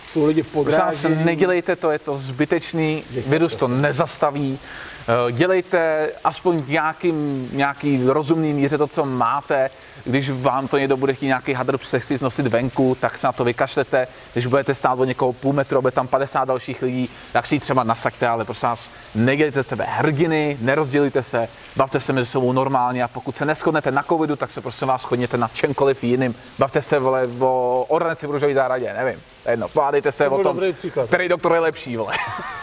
jsou 0.09 0.25
lidi 0.25 0.43
podrážení. 0.43 1.25
nedělejte 1.25 1.75
to, 1.75 1.91
je 1.91 1.99
to 1.99 2.17
zbytečný, 2.17 3.03
virus 3.27 3.55
to 3.55 3.67
nezastaví. 3.67 4.59
Eh, 5.07 5.31
Dělejte 5.31 6.09
aspoň 6.23 6.57
v 6.57 6.69
nějakým, 6.69 7.49
nějaký 7.53 8.01
rozumný 8.05 8.53
míře 8.53 8.77
to, 8.77 8.87
co 8.87 9.05
máte. 9.05 9.69
Když 10.03 10.29
vám 10.29 10.67
to 10.67 10.77
někdo 10.77 10.97
bude 10.97 11.13
chtít 11.13 11.25
nějaký 11.25 11.53
hadr 11.53 11.77
se 11.83 11.99
chci 11.99 12.17
znosit 12.17 12.47
venku, 12.47 12.97
tak 13.01 13.17
se 13.17 13.27
na 13.27 13.33
to 13.33 13.43
vykašlete. 13.43 14.07
Když 14.33 14.45
budete 14.45 14.75
stát 14.75 14.99
od 14.99 15.05
někoho 15.05 15.33
půl 15.33 15.53
metru, 15.53 15.81
bude 15.81 15.91
tam 15.91 16.07
50 16.07 16.45
dalších 16.45 16.81
lidí, 16.81 17.09
tak 17.31 17.47
si 17.47 17.55
ji 17.55 17.59
třeba 17.59 17.83
nasaďte, 17.83 18.27
ale 18.27 18.45
prosím 18.45 18.69
vás, 18.69 18.89
nedělejte 19.15 19.63
sebe 19.63 19.85
hrdiny, 19.87 20.57
nerozdělíte 20.61 21.23
se, 21.23 21.47
bavte 21.75 21.99
se 22.01 22.13
mezi 22.13 22.31
sebou 22.31 22.53
normálně 22.53 23.03
a 23.03 23.07
pokud 23.07 23.35
se 23.35 23.45
neschodnete 23.45 23.91
na 23.91 24.03
covidu, 24.03 24.35
tak 24.35 24.51
se 24.51 24.61
prosím 24.61 24.87
vás 24.87 25.01
shodněte 25.01 25.37
na 25.37 25.47
čemkoliv 25.47 26.03
jiným. 26.03 26.35
Bavte 26.59 26.81
se 26.81 26.99
vole, 26.99 27.27
o 27.39 27.85
ordinaci 27.89 28.27
v 28.27 28.31
růžové 28.31 28.53
zahradě, 28.53 28.93
nevím. 28.97 29.19
Jedno, 29.49 29.69
pohádejte 29.69 30.11
se 30.11 30.23
To 30.23 30.35
o 30.35 30.43
tom, 30.43 30.61
který 31.07 31.29
doktor 31.29 31.53
je 31.53 31.59
lepší, 31.59 31.97
vole. 31.97 32.13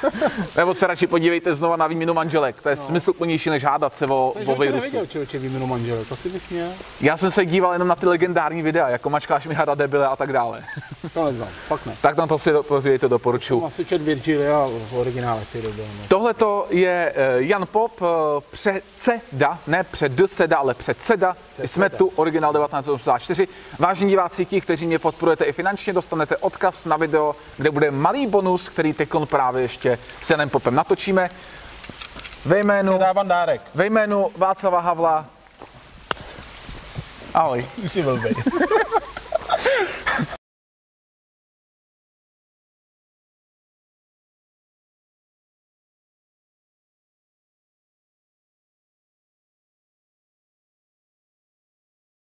Nebo 0.57 0.75
se 0.75 0.87
radši 0.87 1.07
podívejte 1.07 1.55
znova 1.55 1.77
na 1.77 1.87
výměnu 1.87 2.15
manželek, 2.15 2.63
to 2.63 2.69
je 2.69 2.77
no. 2.77 2.83
smysluplnější, 2.83 3.51
než 3.51 3.65
hádat 3.65 3.95
se 3.95 4.07
o, 4.07 4.33
Jsem 4.39 4.49
o 4.49 4.57
virusu. 4.57 4.77
neviděl 4.77 5.07
člověče 5.07 5.39
výměnu 5.39 5.67
manželek, 5.67 6.07
bych 6.33 6.51
měl. 6.51 6.69
Já 7.01 7.17
jsem 7.23 7.31
se 7.31 7.47
díval 7.47 7.73
jenom 7.73 7.89
na 7.89 7.97
ty 7.97 8.07
legendární 8.07 8.63
videa, 8.63 8.89
jako 8.89 9.11
mačkáš 9.11 9.47
mi 9.47 9.55
hada 9.55 9.75
debile 9.75 10.07
a 10.07 10.17
tak 10.17 10.33
dále. 10.33 10.65
To 11.15 11.25
neznám, 11.25 11.49
fakt 11.69 11.87
ne. 11.87 11.97
tak 12.03 12.17
na 12.17 12.27
to 12.27 12.39
si 12.39 12.51
pozdějte, 12.69 13.09
doporučuji. 13.09 13.65
Asi 13.65 13.85
čet 13.85 14.03
Virgilia 14.03 14.67
v 14.91 14.99
originále 14.99 15.41
ty 15.53 15.63
doby. 15.63 15.83
No. 15.83 16.05
Tohle 16.09 16.35
to 16.35 16.67
je 16.71 17.13
eh, 17.17 17.43
Jan 17.43 17.67
Pop, 17.67 17.93
eh, 18.03 18.05
předseda, 18.51 19.59
ne 19.67 19.85
předseda, 19.85 20.57
ale 20.57 20.75
předseda. 20.75 21.37
Jsme 21.65 21.91
tu, 21.91 22.13
originál 22.17 22.53
1984. 22.53 23.49
Vážení 23.79 24.11
diváci, 24.11 24.45
ti, 24.45 24.61
kteří 24.61 24.87
mě 24.87 24.99
podporujete 24.99 25.45
i 25.45 25.53
finančně, 25.53 25.93
dostanete 25.93 26.37
odkaz 26.37 26.85
na 26.85 26.97
video, 26.97 27.35
kde 27.57 27.71
bude 27.71 27.91
malý 27.91 28.27
bonus, 28.27 28.69
který 28.69 28.93
teď 28.93 29.09
právě 29.25 29.63
ještě 29.63 29.99
s 30.23 30.31
Janem 30.31 30.49
Popem 30.49 30.75
natočíme. 30.75 31.31
Ve 32.45 32.59
jménu, 32.59 32.93
Předávám 32.93 33.29
dárek. 33.29 33.61
ve 33.75 33.87
jménu 33.87 34.31
Václava 34.37 34.81
Havla 34.81 35.27
Ah 37.35 37.51
oui, 37.51 37.65
c'est 37.87 38.03
mauvais. 38.03 38.35